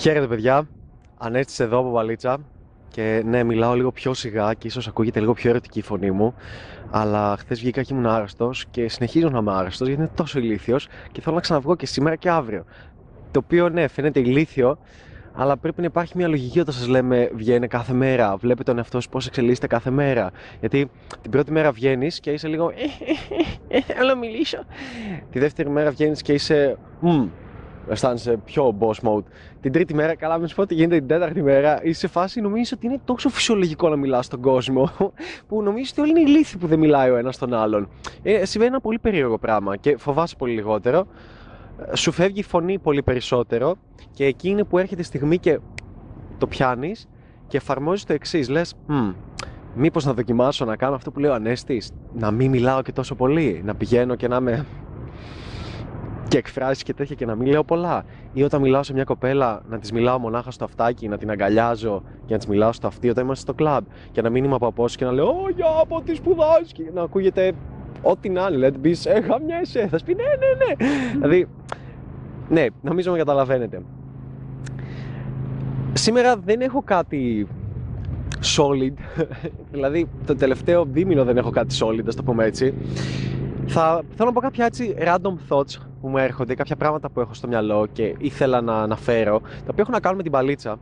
Χαίρετε 0.00 0.26
παιδιά, 0.26 0.68
Ανέστησε 1.18 1.62
εδώ 1.62 1.78
από 1.78 1.90
Βαλίτσα 1.90 2.38
και 2.88 3.22
ναι, 3.24 3.42
μιλάω 3.44 3.74
λίγο 3.74 3.92
πιο 3.92 4.14
σιγά 4.14 4.54
και 4.54 4.66
ίσως 4.66 4.88
ακούγεται 4.88 5.20
λίγο 5.20 5.32
πιο 5.32 5.50
ερωτική 5.50 5.78
η 5.78 5.82
φωνή 5.82 6.10
μου 6.10 6.34
αλλά 6.90 7.36
χθε 7.36 7.54
βγήκα 7.54 7.82
και 7.82 7.94
ήμουν 7.94 8.06
άρρωστο 8.06 8.50
και 8.70 8.88
συνεχίζω 8.88 9.28
να 9.28 9.38
είμαι 9.38 9.52
άρρωστο 9.52 9.84
γιατί 9.84 10.00
είναι 10.00 10.10
τόσο 10.14 10.38
ηλίθιο 10.38 10.76
και 11.12 11.20
θέλω 11.20 11.34
να 11.34 11.40
ξαναβγώ 11.40 11.76
και 11.76 11.86
σήμερα 11.86 12.16
και 12.16 12.30
αύριο. 12.30 12.64
Το 13.30 13.40
οποίο 13.44 13.68
ναι, 13.68 13.88
φαίνεται 13.88 14.20
ηλίθιο, 14.20 14.78
αλλά 15.34 15.56
πρέπει 15.56 15.80
να 15.80 15.86
υπάρχει 15.86 16.12
μια 16.16 16.28
λογική 16.28 16.60
όταν 16.60 16.74
σα 16.74 16.88
λέμε 16.88 17.30
βγαίνει 17.34 17.66
κάθε 17.66 17.92
μέρα. 17.92 18.36
Βλέπετε 18.36 18.62
τον 18.62 18.78
εαυτό 18.78 19.00
σα 19.00 19.08
πώ 19.08 19.18
εξελίσσεται 19.26 19.66
κάθε 19.66 19.90
μέρα. 19.90 20.30
Γιατί 20.60 20.90
την 21.22 21.30
πρώτη 21.30 21.52
μέρα 21.52 21.72
βγαίνει 21.72 22.08
και 22.08 22.30
είσαι 22.30 22.48
λίγο. 22.48 22.70
«Ε, 22.70 22.74
ε, 23.68 23.76
ε, 23.76 23.80
θέλω 23.80 24.08
να 24.08 24.16
μιλήσω. 24.16 24.58
Τη 25.30 25.38
δεύτερη 25.38 25.70
μέρα 25.70 25.90
βγαίνει 25.90 26.16
και 26.16 26.32
είσαι 26.32 26.78
αισθάνεσαι 27.90 28.36
πιο 28.44 28.76
boss 28.80 29.08
mode. 29.08 29.24
Την 29.60 29.72
τρίτη 29.72 29.94
μέρα, 29.94 30.14
καλά, 30.14 30.38
μην 30.38 30.48
σου 30.48 30.54
πω 30.54 30.62
ότι 30.62 30.74
γίνεται 30.74 30.98
την 30.98 31.06
τέταρτη 31.06 31.42
μέρα, 31.42 31.80
είσαι 31.82 32.00
σε 32.00 32.08
φάση 32.08 32.40
νομίζεις 32.40 32.72
ότι 32.72 32.86
είναι 32.86 33.00
τόσο 33.04 33.28
φυσιολογικό 33.28 33.88
να 33.88 33.96
μιλάς 33.96 34.26
στον 34.26 34.40
κόσμο, 34.40 34.90
που 35.48 35.62
νομίζεις 35.62 35.90
ότι 35.90 36.00
όλοι 36.00 36.10
είναι 36.10 36.20
ηλίθιοι 36.20 36.58
που 36.58 36.66
δεν 36.66 36.78
μιλάει 36.78 37.10
ο 37.10 37.16
ένας 37.16 37.38
τον 37.38 37.54
άλλον. 37.54 37.88
Ε, 38.22 38.44
συμβαίνει 38.44 38.70
ένα 38.70 38.80
πολύ 38.80 38.98
περίεργο 38.98 39.38
πράγμα 39.38 39.76
και 39.76 39.96
φοβάσαι 39.96 40.36
πολύ 40.36 40.52
λιγότερο. 40.52 41.06
Σου 41.92 42.12
φεύγει 42.12 42.40
η 42.40 42.42
φωνή 42.42 42.78
πολύ 42.78 43.02
περισσότερο 43.02 43.76
και 44.12 44.24
εκεί 44.24 44.48
είναι 44.48 44.64
που 44.64 44.78
έρχεται 44.78 45.00
η 45.00 45.04
στιγμή 45.04 45.38
και 45.38 45.58
το 46.38 46.46
πιάνεις 46.46 47.08
και 47.46 47.56
εφαρμόζεις 47.56 48.04
το 48.04 48.12
εξής. 48.12 48.48
Λες, 48.48 48.74
μήπως 49.74 50.04
να 50.04 50.14
δοκιμάσω 50.14 50.64
να 50.64 50.76
κάνω 50.76 50.94
αυτό 50.94 51.10
που 51.10 51.18
λέει 51.18 51.30
ο 51.30 51.34
Ανέστης, 51.34 51.92
να 52.14 52.30
μην 52.30 52.50
μιλάω 52.50 52.82
και 52.82 52.92
τόσο 52.92 53.14
πολύ, 53.14 53.60
να 53.64 53.74
πηγαίνω 53.74 54.14
και 54.14 54.28
να 54.28 54.36
είμαι 54.36 54.66
και 56.30 56.38
εκφράσει 56.38 56.84
και 56.84 56.94
τέτοια 56.94 57.14
και 57.14 57.26
να 57.26 57.34
μην 57.34 57.46
λέω 57.46 57.64
πολλά. 57.64 58.04
Ή 58.32 58.42
όταν 58.42 58.60
μιλάω 58.60 58.82
σε 58.82 58.92
μια 58.92 59.04
κοπέλα, 59.04 59.62
να 59.68 59.78
της 59.78 59.92
μιλάω 59.92 60.18
μονάχα 60.18 60.50
στο 60.50 60.64
αυτάκι, 60.64 61.08
να 61.08 61.18
την 61.18 61.30
αγκαλιάζω 61.30 62.02
και 62.26 62.32
να 62.32 62.38
της 62.38 62.46
μιλάω 62.46 62.72
στο 62.72 62.86
αυτί 62.86 63.08
όταν 63.08 63.24
είμαστε 63.24 63.42
στο 63.42 63.54
κλαμπ. 63.54 63.84
Και 64.12 64.22
να 64.22 64.30
μην 64.30 64.44
είμαι 64.44 64.54
από 64.54 64.66
απόσταση 64.66 64.96
και 64.96 65.04
να 65.04 65.12
λέω 65.12 65.26
Ω, 65.26 65.48
για 65.56 65.66
από 65.80 66.02
τι 66.04 66.14
σπουδάζει. 66.14 66.72
Και 66.72 66.90
να 66.94 67.02
ακούγεται 67.02 67.52
ό,τι 68.02 68.28
να 68.28 68.40
είναι. 68.40 68.50
Δηλαδή, 68.50 68.78
πει 68.78 68.96
Ε, 69.04 69.20
χαμιέσαι. 69.20 69.88
Θα 69.90 69.98
πει 70.04 70.14
Ναι, 70.14 70.22
ναι, 70.22 70.64
ναι. 70.64 70.86
δηλαδή, 71.12 71.48
ναι, 72.48 72.66
νομίζω 72.82 73.10
με 73.10 73.18
καταλαβαίνετε. 73.18 73.82
Σήμερα 75.92 76.36
δεν 76.36 76.60
έχω 76.60 76.82
κάτι 76.82 77.46
solid. 78.56 78.94
δηλαδή, 79.72 80.08
το 80.26 80.34
τελευταίο 80.36 80.84
δίμηνο 80.84 81.24
δεν 81.24 81.36
έχω 81.36 81.50
κάτι 81.50 81.76
solid, 81.80 82.04
ας 82.06 82.14
το 82.14 82.22
πούμε 82.22 82.44
έτσι. 82.44 82.74
Θα 83.72 84.02
θέλω 84.16 84.28
να 84.28 84.32
πω 84.32 84.40
κάποια 84.40 84.64
έτσι 84.64 84.94
random 84.98 85.34
thoughts 85.48 85.76
που 86.00 86.08
μου 86.08 86.18
έρχονται, 86.18 86.54
κάποια 86.54 86.76
πράγματα 86.76 87.10
που 87.10 87.20
έχω 87.20 87.34
στο 87.34 87.48
μυαλό 87.48 87.86
και 87.92 88.14
ήθελα 88.18 88.60
να 88.60 88.82
αναφέρω, 88.82 89.40
τα 89.40 89.48
οποία 89.70 89.74
έχουν 89.76 89.92
να 89.92 90.00
κάνουν 90.00 90.16
με 90.16 90.22
την 90.22 90.32
παλίτσα. 90.32 90.76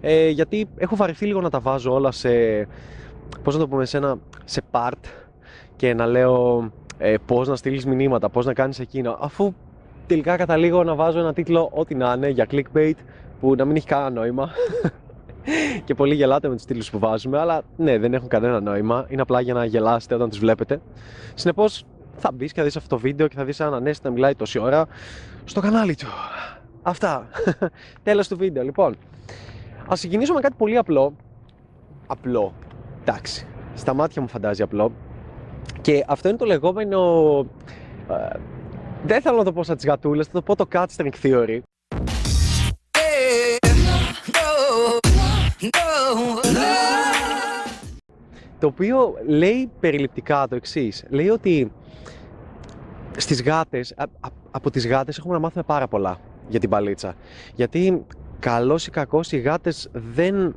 Ε, 0.00 0.28
γιατί 0.28 0.68
έχω 0.76 0.96
βαρεθεί 0.96 1.26
λίγο 1.26 1.40
να 1.40 1.50
τα 1.50 1.60
βάζω 1.60 1.92
όλα 1.92 2.10
σε, 2.10 2.30
πώς 3.42 3.54
να 3.54 3.60
το 3.60 3.68
πούμε, 3.68 3.84
σε, 3.84 3.96
ένα, 3.96 4.18
σε 4.44 4.62
part 4.70 5.08
και 5.76 5.94
να 5.94 6.06
λέω 6.06 6.70
ε, 6.98 7.14
πώς 7.26 7.48
να 7.48 7.56
στείλεις 7.56 7.86
μηνύματα, 7.86 8.28
πώς 8.28 8.46
να 8.46 8.52
κάνεις 8.52 8.78
εκείνο, 8.78 9.16
αφού 9.20 9.54
τελικά 10.06 10.36
καταλήγω 10.36 10.84
να 10.84 10.94
βάζω 10.94 11.18
ένα 11.18 11.32
τίτλο 11.32 11.70
ό,τι 11.72 11.94
να 11.94 12.12
είναι 12.12 12.28
για 12.28 12.46
clickbait 12.50 12.94
που 13.40 13.54
να 13.54 13.64
μην 13.64 13.76
έχει 13.76 13.86
κανένα 13.86 14.10
νόημα 14.10 14.50
και 15.84 15.94
πολύ 15.94 16.14
γελάτε 16.14 16.48
με 16.48 16.54
τους 16.54 16.64
τίτλους 16.64 16.90
που 16.90 16.98
βάζουμε, 16.98 17.38
αλλά 17.38 17.62
ναι, 17.76 17.98
δεν 17.98 18.14
έχουν 18.14 18.28
κανένα 18.28 18.60
νόημα. 18.60 19.06
Είναι 19.08 19.22
απλά 19.22 19.40
για 19.40 19.54
να 19.54 19.64
γελάσετε 19.64 20.14
όταν 20.14 20.28
τους 20.28 20.38
βλέπετε. 20.38 20.80
Συνεπώς, 21.34 21.84
θα 22.16 22.32
μπεις 22.32 22.52
και 22.52 22.58
θα 22.58 22.66
δεις 22.66 22.76
αυτό 22.76 22.88
το 22.88 22.98
βίντεο 22.98 23.28
και 23.28 23.36
θα 23.36 23.44
δεις 23.44 23.60
έναν 23.60 23.74
Ανέστη 23.74 24.06
να 24.06 24.12
μιλάει 24.12 24.34
τόση 24.34 24.58
ώρα 24.58 24.86
στο 25.44 25.60
κανάλι 25.60 25.94
του. 25.94 26.06
Αυτά. 26.82 27.28
Τέλος 28.02 28.28
του 28.28 28.36
βίντεο. 28.36 28.62
Λοιπόν, 28.62 28.96
ας 29.88 29.98
ξεκινήσω 29.98 30.34
με 30.34 30.40
κάτι 30.40 30.54
πολύ 30.58 30.76
απλό. 30.76 31.16
Απλό. 32.06 32.54
Εντάξει. 33.00 33.46
Στα 33.74 33.94
μάτια 33.94 34.22
μου 34.22 34.28
φαντάζει 34.28 34.62
απλό. 34.62 34.92
Και 35.80 36.04
αυτό 36.06 36.28
είναι 36.28 36.38
το 36.38 36.44
λεγόμενο... 36.44 37.38
Ε, 38.08 38.38
δεν 39.04 39.22
θέλω 39.22 39.36
να 39.36 39.44
το 39.44 39.52
πω 39.52 39.62
σαν 39.62 39.76
τις 39.76 39.86
γατούλες, 39.86 40.26
θα 40.26 40.32
το 40.32 40.42
πω 40.42 40.56
το 40.56 40.66
cat 40.72 40.86
string 40.96 41.12
theory. 41.22 41.60
Το 48.58 48.66
οποίο 48.66 49.14
λέει 49.26 49.70
περιληπτικά 49.80 50.46
το 50.48 50.54
εξής. 50.54 51.04
Λέει 51.08 51.28
ότι 51.28 51.72
στις 53.20 53.42
γάτες, 53.42 53.94
από 54.50 54.70
τις 54.70 54.86
γάτες 54.86 55.18
έχουμε 55.18 55.34
να 55.34 55.40
μάθουμε 55.40 55.64
πάρα 55.66 55.88
πολλά 55.88 56.20
για 56.48 56.60
την 56.60 56.68
παλίτσα. 56.68 57.14
Γιατί 57.54 58.04
καλός 58.38 58.86
ή 58.86 58.90
κακός 58.90 59.32
οι 59.32 59.38
γάτες 59.38 59.88
δεν, 59.92 60.56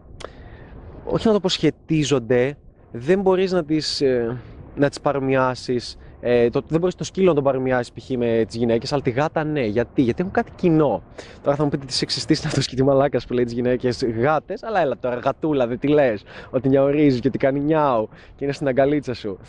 όχι 1.05 1.27
να 1.27 1.33
το 1.33 1.39
πω 1.39 1.49
σχετίζονται, 1.49 2.57
δεν 2.91 3.21
μπορείς 3.21 3.51
να 3.51 3.63
τις, 3.63 4.01
ε, 4.01 4.37
να 4.75 4.89
τις 4.89 4.99
παρομοιάσεις 4.99 5.97
ε, 6.25 6.49
το, 6.49 6.61
δεν 6.67 6.79
μπορείς 6.79 6.95
το 6.95 7.03
σκύλο 7.03 7.27
να 7.27 7.33
τον 7.33 7.43
παρομοιάσεις 7.43 7.91
π.χ. 7.91 8.09
με 8.09 8.43
τις 8.47 8.55
γυναίκες, 8.55 8.93
αλλά 8.93 9.01
τη 9.01 9.09
γάτα 9.09 9.43
ναι. 9.43 9.65
Γιατί, 9.65 10.01
Γιατί 10.01 10.21
έχουν 10.21 10.33
κάτι 10.33 10.51
κοινό. 10.55 11.03
Τώρα 11.41 11.55
θα 11.55 11.63
μου 11.63 11.69
πείτε 11.69 11.85
τις 11.85 11.95
σεξιστή 11.95 12.33
είναι 12.33 12.43
αυτό 12.45 12.61
και 12.61 12.75
τι 12.75 12.83
μαλάκας 12.83 13.25
που 13.25 13.33
λέει 13.33 13.43
τις 13.43 13.53
γυναίκες 13.53 14.05
γάτες, 14.05 14.63
αλλά 14.63 14.81
έλα 14.81 14.97
τώρα 14.97 15.15
γατούλα, 15.15 15.67
δεν 15.67 15.79
τη 15.79 15.87
λες. 15.87 16.23
Ότι 16.49 16.69
νιαορίζεις 16.69 17.19
και 17.19 17.27
ότι 17.27 17.37
κάνει 17.37 17.59
νιάου 17.59 18.09
και 18.35 18.43
είναι 18.43 18.53
στην 18.53 18.67
αγκαλίτσα 18.67 19.13
σου 19.13 19.39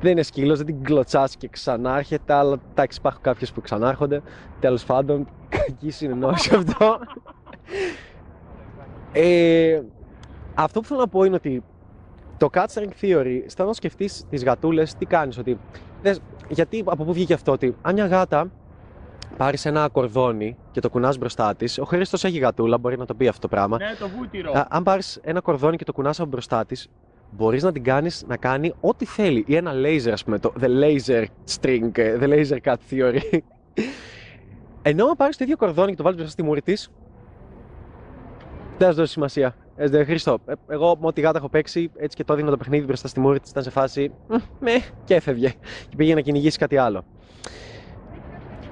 δεν 0.00 0.10
είναι 0.10 0.22
σκύλος, 0.22 0.56
δεν 0.56 0.66
την 0.66 0.82
κλωτσάς 0.82 1.36
και 1.36 1.48
ξανάρχεται, 1.48 2.32
αλλά 2.32 2.58
εντάξει, 2.70 2.98
υπάρχουν 2.98 3.22
κάποιες 3.22 3.52
που 3.52 3.60
ξανάρχονται. 3.60 4.22
Τέλος 4.60 4.84
πάντων, 4.84 5.26
κακή 5.56 5.90
συνεννόηση 5.90 6.54
αυτό. 6.56 6.98
ε, 9.12 9.80
αυτό 10.54 10.80
που 10.80 10.86
θέλω 10.86 11.00
να 11.00 11.08
πω 11.08 11.24
είναι 11.24 11.34
ότι 11.34 11.62
το 12.36 12.48
cat 12.52 12.64
theory, 13.00 13.42
στα 13.46 13.64
να 13.64 13.72
σκεφτείς 13.72 14.26
τις 14.30 14.44
γατούλες, 14.44 14.94
τι 14.94 15.06
κάνεις, 15.06 15.38
ότι. 15.38 15.58
Δες, 16.02 16.20
γιατί 16.48 16.82
από 16.86 17.04
πού 17.04 17.12
βγήκε 17.12 17.34
αυτό, 17.34 17.52
ότι 17.52 17.76
αν 17.82 17.94
μια 17.94 18.06
γάτα 18.06 18.50
πάρει 19.36 19.58
ένα 19.62 19.88
κορδόνι 19.88 20.56
και 20.70 20.80
το 20.80 20.90
κουνάς 20.90 21.18
μπροστά 21.18 21.54
της. 21.54 21.78
Ο 21.78 21.84
Χρήστος 21.84 22.24
έχει 22.24 22.38
γατούλα, 22.38 22.78
μπορεί 22.78 22.98
να 22.98 23.06
το 23.06 23.14
πει 23.14 23.28
αυτό 23.28 23.40
το 23.40 23.48
πράγμα. 23.48 23.76
Ναι, 23.78 23.94
το 23.98 24.08
βούτυρο. 24.08 24.64
αν 24.68 24.82
πάρεις 24.82 25.18
ένα 25.22 25.40
κορδόνι 25.40 25.76
και 25.76 25.84
το 25.84 25.92
κουνάς 25.92 26.20
από 26.20 26.28
μπροστά 26.28 26.64
της, 26.64 26.88
μπορείς 27.30 27.62
να 27.62 27.72
την 27.72 27.84
κάνεις 27.84 28.24
να 28.26 28.36
κάνει 28.36 28.74
ό,τι 28.80 29.04
θέλει. 29.04 29.44
Ή 29.46 29.56
ένα 29.56 29.72
laser, 29.74 30.10
ας 30.12 30.24
πούμε, 30.24 30.38
το 30.38 30.52
the 30.60 30.68
laser 30.82 31.24
string, 31.58 31.90
the 32.20 32.28
laser 32.28 32.58
cut 32.64 32.76
theory. 32.90 33.38
Ενώ 34.82 35.06
αν 35.06 35.16
πάρεις 35.16 35.36
το 35.36 35.44
ίδιο 35.44 35.56
κορδόνι 35.56 35.90
και 35.90 35.96
το 35.96 36.02
βάλεις 36.02 36.18
μπροστά 36.18 36.32
στη 36.32 36.42
μούρη 36.42 36.62
της, 36.62 36.90
δεν 38.78 38.88
θα 38.88 38.94
δώσει 38.94 39.12
σημασία. 39.12 39.54
Ε, 39.76 40.04
Χριστό, 40.04 40.38
ε, 40.46 40.52
εγώ 40.68 40.96
με 41.00 41.06
ό,τι 41.06 41.20
γάτα 41.20 41.38
έχω 41.38 41.48
παίξει, 41.48 41.90
έτσι 41.96 42.16
και 42.16 42.24
το 42.24 42.32
έδινα 42.32 42.50
το 42.50 42.56
παιχνίδι 42.56 42.84
μπροστά 42.84 43.08
στη 43.08 43.20
μούρη 43.20 43.40
της, 43.40 43.50
ήταν 43.50 43.62
σε 43.62 43.70
φάση, 43.70 44.12
με, 44.60 44.72
και 45.04 45.14
έφευγε. 45.14 45.52
Και 45.88 45.96
πήγε 45.96 46.14
να 46.14 46.20
κυνηγήσει 46.20 46.58
κάτι 46.58 46.76
άλλο. 46.76 47.04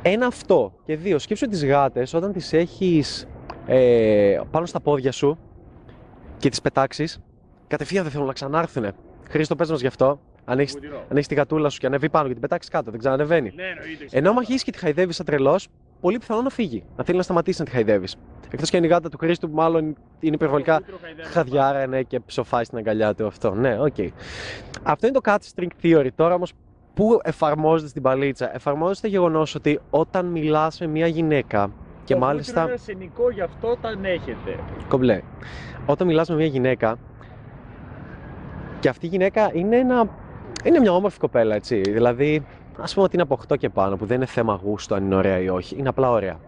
Ένα 0.03 0.27
αυτό. 0.27 0.73
Και 0.85 0.97
δύο, 0.97 1.19
σκέψου 1.19 1.47
τις 1.47 1.65
γάτες 1.65 2.15
όταν 2.15 2.33
τις 2.33 2.53
έχεις 2.53 3.29
ε, 3.67 4.41
πάνω 4.51 4.67
στα 4.67 4.81
πόδια 4.81 5.13
σου 5.13 5.39
και 6.37 6.49
τις 6.49 6.61
πετάξεις, 6.61 7.21
κατευθείαν 7.69 8.03
δεν 8.03 8.13
θέλουν 8.13 8.27
να 8.27 8.33
ξανάρθουν. 8.33 8.87
Χρήστο, 9.31 9.57
πες 9.57 9.71
μας 9.71 9.81
γι' 9.81 9.87
αυτό. 9.87 10.21
Αν 10.45 10.59
έχει 10.59 10.77
έχεις 11.09 11.27
τη 11.27 11.35
γατούλα 11.35 11.69
σου 11.69 11.79
και 11.79 11.87
ανέβει 11.87 12.09
πάνω 12.09 12.27
και 12.27 12.33
την 12.33 12.43
πετάξεις 12.43 12.71
κάτω, 12.71 12.91
δεν 12.91 13.01
ξανανεβαίνει. 13.01 13.53
Ναι, 13.55 13.65
Ενώ 14.11 14.31
άμα 14.31 14.39
αρχίσεις 14.39 14.63
και 14.63 14.71
τη 14.71 14.79
χαϊδεύεις 14.79 15.17
σαν 15.17 15.27
τρελός, 15.27 15.69
πολύ 16.01 16.19
πιθανό 16.19 16.43
να 16.43 16.51
φύγει. 16.51 16.85
Να 16.97 17.05
θέλει 17.05 17.17
να 17.17 17.23
σταματήσει 17.23 17.59
να 17.61 17.65
τη 17.65 17.71
χαϊδεύεις. 17.71 18.17
Εκτός 18.51 18.71
και 18.71 18.77
αν 18.77 18.85
η 18.85 18.87
γάτα 18.87 19.09
του 19.09 19.19
Χρήστου, 19.19 19.49
που 19.49 19.55
μάλλον 19.55 19.97
είναι 20.21 20.35
υπερβολικά 20.35 20.81
χαδιάρα 21.33 21.87
ναι, 21.87 22.03
και 22.03 22.21
ψοφάει 22.21 22.65
στην 22.65 22.79
αγκαλιά 22.79 23.15
του 23.15 23.27
αυτό. 23.27 23.55
Ναι, 23.55 23.81
ok. 23.81 23.95
Okay. 23.97 24.09
Αυτό 24.83 25.07
είναι 25.07 25.21
το 25.21 25.33
cat 25.33 25.39
string 25.55 25.69
theory. 25.83 26.09
Τώρα 26.15 26.35
όμως, 26.35 26.53
πού 26.95 27.21
εφαρμόζεται 27.23 27.89
στην 27.89 28.03
μπαλίτσα; 28.03 28.55
Εφαρμόζεται 28.55 29.01
το 29.01 29.13
γεγονός 29.13 29.55
ότι 29.55 29.81
όταν 29.91 30.27
μιλάς 30.27 30.81
με 30.81 30.87
μια 30.87 31.07
γυναίκα. 31.07 31.71
Και 32.05 32.15
το 32.15 32.21
μάλιστα. 32.21 32.63
Είναι 32.63 32.73
αρσενικό, 32.73 33.31
γι' 33.31 33.41
αυτό 33.41 33.69
όταν 33.69 34.05
έχετε. 34.05 34.59
Κομπλέ. 34.89 35.21
Όταν 35.87 36.07
μιλάς 36.07 36.29
με 36.29 36.35
μια 36.35 36.47
γυναίκα, 36.47 36.99
και 38.81 38.89
αυτή 38.89 39.07
η 39.07 39.09
γυναίκα 39.09 39.51
είναι, 39.53 39.77
ένα, 39.77 40.09
είναι 40.65 40.79
μια 40.79 40.93
όμορφη 40.93 41.19
κοπέλα, 41.19 41.55
έτσι. 41.55 41.81
Δηλαδή, 41.81 42.47
ας 42.81 42.95
πούμε 42.95 43.05
ότι 43.05 43.15
είναι 43.15 43.23
από 43.23 43.39
8 43.49 43.57
και 43.59 43.69
πάνω, 43.69 43.97
που 43.97 44.07
δεν 44.07 44.17
είναι 44.17 44.27
θέμα 44.27 44.61
γούστου 44.63 44.95
αν 44.95 45.05
είναι 45.05 45.15
ωραία 45.15 45.39
ή 45.39 45.49
όχι. 45.49 45.77
Είναι 45.79 45.89
απλά 45.89 46.11
ωραία. 46.11 46.41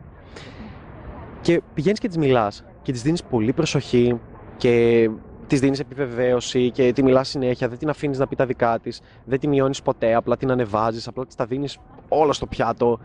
Και 1.41 1.63
πηγαίνεις 1.75 1.99
και 1.99 2.09
της 2.09 2.17
μιλάς 2.17 2.65
και 2.83 2.93
της 2.93 3.03
δίνεις 3.03 3.23
πολύ 3.23 3.53
προσοχή 3.53 4.21
και 4.57 5.09
της 5.47 5.61
δίνεις 5.61 5.81
επιβεβαίωση 5.81 6.71
και 6.71 6.93
τη 6.93 7.03
μιλάς 7.03 7.29
συνέχεια. 7.29 7.69
Δεν 7.69 7.79
την 7.79 7.89
αφήνεις 7.89 8.19
να 8.19 8.27
πει 8.27 8.37
τα 8.37 8.47
δικά 8.47 8.79
της, 8.79 9.01
δεν 9.25 9.41
τη 9.41 9.49
μειώνεις 9.49 9.83
ποτέ, 9.83 10.15
απλά 10.15 10.37
την 10.37 10.51
ανεβάζεις, 10.51 11.09
απλά 11.09 11.27
της 11.27 11.35
τα 11.35 11.45
δίνεις 11.45 11.79
όλα 12.09 12.33
στο 12.33 12.47
πιάτο. 12.47 12.99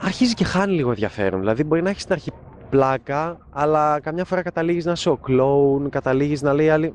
Αρχίζει 0.00 0.34
και 0.34 0.44
χάνει 0.44 0.72
λίγο 0.72 0.88
ενδιαφέρον. 0.88 1.40
Δηλαδή, 1.40 1.64
μπορεί 1.64 1.82
να 1.82 1.90
έχεις 1.90 2.02
στην 2.02 2.14
αρχή 2.14 2.30
πλάκα, 2.70 3.38
αλλά 3.50 4.00
καμιά 4.00 4.24
φορά 4.24 4.42
καταλήγεις 4.42 4.84
να 4.84 4.92
είσαι 4.92 5.10
ο 5.10 5.16
κλόουν, 5.16 5.90
καταλήγεις 5.90 6.42
να 6.42 6.52
λέει 6.52 6.68
άλλη 6.68 6.94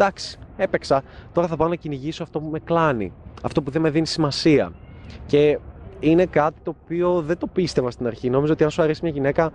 εντάξει, 0.00 0.38
έπαιξα. 0.56 1.02
Τώρα 1.32 1.46
θα 1.46 1.56
πάω 1.56 1.68
να 1.68 1.74
κυνηγήσω 1.74 2.22
αυτό 2.22 2.40
που 2.40 2.48
με 2.48 2.58
κλάνει. 2.58 3.12
Αυτό 3.42 3.62
που 3.62 3.70
δεν 3.70 3.82
με 3.82 3.90
δίνει 3.90 4.06
σημασία. 4.06 4.72
Και 5.26 5.58
είναι 6.00 6.26
κάτι 6.26 6.60
το 6.62 6.74
οποίο 6.82 7.22
δεν 7.22 7.38
το 7.38 7.46
πίστευα 7.46 7.90
στην 7.90 8.06
αρχή. 8.06 8.30
Νόμιζα 8.30 8.52
ότι 8.52 8.64
αν 8.64 8.70
σου 8.70 8.82
αρέσει 8.82 9.00
μια 9.02 9.12
γυναίκα, 9.12 9.52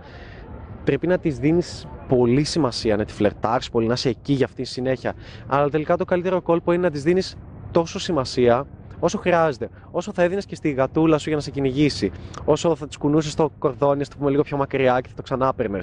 πρέπει 0.84 1.06
να 1.06 1.18
της 1.18 1.38
δίνεις 1.38 1.86
πολύ 2.08 2.44
σημασία, 2.44 2.96
να 2.96 3.04
τη 3.04 3.12
φλερτάρεις 3.12 3.70
πολύ, 3.70 3.86
να 3.86 3.92
είσαι 3.92 4.08
εκεί 4.08 4.32
για 4.32 4.44
αυτή 4.44 4.62
τη 4.62 4.68
συνέχεια. 4.68 5.14
Αλλά 5.46 5.68
τελικά 5.68 5.96
το 5.96 6.04
καλύτερο 6.04 6.42
κόλπο 6.42 6.72
είναι 6.72 6.82
να 6.82 6.90
της 6.90 7.02
δίνεις 7.02 7.36
τόσο 7.70 7.98
σημασία 7.98 8.66
όσο 9.00 9.18
χρειάζεται. 9.18 9.68
Όσο 9.90 10.12
θα 10.12 10.22
έδινες 10.22 10.46
και 10.46 10.54
στη 10.54 10.70
γατούλα 10.70 11.18
σου 11.18 11.28
για 11.28 11.36
να 11.36 11.42
σε 11.42 11.50
κυνηγήσει. 11.50 12.10
Όσο 12.44 12.76
θα 12.76 12.86
της 12.86 12.96
κουνούσες 12.96 13.34
το 13.34 13.50
κορδόνι, 13.58 14.00
ας 14.00 14.08
το 14.08 14.16
πούμε 14.18 14.30
λίγο 14.30 14.42
πιο 14.42 14.56
μακριά 14.56 15.00
και 15.00 15.08
θα 15.08 15.14
το 15.14 15.22
ξανά 15.22 15.54
παίρνε. 15.54 15.78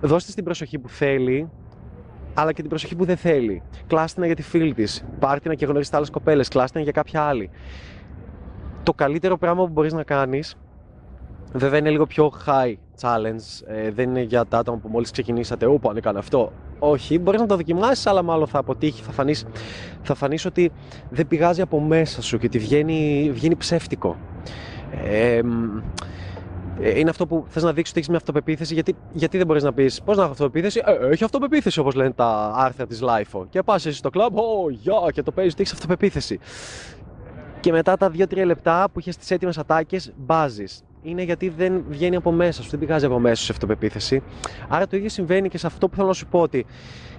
Δώστε 0.00 0.32
την 0.32 0.44
προσοχή 0.44 0.78
που 0.78 0.88
θέλει, 0.88 1.48
αλλά 2.40 2.52
και 2.52 2.60
την 2.60 2.70
προσοχή 2.70 2.96
που 2.96 3.04
δεν 3.04 3.16
θέλει. 3.16 3.62
Κλάστηνα 3.86 4.26
για 4.26 4.34
τη 4.34 4.42
φίλη 4.42 4.74
της. 4.74 5.04
Πάρτινα 5.18 5.54
και 5.54 5.66
γνωρίσει 5.66 5.90
άλλες 5.94 6.10
κοπέλες. 6.10 6.48
Κλάστηνα 6.48 6.82
για 6.82 6.92
κάποια 6.92 7.22
άλλη. 7.22 7.50
Το 8.82 8.92
καλύτερο 8.92 9.38
πράγμα 9.38 9.64
που 9.64 9.72
μπορείς 9.72 9.92
να 9.92 10.02
κάνεις, 10.02 10.56
βέβαια 11.52 11.78
είναι 11.78 11.90
λίγο 11.90 12.06
πιο 12.06 12.32
high 12.46 12.74
challenge. 13.00 13.66
Ε, 13.66 13.90
δεν 13.90 14.08
είναι 14.08 14.22
για 14.22 14.44
τα 14.46 14.58
άτομα 14.58 14.78
που 14.78 14.88
μόλις 14.88 15.10
ξεκινήσατε. 15.10 15.66
Ωπω, 15.66 15.90
αν 15.90 15.96
έκανε 15.96 16.18
αυτό. 16.18 16.52
Όχι, 16.78 17.18
μπορείς 17.18 17.40
να 17.40 17.46
το 17.46 17.56
δοκιμάσεις, 17.56 18.06
αλλά 18.06 18.22
μάλλον 18.22 18.46
θα 18.46 18.58
αποτύχει. 18.58 19.02
Θα 19.02 19.12
φανείς 19.12 19.46
θα 20.02 20.14
φανείς 20.14 20.44
ότι 20.44 20.72
δεν 21.10 21.26
πηγάζει 21.26 21.60
από 21.60 21.80
μέσα 21.80 22.22
σου 22.22 22.38
και 22.38 22.46
ότι 22.46 22.58
βγαίνει, 22.58 23.30
βγαίνει 23.32 23.56
ψεύτικο. 23.56 24.16
Ε, 25.04 25.40
είναι 26.80 27.10
αυτό 27.10 27.26
που 27.26 27.44
θες 27.48 27.62
να 27.62 27.72
δείξεις 27.72 27.90
ότι 27.90 27.98
έχεις 27.98 28.08
μια 28.08 28.18
αυτοπεποίθηση, 28.18 28.74
γιατί, 28.74 28.96
γιατί 29.12 29.36
δεν 29.36 29.46
μπορείς 29.46 29.62
να 29.62 29.72
πεις 29.72 30.02
Πώς 30.02 30.16
να 30.16 30.22
έχω 30.22 30.32
αυτοπεποίθηση, 30.32 30.82
ε, 30.84 31.08
Έχει 31.10 31.24
αυτοπεποίθηση 31.24 31.80
όπως 31.80 31.94
λένε 31.94 32.10
τα 32.10 32.52
άρθρα 32.54 32.86
της 32.86 33.02
LIFO. 33.02 33.46
Και 33.48 33.62
πας 33.62 33.86
εσύ 33.86 33.96
στο 33.96 34.10
κλαμπ, 34.10 34.36
Ω, 34.36 34.70
γεια, 34.70 34.94
και 35.12 35.22
το 35.22 35.32
παίζεις 35.32 35.52
ότι 35.52 35.62
έχεις 35.62 35.74
αυτοπεποίθηση. 35.74 36.38
Και 37.60 37.72
μετά 37.72 37.96
τα 37.96 38.10
2-3 38.10 38.44
λεπτά 38.44 38.88
που 38.92 39.00
είχες 39.00 39.16
τις 39.16 39.30
έτοιμες 39.30 39.58
ατάκες, 39.58 40.12
μπάζεις 40.16 40.82
είναι 41.02 41.22
γιατί 41.22 41.48
δεν 41.48 41.84
βγαίνει 41.88 42.16
από 42.16 42.32
μέσα 42.32 42.62
σου, 42.62 42.70
δεν 42.70 42.78
πηγάζει 42.78 43.06
από 43.06 43.18
μέσα 43.18 43.42
σου 43.42 43.52
αυτοπεποίθηση. 43.52 44.22
Άρα 44.68 44.86
το 44.86 44.96
ίδιο 44.96 45.08
συμβαίνει 45.08 45.48
και 45.48 45.58
σε 45.58 45.66
αυτό 45.66 45.88
που 45.88 45.96
θέλω 45.96 46.08
να 46.08 46.12
σου 46.12 46.26
πω 46.26 46.40
ότι 46.40 46.66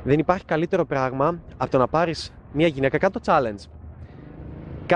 δεν 0.03 0.19
υπάρχει 0.19 0.45
καλύτερο 0.45 0.85
πράγμα 0.85 1.39
από 1.57 1.71
το 1.71 1.77
να 1.77 1.87
πάρεις 1.87 2.33
μια 2.51 2.67
γυναίκα 2.67 2.97
κάτω 2.97 3.19
το 3.19 3.31
challenge 3.33 3.78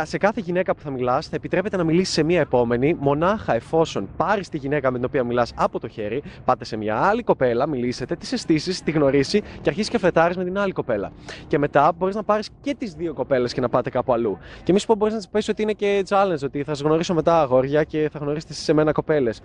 σε 0.02 0.18
κάθε 0.18 0.42
γυναίκα 0.42 0.76
που 0.76 0.82
θα 0.82 0.90
μιλάς, 0.90 1.28
θα 1.28 1.36
επιτρέπεται 1.36 1.78
να 1.78 1.84
μιλήσεις 1.84 2.14
σε 2.14 2.24
μία 2.24 2.40
επόμενη, 2.40 2.96
μονάχα 3.00 3.56
εφόσον 3.56 4.10
πάρεις 4.18 4.50
τη 4.50 4.58
γυναίκα 4.58 4.92
με 4.92 4.98
την 4.98 5.06
οποία 5.06 5.24
μιλάς 5.24 5.54
από 5.56 5.80
το 5.80 5.88
χέρι, 5.88 6.24
πάτε 6.46 6.66
σε 6.66 6.78
μια 6.78 6.98
άλλη 6.98 7.24
κοπέλα, 7.24 7.68
μιλήσετε, 7.68 8.16
τις 8.16 8.32
αισθήσεις, 8.32 8.84
τη 8.84 8.92
γνωρίσει 8.92 9.42
και 9.62 9.70
αρχίσει 9.70 9.90
και 9.90 9.98
φλετάρει 9.98 10.38
με 10.38 10.44
την 10.44 10.58
άλλη 10.58 10.72
κοπέλα. 10.72 11.12
Και 11.48 11.58
μετά 11.58 11.94
μπορείς 11.98 12.16
να 12.16 12.24
πάρεις 12.24 12.50
και 12.62 12.76
τις 12.76 12.94
δύο 12.94 13.14
κοπέλες 13.14 13.54
και 13.54 13.62
να 13.62 13.70
πάτε 13.70 13.90
κάπου 13.90 14.14
αλλού. 14.14 14.38
Και 14.64 14.74
μη 14.74 14.80
σου 14.80 14.88
πω 14.88 14.96
μπορείς 14.96 15.14
να 15.14 15.20
τη 15.20 15.28
πεις 15.32 15.48
ότι 15.48 15.62
είναι 15.62 15.74
και 15.74 16.04
challenge, 16.10 16.44
ότι 16.44 16.64
θα 16.64 16.74
σα 16.74 16.84
γνωρίσω 16.84 17.14
μετά 17.14 17.42
αγόρια 17.42 17.84
και 17.84 18.10
θα 18.12 18.20
γνωρίσετε 18.20 18.54
σε 18.54 18.74
μένα 18.74 18.92
κοπέλες. 18.92 19.42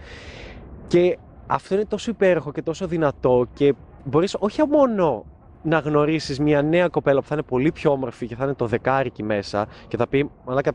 Και 0.87 1.19
αυτό 1.47 1.75
είναι 1.75 1.85
τόσο 1.85 2.11
υπέροχο 2.11 2.53
και 2.53 2.63
τόσο 2.63 2.87
δυνατό 2.87 3.47
και 3.53 3.75
μπορείς 4.05 4.37
όχι 4.39 4.67
μόνο 4.67 5.25
να 5.63 5.79
γνωρίσεις 5.79 6.41
μια 6.41 6.63
νέα 6.63 6.89
κοπέλα 6.89 7.21
που 7.21 7.27
θα 7.27 7.35
είναι 7.35 7.45
πολύ 7.45 7.73
πιο 7.73 7.91
όμορφη 7.91 8.27
και 8.27 8.37
θα 8.37 8.45
είναι 8.45 8.55
το 8.55 8.67
δεκάρι 8.67 9.07
εκεί 9.07 9.23
μέσα 9.23 9.67
και 9.89 9.97
θα 9.97 10.09
πει 10.09 10.31
Μαλάκα, 10.47 10.73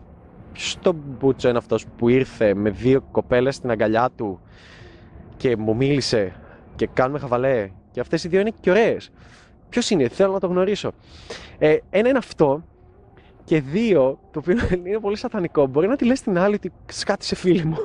ποιος 0.53 0.77
το 0.81 0.93
μπούτσο 0.93 1.49
είναι 1.49 1.57
αυτός 1.57 1.85
που 1.97 2.09
ήρθε 2.09 2.53
με 2.53 2.69
δύο 2.69 3.01
κοπέλες 3.01 3.55
στην 3.55 3.71
αγκαλιά 3.71 4.09
του 4.15 4.39
και 5.37 5.57
μου 5.57 5.75
μίλησε 5.75 6.35
και 6.75 6.87
κάνουμε 6.93 7.19
χαβαλέ. 7.19 7.69
Και 7.91 7.99
αυτές 7.99 8.23
οι 8.23 8.27
δύο 8.27 8.39
είναι 8.39 8.51
και 8.59 8.69
ωραίες. 8.69 9.11
Ποιος 9.69 9.89
είναι, 9.89 10.07
θέλω 10.07 10.31
να 10.31 10.39
το 10.39 10.47
γνωρίσω. 10.47 10.91
Ε, 11.57 11.77
ένα 11.89 12.09
είναι 12.09 12.17
αυτό 12.17 12.63
και 13.43 13.61
δύο, 13.61 14.19
το 14.31 14.39
οποίο 14.39 14.57
είναι 14.87 14.99
πολύ 14.99 15.17
σατανικό, 15.17 15.65
μπορεί 15.65 15.87
να 15.87 15.95
τη 15.95 16.05
λες 16.05 16.21
την 16.21 16.37
άλλη 16.37 16.55
ότι 16.55 16.71
σκάτησε 16.85 17.35
φίλη 17.35 17.65
μου. 17.65 17.77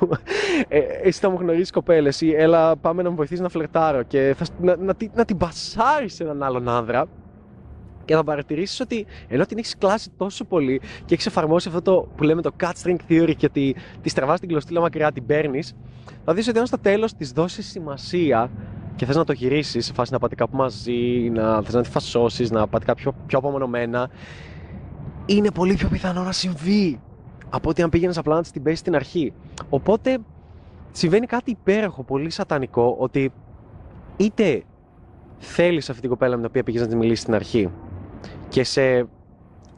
Ε, 0.69 0.79
εσύ 0.79 1.21
θα 1.21 1.31
μου 1.31 1.39
γνωρίζεις 1.41 1.71
κοπέλες 1.71 2.21
ή 2.21 2.35
έλα 2.35 2.77
πάμε 2.77 3.03
να 3.03 3.11
μου 3.11 3.17
βοηθήσεις 3.17 3.41
να 3.41 3.49
φλερτάρω 3.49 4.03
και 4.03 4.35
θα, 4.39 4.47
να, 4.61 4.77
να, 4.77 4.95
να, 5.15 5.25
την 5.25 5.37
πασάρει 5.37 6.09
σε 6.09 6.23
έναν 6.23 6.43
άλλον 6.43 6.69
άνδρα 6.69 7.07
και 8.05 8.15
θα 8.15 8.25
παρατηρήσεις 8.25 8.81
ότι 8.81 9.07
ενώ 9.29 9.47
την 9.47 9.59
έχεις 9.59 9.77
κλάσει 9.79 10.11
τόσο 10.17 10.45
πολύ 10.45 10.81
και 11.05 11.15
έχεις 11.15 11.27
εφαρμόσει 11.27 11.69
αυτό 11.69 11.83
το 11.83 12.09
που 12.17 12.23
λέμε 12.23 12.43
το 12.43 12.51
cut 12.61 12.73
string 12.83 12.97
theory 13.09 13.33
και 13.37 13.47
ότι 13.47 13.77
τη 14.03 14.13
τραβά 14.13 14.39
την 14.39 14.49
κλωστήλα 14.49 14.81
μακριά, 14.81 15.13
την 15.13 15.27
παίρνεις, 15.27 15.75
θα 16.25 16.35
δεις 16.35 16.49
ότι 16.49 16.59
αν 16.59 16.67
στο 16.67 16.79
τέλος 16.79 17.15
της 17.15 17.33
δώσεις 17.33 17.67
σημασία 17.67 18.51
και 18.97 19.05
θες 19.05 19.17
να 19.17 19.25
το 19.25 19.33
γυρίσεις 19.33 19.87
σε 19.87 19.93
φάση 19.93 20.13
να 20.13 20.19
πάτε 20.19 20.35
κάπου 20.35 20.57
μαζί, 20.57 21.31
να 21.33 21.63
θες 21.63 21.75
να 21.75 21.83
τη 21.83 21.91
φασώσεις, 21.91 22.51
να 22.51 22.67
πάτε 22.67 22.85
κάποιο 22.85 23.15
πιο 23.27 23.39
απομονωμένα, 23.39 24.11
είναι 25.31 25.51
πολύ 25.51 25.75
πιο 25.75 25.89
πιθανό 25.89 26.23
να 26.23 26.33
συμβεί 26.33 27.01
από 27.51 27.69
ότι 27.69 27.83
αν 27.83 27.89
πήγαινες 27.91 28.19
απλά 28.19 28.35
να 28.35 28.43
την 28.43 28.63
πέσεις 28.63 28.79
στην 28.79 28.95
αρχή. 28.95 29.33
Οπότε 29.69 30.19
συμβαίνει 30.93 31.27
κάτι 31.27 31.51
υπέροχο, 31.51 32.03
πολύ 32.03 32.31
σατανικό, 32.31 32.97
ότι 32.99 33.33
είτε 34.17 34.63
θέλεις 35.39 35.89
αυτή 35.89 36.01
την 36.01 36.11
κοπέλα 36.11 36.31
με 36.31 36.37
την 36.37 36.47
οποία 36.47 36.63
πήγες 36.63 36.81
να 36.81 36.89
τη 36.89 36.97
μιλήσεις 36.97 37.21
στην 37.21 37.35
αρχή 37.35 37.71
και 38.49 38.65
σε, 38.65 39.07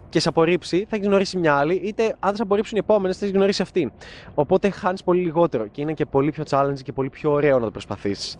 και 0.08 0.20
σε 0.20 0.28
απορρίψει, 0.28 0.86
θα 0.88 0.96
έχεις 0.96 1.06
γνωρίσει 1.06 1.38
μια 1.38 1.54
άλλη, 1.54 1.74
είτε 1.74 2.16
αν 2.18 2.36
σε 2.36 2.42
απορρίψουν 2.42 2.76
οι 2.76 2.80
επόμενες, 2.84 3.18
θα 3.18 3.24
έχεις 3.24 3.36
γνωρίσει 3.36 3.62
αυτή. 3.62 3.92
Οπότε 4.34 4.70
χάνεις 4.70 5.04
πολύ 5.04 5.22
λιγότερο 5.22 5.66
και 5.66 5.80
είναι 5.80 5.92
και 5.92 6.06
πολύ 6.06 6.30
πιο 6.30 6.44
challenge 6.50 6.80
και 6.82 6.92
πολύ 6.92 7.10
πιο 7.10 7.32
ωραίο 7.32 7.58
να 7.58 7.64
το 7.64 7.70
προσπαθήσεις. 7.70 8.36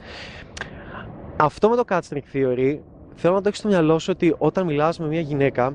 Αυτό 1.37 1.69
με 1.69 1.77
το 1.77 1.85
catching 1.89 2.21
theory 2.33 2.79
θέλω 3.15 3.35
να 3.35 3.41
το 3.41 3.49
έχεις 3.49 3.59
στο 3.59 3.69
μυαλό 3.69 3.99
σου 3.99 4.11
ότι 4.15 4.35
όταν 4.39 4.67
μιλάς 4.67 4.99
με 4.99 5.07
μια 5.07 5.21
γυναίκα 5.21 5.75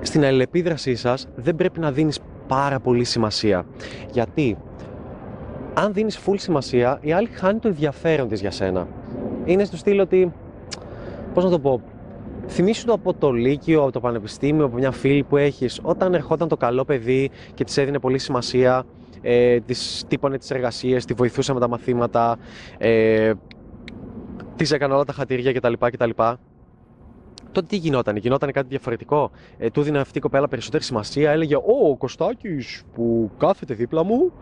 στην 0.00 0.24
αλληλεπίδρασή 0.24 0.94
σας 0.94 1.28
δεν 1.34 1.56
πρέπει 1.56 1.80
να 1.80 1.92
δίνεις 1.92 2.20
πάρα 2.46 2.80
πολύ 2.80 3.04
σημασία. 3.04 3.66
Γιατί 4.12 4.56
αν 5.74 5.92
δίνεις 5.92 6.18
full 6.26 6.34
σημασία, 6.36 6.98
η 7.00 7.12
άλλη 7.12 7.28
χάνει 7.28 7.58
το 7.58 7.68
ενδιαφέρον 7.68 8.28
της 8.28 8.40
για 8.40 8.50
σένα. 8.50 8.86
Είναι 9.44 9.64
στο 9.64 9.76
στυλ 9.76 10.00
ότι, 10.00 10.32
πώς 11.34 11.44
να 11.44 11.50
το 11.50 11.58
πω, 11.58 11.82
Θυμήσου 12.48 12.86
το 12.86 12.92
από 12.92 13.14
το 13.14 13.32
Λύκειο, 13.32 13.82
από 13.82 13.92
το 13.92 14.00
Πανεπιστήμιο, 14.00 14.64
από 14.64 14.76
μια 14.76 14.90
φίλη 14.90 15.22
που 15.22 15.36
έχεις, 15.36 15.80
όταν 15.82 16.14
ερχόταν 16.14 16.48
το 16.48 16.56
καλό 16.56 16.84
παιδί 16.84 17.30
και 17.54 17.64
της 17.64 17.76
έδινε 17.76 17.98
πολύ 17.98 18.18
σημασία, 18.18 18.84
ε, 19.22 19.60
της 19.60 20.04
τύπωνε 20.08 20.38
τις 20.38 20.50
εργασίες, 20.50 21.04
τη 21.04 21.14
βοηθούσε 21.14 21.52
με 21.52 21.60
τα 21.60 21.68
μαθήματα, 21.68 22.38
ε, 22.78 23.32
της 24.56 24.72
έκανε 24.72 24.94
όλα 24.94 25.04
τα 25.04 25.12
χατήρια 25.12 25.52
κτλ. 25.52 25.72
κτλ 25.78 26.10
τότε 27.60 27.76
τι 27.76 27.76
γινόταν, 27.76 28.16
γινόταν 28.16 28.52
κάτι 28.52 28.66
διαφορετικό; 28.68 29.30
Ε, 29.58 29.70
του 29.70 29.82
δίνει 29.82 29.98
αυτή 29.98 30.18
η 30.18 30.20
κοπέλα 30.20 30.48
περισσότερη 30.48 30.84
σημασία, 30.84 31.30
έλεγε 31.30 31.56
Ω, 31.56 31.90
ο 31.90 31.96
Κωστάκης 31.96 32.82
που 32.94 33.30
κάθεται 33.38 33.74
δίπλα 33.74 34.04
μου, 34.04 34.32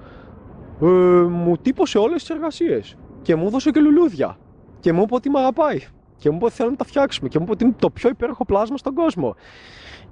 ε, 0.82 0.86
μου 1.28 1.56
τύπωσε 1.56 1.98
όλες 1.98 2.20
τις 2.20 2.30
εργασίες. 2.30 2.96
Και 3.22 3.34
μου 3.34 3.46
έδωσε 3.46 3.70
και 3.70 3.80
λουλούδια. 3.80 4.38
Και 4.80 4.92
μου 4.92 5.02
είπε 5.02 5.14
ότι 5.14 5.30
με 5.30 5.38
αγαπάει. 5.38 5.78
Και 6.18 6.30
μου 6.30 6.36
είπε 6.36 6.44
ότι 6.44 6.54
θέλω 6.54 6.70
να 6.70 6.76
τα 6.76 6.84
φτιάξουμε. 6.84 7.28
Και 7.28 7.38
μου 7.38 7.44
είπε 7.44 7.52
ότι 7.52 7.64
είναι 7.64 7.74
το 7.78 7.90
πιο 7.90 8.08
υπέροχο 8.08 8.44
πλάσμα 8.44 8.76
στον 8.76 8.94
κόσμο 8.94 9.34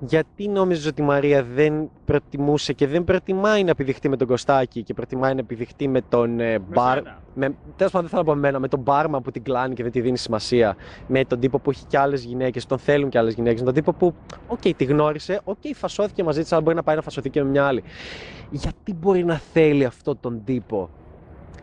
γιατί 0.00 0.48
νόμιζες 0.48 0.86
ότι 0.86 1.02
η 1.02 1.04
Μαρία 1.04 1.44
δεν 1.44 1.90
προτιμούσε 2.04 2.72
και 2.72 2.86
δεν 2.86 3.04
προτιμάει 3.04 3.64
να 3.64 3.70
επιδειχτεί 3.70 4.08
με 4.08 4.16
τον 4.16 4.26
Κωστάκη 4.26 4.82
και 4.82 4.94
προτιμάει 4.94 5.34
να 5.34 5.40
επιδειχτεί 5.40 5.88
με 5.88 6.00
τον 6.08 6.40
ε, 6.40 6.58
μπαρ. 6.58 7.02
Με, 7.34 7.54
τέλος 7.76 7.92
πάντων, 7.92 8.08
δεν 8.08 8.08
θέλω 8.08 8.22
να 8.22 8.24
πω 8.24 8.34
μένα, 8.34 8.58
με 8.58 8.68
τον 8.68 8.80
μπάρμα 8.80 9.20
που 9.20 9.30
την 9.30 9.42
κλάνει 9.42 9.74
και 9.74 9.82
δεν 9.82 9.92
τη 9.92 10.00
δίνει 10.00 10.18
σημασία. 10.18 10.76
Με 11.06 11.24
τον 11.24 11.40
τύπο 11.40 11.58
που 11.58 11.70
έχει 11.70 11.84
κι 11.86 11.96
άλλες 11.96 12.24
γυναίκες, 12.24 12.66
τον 12.66 12.78
θέλουν 12.78 13.08
κι 13.08 13.18
άλλες 13.18 13.34
γυναίκες. 13.34 13.58
Με 13.60 13.64
τον 13.64 13.74
τύπο 13.74 13.92
που, 13.92 14.14
ok, 14.46 14.60
okay, 14.64 14.72
τη 14.76 14.84
γνώρισε, 14.84 15.40
ok, 15.44 15.56
okay, 15.62 15.70
φασώθηκε 15.74 16.24
μαζί 16.24 16.42
της, 16.42 16.52
αλλά 16.52 16.62
μπορεί 16.62 16.76
να 16.76 16.82
πάει 16.82 16.96
να 16.96 17.02
φασωθεί 17.02 17.30
και 17.30 17.42
με 17.42 17.48
μια 17.48 17.64
άλλη. 17.64 17.82
Γιατί 18.50 18.94
μπορεί 18.94 19.24
να 19.24 19.36
θέλει 19.36 19.84
αυτό 19.84 20.16
τον 20.16 20.44
τύπο; 20.44 20.90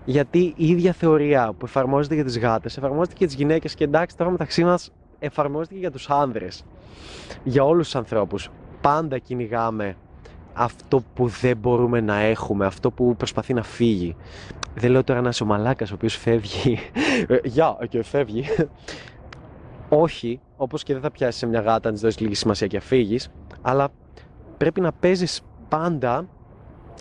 Γιατί 0.05 0.53
η 0.57 0.67
ίδια 0.67 0.93
θεωρία 0.93 1.53
που 1.57 1.65
εφαρμόζεται 1.65 2.15
για 2.15 2.23
τις 2.23 2.39
γάτες, 2.39 2.77
εφαρμόζεται 2.77 3.11
και 3.11 3.17
για 3.17 3.27
τις 3.27 3.35
γυναίκες 3.35 3.75
και 3.75 3.83
εντάξει 3.83 4.17
τώρα 4.17 4.31
μεταξύ 4.31 4.63
μας 4.63 4.91
εφαρμόζεται 5.19 5.73
και 5.73 5.79
για 5.79 5.91
τους 5.91 6.09
άνδρες 6.09 6.63
για 7.43 7.63
όλους 7.63 7.86
τους 7.86 7.95
ανθρώπους. 7.95 8.50
Πάντα 8.81 9.17
κυνηγάμε 9.17 9.95
αυτό 10.53 11.03
που 11.13 11.27
δεν 11.27 11.57
μπορούμε 11.57 12.01
να 12.01 12.19
έχουμε, 12.19 12.65
αυτό 12.65 12.91
που 12.91 13.15
προσπαθεί 13.15 13.53
να 13.53 13.63
φύγει. 13.63 14.15
Δεν 14.75 14.91
λέω 14.91 15.03
τώρα 15.03 15.21
να 15.21 15.29
είσαι 15.29 15.43
ο 15.43 15.45
μαλάκας 15.45 15.91
ο 15.91 15.93
οποίος 15.93 16.15
φεύγει, 16.17 16.79
ε, 17.27 17.38
γεια 17.43 17.77
και 17.89 18.03
φεύγει. 18.03 18.43
Όχι, 19.89 20.39
όπως 20.57 20.83
και 20.83 20.93
δεν 20.93 21.01
θα 21.01 21.12
πιάσεις 21.12 21.39
σε 21.39 21.45
μια 21.45 21.60
γάτα 21.60 21.88
να 21.88 21.91
της 21.91 22.01
δώσεις 22.01 22.19
λίγη 22.19 22.36
σημασία 22.36 22.67
και 22.67 22.79
φύγεις, 22.79 23.29
αλλά 23.62 23.89
πρέπει 24.57 24.81
να 24.81 24.91
παίζεις 24.91 25.41
πάντα 25.69 26.27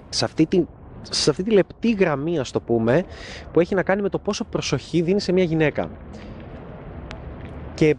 σε 0.08 0.24
αυτή 0.24 0.46
τη, 0.46 0.64
σε 1.02 1.30
αυτή 1.30 1.42
τη 1.42 1.50
λεπτή 1.50 1.92
γραμμή, 1.92 2.38
ας 2.38 2.50
το 2.50 2.60
πούμε, 2.60 3.04
που 3.52 3.60
έχει 3.60 3.74
να 3.74 3.82
κάνει 3.82 4.02
με 4.02 4.08
το 4.08 4.18
πόσο 4.18 4.44
προσοχή 4.44 5.00
δίνεις 5.00 5.24
σε 5.24 5.32
μια 5.32 5.44
γυναίκα. 5.44 5.90
Και 7.74 7.96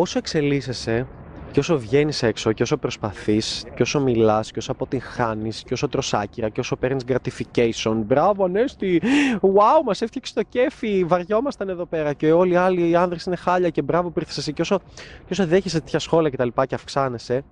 όσο 0.00 0.18
εξελίσσεσαι 0.18 1.06
και 1.50 1.58
όσο 1.58 1.78
βγαίνεις 1.78 2.22
έξω 2.22 2.52
και 2.52 2.62
όσο 2.62 2.76
προσπαθείς, 2.76 3.64
και 3.74 3.82
όσο 3.82 4.00
μιλάς, 4.00 4.50
και 4.50 4.58
όσο 4.58 4.72
αποτυγχάνεις, 4.72 5.62
και 5.62 5.72
όσο 5.72 5.88
τροσάκυρα, 5.88 6.48
και 6.48 6.60
όσο 6.60 6.76
παίρνεις 6.76 7.04
gratification. 7.08 7.94
Μπράβο, 7.94 8.44
Ανέστη! 8.44 9.02
Wow, 9.40 9.84
μας 9.84 10.02
έφτιαξε 10.02 10.34
το 10.34 10.42
κέφι! 10.42 11.04
Βαριόμασταν 11.04 11.68
εδώ 11.68 11.86
πέρα 11.86 12.12
και 12.12 12.32
όλοι 12.32 12.52
οι 12.52 12.56
άλλοι 12.56 12.88
οι 12.88 12.96
άνδρες 12.96 13.24
είναι 13.24 13.36
χάλια 13.36 13.70
και 13.70 13.82
μπράβο 13.82 14.10
που 14.10 14.18
ήρθες 14.18 14.36
εσύ. 14.36 14.52
Και 14.52 14.62
όσο, 14.62 14.78
και 14.96 15.30
όσο 15.30 15.46
δέχεσαι 15.46 15.80
τέτοια 15.80 15.98
σχόλια 15.98 16.30
κτλ. 16.30 16.48
Και, 16.48 16.66
και 16.66 16.74
αυξάνεσαι, 16.74 17.44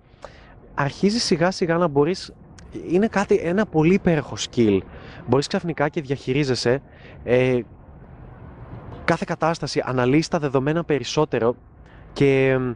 αρχίζεις 0.74 1.24
σιγά 1.24 1.50
σιγά 1.50 1.76
να 1.76 1.88
μπορείς. 1.88 2.32
Είναι 2.90 3.06
κάτι, 3.06 3.40
ένα 3.42 3.66
πολύ 3.66 3.94
υπέροχο 3.94 4.36
skill. 4.50 4.78
Μπορείς 5.26 5.46
ξαφνικά 5.46 5.88
και 5.88 6.00
διαχειρίζεσαι 6.00 6.82
ε, 7.24 7.60
κάθε 9.04 9.24
κατάσταση, 9.28 9.82
αναλύεις 9.84 10.28
τα 10.28 10.38
δεδομένα 10.38 10.84
περισσότερο 10.84 11.56
και 12.12 12.58
μ, 12.60 12.70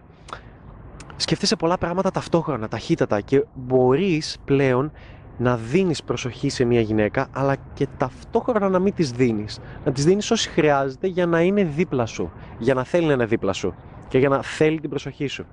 σκέφτεσαι 1.17 1.57
πολλά 1.57 1.79
πράγματα 1.79 2.11
ταυτόχρονα, 2.11 2.69
ταχύτατα 2.69 3.21
και 3.21 3.45
μπορείς 3.55 4.39
πλέον 4.45 4.93
να 5.39 5.57
δίνεις 5.57 6.03
προσοχή 6.03 6.49
σε 6.49 6.65
μια 6.65 6.81
γυναίκα 6.81 7.27
αλλά 7.33 7.57
και 7.75 7.87
ταυτόχρονα 7.97 8.69
να 8.69 8.79
μην 8.79 8.95
της 8.95 9.11
δίνεις. 9.11 9.61
Να 9.85 9.93
της 9.93 10.05
δίνεις 10.05 10.31
όση 10.31 10.49
χρειάζεται 10.49 11.07
για 11.07 11.27
να 11.27 11.41
είναι 11.41 11.65
δίπλα 11.65 12.07
σου, 12.07 12.33
για 12.59 12.75
να 12.75 12.85
θέλει 12.85 13.07
να 13.07 13.13
είναι 13.13 13.27
δίπλα 13.27 13.53
σου 13.53 13.75
και 14.09 14.19
για 14.19 14.29
να 14.29 14.43
θέλει 14.43 14.81
την 14.81 14.91
προσοχή 14.91 15.27
σου. 15.27 15.45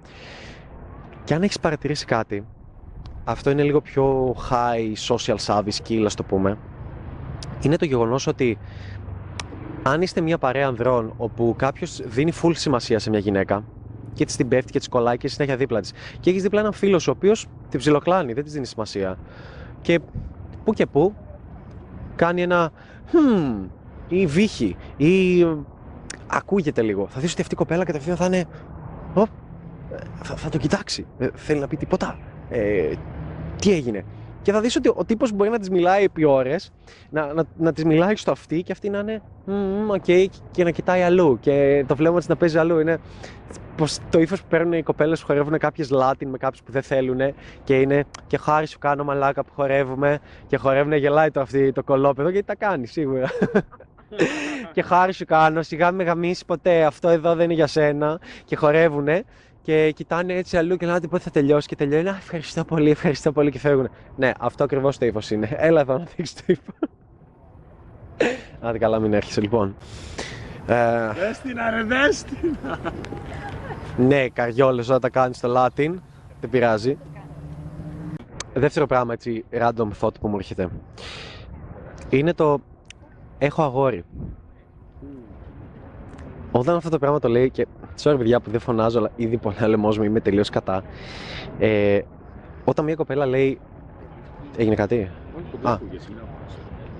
Και 1.23 1.33
αν 1.33 1.43
έχεις 1.43 1.59
παρατηρήσει 1.59 2.05
κάτι, 2.05 2.45
αυτό 3.23 3.49
είναι 3.49 3.63
λίγο 3.63 3.81
πιο 3.81 4.35
high 4.49 5.15
social 5.15 5.35
savvy 5.45 5.69
skill, 5.83 6.03
ας 6.05 6.15
το 6.15 6.23
πούμε, 6.23 6.57
είναι 7.61 7.75
το 7.75 7.85
γεγονός 7.85 8.27
ότι 8.27 8.57
αν 9.83 10.01
είστε 10.01 10.21
μια 10.21 10.37
παρέα 10.37 10.67
ανδρών 10.67 11.13
όπου 11.17 11.55
κάποιος 11.57 12.01
δίνει 12.05 12.31
full 12.41 12.51
σημασία 12.55 12.99
σε 12.99 13.09
μια 13.09 13.19
γυναίκα 13.19 13.63
και 14.13 14.25
της 14.25 14.35
την 14.35 14.47
πέφτει 14.47 14.71
και 14.71 14.79
της 14.79 14.89
κολλάει 14.89 15.17
και 15.17 15.27
συνέχεια 15.27 15.55
δίπλα 15.55 15.79
της, 15.79 15.93
και 16.19 16.29
έχεις 16.29 16.41
δίπλα 16.41 16.59
έναν 16.59 16.73
φίλο 16.73 16.99
σου 16.99 17.11
ο 17.13 17.15
οποίος 17.17 17.47
την 17.69 17.79
ψιλοκλάνει, 17.79 18.33
δεν 18.33 18.43
της 18.43 18.53
δίνει 18.53 18.65
σημασία. 18.65 19.17
Και 19.81 19.99
που 20.63 20.73
και 20.73 20.85
που 20.85 21.13
κάνει 22.15 22.41
ένα 22.41 22.71
hmm, 23.11 23.67
ή 24.07 24.25
βήχει 24.25 24.75
ή 24.97 25.41
ε, 25.41 25.55
ακούγεται 26.27 26.81
λίγο. 26.81 27.07
Θα 27.09 27.19
δεις 27.19 27.31
ότι 27.31 27.41
αυτή 27.41 27.53
η 27.53 27.57
κοπέλα 27.57 27.83
κατευθείαν 27.83 28.17
θα 28.17 28.25
είναι 28.25 28.45
«Ω, 29.13 29.21
ε, 29.21 29.25
θα, 30.21 30.35
θα 30.35 30.49
το 30.49 30.57
κοιτάξει. 30.57 31.05
Ε, 31.17 31.27
θέλει 31.33 31.59
να 31.59 31.67
πει 31.67 31.77
τίποτα. 31.77 32.17
Ε, 32.49 32.93
τι 33.59 33.71
έγινε. 33.71 34.05
Και 34.41 34.51
θα 34.51 34.61
δεις 34.61 34.75
ότι 34.75 34.91
ο 34.95 35.05
τύπος 35.05 35.31
μπορεί 35.31 35.49
να 35.49 35.59
της 35.59 35.69
μιλάει 35.69 36.03
επί 36.03 36.25
ώρες, 36.25 36.71
να, 37.09 37.33
να, 37.33 37.43
να 37.57 37.73
της 37.73 37.83
μιλάει 37.83 38.15
στο 38.15 38.31
αυτή 38.31 38.63
και 38.63 38.71
αυτή 38.71 38.89
να 38.89 38.99
είναι 38.99 39.21
«Μμμ, 39.45 39.89
ok» 39.89 40.31
και 40.51 40.63
να 40.63 40.69
κοιτάει 40.69 41.01
αλλού 41.01 41.37
και 41.39 41.85
το 41.87 41.95
βλέμμα 41.95 42.17
της 42.17 42.27
να 42.27 42.35
παίζει 42.35 42.57
αλλού. 42.57 42.79
Είναι 42.79 42.99
πως 43.75 43.97
το 44.09 44.19
ύφος 44.19 44.41
που 44.41 44.47
παίρνουν 44.49 44.73
οι 44.73 44.83
κοπέλες 44.83 45.19
που 45.19 45.25
χορεύουν 45.25 45.57
κάποιες 45.57 45.89
Λάτιν 45.89 46.29
με 46.29 46.37
κάποιους 46.37 46.63
που 46.63 46.71
δεν 46.71 46.81
θέλουν 46.81 47.33
και 47.63 47.79
είναι 47.79 48.05
και 48.27 48.37
χάρη 48.37 48.65
σου 48.65 48.79
κάνω 48.79 49.03
μαλάκα 49.03 49.43
που 49.43 49.51
χορεύουμε 49.55 50.19
και 50.47 50.57
χορεύουν 50.57 50.93
γελάει 50.93 51.31
το 51.31 51.41
αυτή 51.41 51.71
το 51.71 51.83
κολόπεδο 51.83 52.29
γιατί 52.29 52.47
τα 52.47 52.55
κάνει 52.55 52.87
σίγουρα. 52.87 53.29
και 54.73 54.81
χάρη 54.81 55.13
σου 55.13 55.25
κάνω, 55.25 55.61
σιγά 55.61 55.91
με 55.91 56.03
γαμίσεις 56.03 56.45
ποτέ, 56.45 56.83
αυτό 56.83 57.09
εδώ 57.09 57.35
δεν 57.35 57.43
είναι 57.43 57.53
για 57.53 57.67
σένα 57.67 58.19
και 58.45 58.55
χορεύουνε 58.55 59.23
και 59.69 59.91
κοιτάνε 59.91 60.33
έτσι 60.33 60.57
αλλού 60.57 60.75
και 60.77 60.85
λένε 60.85 60.99
πότε 60.99 61.23
θα 61.23 61.29
τελειώσει; 61.29 61.67
Και 61.67 61.75
τελειώνει. 61.75 62.09
Α, 62.09 62.15
ευχαριστώ 62.17 62.63
πολύ, 62.63 62.89
ευχαριστώ 62.89 63.31
πολύ 63.31 63.51
και 63.51 63.59
φεύγουν. 63.59 63.89
Ναι, 64.15 64.31
αυτό 64.39 64.63
ακριβώς 64.63 64.97
το 64.97 65.05
ύφος 65.05 65.31
είναι. 65.31 65.49
Έλα 65.67 65.81
εδώ 65.81 65.97
να 65.97 66.03
δείξεις 66.15 66.33
το 66.35 66.43
ύφος. 66.45 66.75
Άντε 68.61 68.77
καλά, 68.77 68.99
μην 68.99 69.13
έρχεσαι 69.13 69.41
λοιπόν. 69.41 69.75
Ε, 70.67 71.11
Δες 71.13 71.39
την 71.39 71.59
αρε, 71.59 71.83
δες 71.83 72.23
την. 72.23 72.55
ναι, 73.97 74.29
καριόλες 74.29 74.87
όταν 74.87 75.01
τα 75.01 75.09
κάνεις 75.09 75.37
στο 75.37 75.53
Latin, 75.55 75.93
δεν 76.41 76.49
πειράζει. 76.49 76.97
Δεύτερο 78.53 78.85
πράγμα 78.85 79.13
έτσι, 79.13 79.45
random 79.51 79.89
thought 80.01 80.19
που 80.21 80.27
μου 80.27 80.35
έρχεται. 80.37 80.69
Είναι 82.09 82.33
το 82.33 82.59
έχω 83.37 83.63
αγόρι. 83.63 84.03
Όταν 86.51 86.75
αυτό 86.75 86.89
το 86.89 86.99
πράγμα 86.99 87.19
το 87.19 87.29
λέει 87.29 87.49
και 87.49 87.67
sorry 88.03 88.17
παιδιά 88.17 88.39
που 88.39 88.49
δεν 88.49 88.59
φωνάζω 88.59 88.97
αλλά 88.99 89.11
ήδη 89.15 89.37
πολλά 89.37 89.67
λαιμός 89.67 89.97
μου 89.97 90.03
είμαι 90.03 90.19
τελείως 90.19 90.49
κατά. 90.49 90.83
Ε, 91.59 91.99
όταν 92.65 92.85
μια 92.85 92.95
κοπέλα 92.95 93.25
λέει 93.25 93.59
έγινε 94.57 94.75
κάτι; 94.75 95.11
Α. 95.61 95.77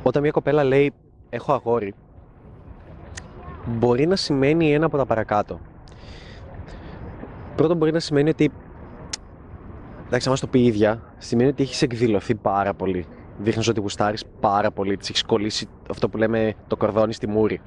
όταν 0.03 0.22
μια 0.22 0.32
κοπέλα 0.32 0.63
λέει 0.63 0.94
έχω 1.29 1.53
αγόρι 1.53 1.94
μπορεί 3.65 4.08
να 4.08 4.15
σημαίνει 4.15 4.74
ένα 4.74 4.86
από 4.86 4.98
τα 4.98 5.06
παρακάτω. 5.06 5.60
Πρώτον 7.56 7.77
μπορεί 7.77 7.91
να 7.91 8.00
σημαίνει 8.00 8.29
ότι 8.29 8.51
εντάξει 10.06 10.27
αν 10.27 10.34
μας 10.34 10.39
το 10.39 10.48
πει 10.48 10.60
η 10.60 10.65
ίδια 10.65 11.01
σημαίνει 11.18 11.50
ότι 11.50 11.63
έχεις 11.63 11.82
εκδηλωθεί 11.82 12.36
πάρα 12.36 12.74
πολύ. 12.74 13.06
Δείχνεις 13.38 13.68
ότι 13.68 13.79
γουστάρεις 13.79 14.25
πάρα 14.39 14.72
πολύ 14.72 14.98
της 14.98 15.10
έχεις 15.10 15.24
κολλήσει 15.24 15.68
αυτό 15.89 16.10
που 16.10 16.18
λέμε 16.18 16.53
το 16.68 16.77
κορδόνι 16.77 17.13
στη 17.13 17.27
μούρη 17.27 17.62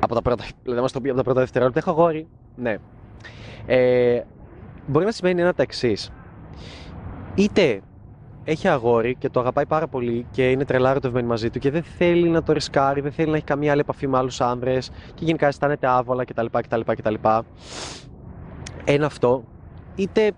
από 0.00 0.14
τα 0.14 0.22
πρώτα, 0.22 0.44
δηλαδή 0.62 0.82
μας 0.82 0.92
το 0.92 1.00
πει 1.00 1.08
από 1.08 1.16
τα 1.16 1.24
πρώτα 1.24 1.40
δευτερόλεπτα, 1.40 1.78
έχω 1.78 1.90
αγόρι. 1.90 2.26
Ναι. 2.56 2.76
Ε, 3.66 4.20
μπορεί 4.86 5.04
να 5.04 5.12
σημαίνει 5.12 5.40
ένα 5.40 5.54
τα 5.54 5.62
εξής. 5.62 6.10
Είτε 7.34 7.80
έχει 8.44 8.68
αγόρι 8.68 9.14
και 9.14 9.28
το 9.28 9.40
αγαπάει 9.40 9.66
πάρα 9.66 9.86
πολύ 9.88 10.26
και 10.30 10.50
είναι 10.50 10.64
τρελά 10.64 10.90
ερωτευμένη 10.90 11.26
μαζί 11.26 11.50
του 11.50 11.58
και 11.58 11.70
δεν 11.70 11.82
θέλει 11.82 12.28
να 12.28 12.42
το 12.42 12.52
ρισκάρει, 12.52 13.00
δεν 13.00 13.12
θέλει 13.12 13.30
να 13.30 13.36
έχει 13.36 13.44
καμία 13.44 13.70
άλλη 13.72 13.80
επαφή 13.80 14.06
με 14.06 14.18
άλλους 14.18 14.40
άνδρες 14.40 14.90
και 15.14 15.24
γενικά 15.24 15.46
αισθάνεται 15.46 15.86
άβολα 15.86 16.24
κτλ. 16.24 16.46
κτλ, 16.50 16.80
κτλ. 16.80 17.14
Ένα 18.84 19.06
αυτό. 19.06 19.44
Είτε 19.94 20.32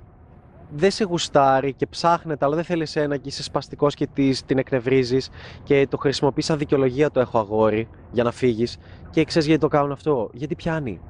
δεν 0.71 0.91
σε 0.91 1.05
γουστάρει 1.05 1.73
και 1.73 1.87
ψάχνεται, 1.87 2.45
αλλά 2.45 2.55
δεν 2.55 2.65
θέλει 2.65 2.83
εσένα 2.83 3.17
και 3.17 3.29
είσαι 3.29 3.43
σπαστικός 3.43 3.95
και 3.95 4.07
της, 4.07 4.45
την 4.45 4.59
εκνευρίζεις 4.59 5.31
και 5.63 5.87
το 5.91 5.97
χρησιμοποιείς 5.97 6.45
σαν 6.45 6.59
δικαιολογία 6.59 7.11
το 7.11 7.21
έχω 7.21 7.39
αγόρι 7.39 7.89
για 8.11 8.23
να 8.23 8.31
φύγεις. 8.31 8.79
Και 9.11 9.25
ξέρεις 9.25 9.47
γιατί 9.47 9.61
το 9.61 9.69
κάνουν 9.69 9.93
αυτό; 9.93 10.31
Γιατί 10.33 10.55
πιάνει. 10.55 11.01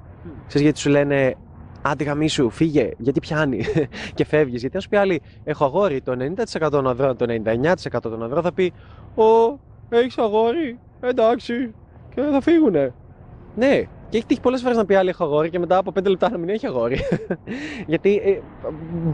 Ξέρεις 0.46 0.62
γιατί 0.66 0.78
σου 0.78 0.90
λένε 0.90 1.36
Άντε 1.82 2.04
γαμίσου, 2.04 2.50
φύγε, 2.50 2.90
γιατί 2.98 3.20
πιάνει 3.20 3.64
και 4.14 4.24
φεύγεις. 4.24 4.60
Γιατί 4.60 4.76
αν 4.76 4.82
σου 4.82 4.88
πει 4.88 4.96
άλλη, 4.96 5.22
έχω 5.44 5.64
αγόρι, 5.64 6.00
το 6.00 6.34
90% 6.60 6.68
των 6.70 6.88
ανδρών, 6.88 7.16
το 7.16 7.26
99% 7.44 8.00
των 8.02 8.22
ανδρών 8.22 8.42
θα 8.42 8.52
πει 8.52 8.72
Ω, 9.14 9.58
έχεις 9.88 10.18
αγόρι, 10.18 10.78
εντάξει, 11.00 11.74
και 12.14 12.20
θα 12.20 12.40
φύγουνε. 12.40 12.94
Ναι, 13.56 13.82
και 14.08 14.16
έχει 14.16 14.26
τύχει 14.26 14.40
πολλές 14.40 14.60
φορές 14.60 14.76
να 14.76 14.84
πει 14.84 14.94
άλλη 14.94 15.08
έχω 15.08 15.24
αγόρι 15.24 15.50
και 15.50 15.58
μετά 15.58 15.76
από 15.76 15.92
5 15.98 16.04
λεπτά 16.06 16.30
να 16.30 16.38
μην 16.38 16.48
έχει 16.48 16.66
αγόρι. 16.66 16.98
Γιατί 17.86 18.20
ε, 18.24 18.40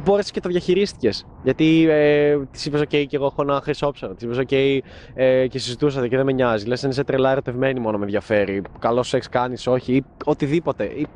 μπόρεσες 0.05 0.31
και 0.31 0.41
το 0.41 0.49
διαχειρίστηκες. 0.49 1.27
Γιατί 1.43 1.87
ε, 1.91 2.39
της 2.51 2.67
είπες: 2.67 2.81
OK, 2.81 2.87
και 3.07 3.17
εγώ 3.17 3.27
έχω 3.27 3.43
ένα 3.43 3.61
χρυσό 3.61 3.91
ψαρο. 3.91 4.15
Της 4.15 4.23
είπες: 4.23 4.39
OK, 4.49 4.79
ε, 5.15 5.47
και 5.47 5.59
συζητούσατε 5.59 6.09
και 6.09 6.17
δεν 6.17 6.25
με 6.25 6.33
νοιάζει. 6.33 6.67
Λες, 6.67 6.85
αν 6.85 6.91
είσαι 6.91 7.05
τρελά 7.05 7.31
ερωτευμένη, 7.31 7.81
μόνο 7.81 7.99
με 7.99 8.05
ενδιαφέρει. 8.05 8.63
Καλό 8.79 9.03
σεξ 9.03 9.29
κάνεις, 9.29 9.67
όχι, 9.67 9.95
ή 9.95 10.05
οτιδήποτε. 10.25 10.85
Ή... 10.85 11.07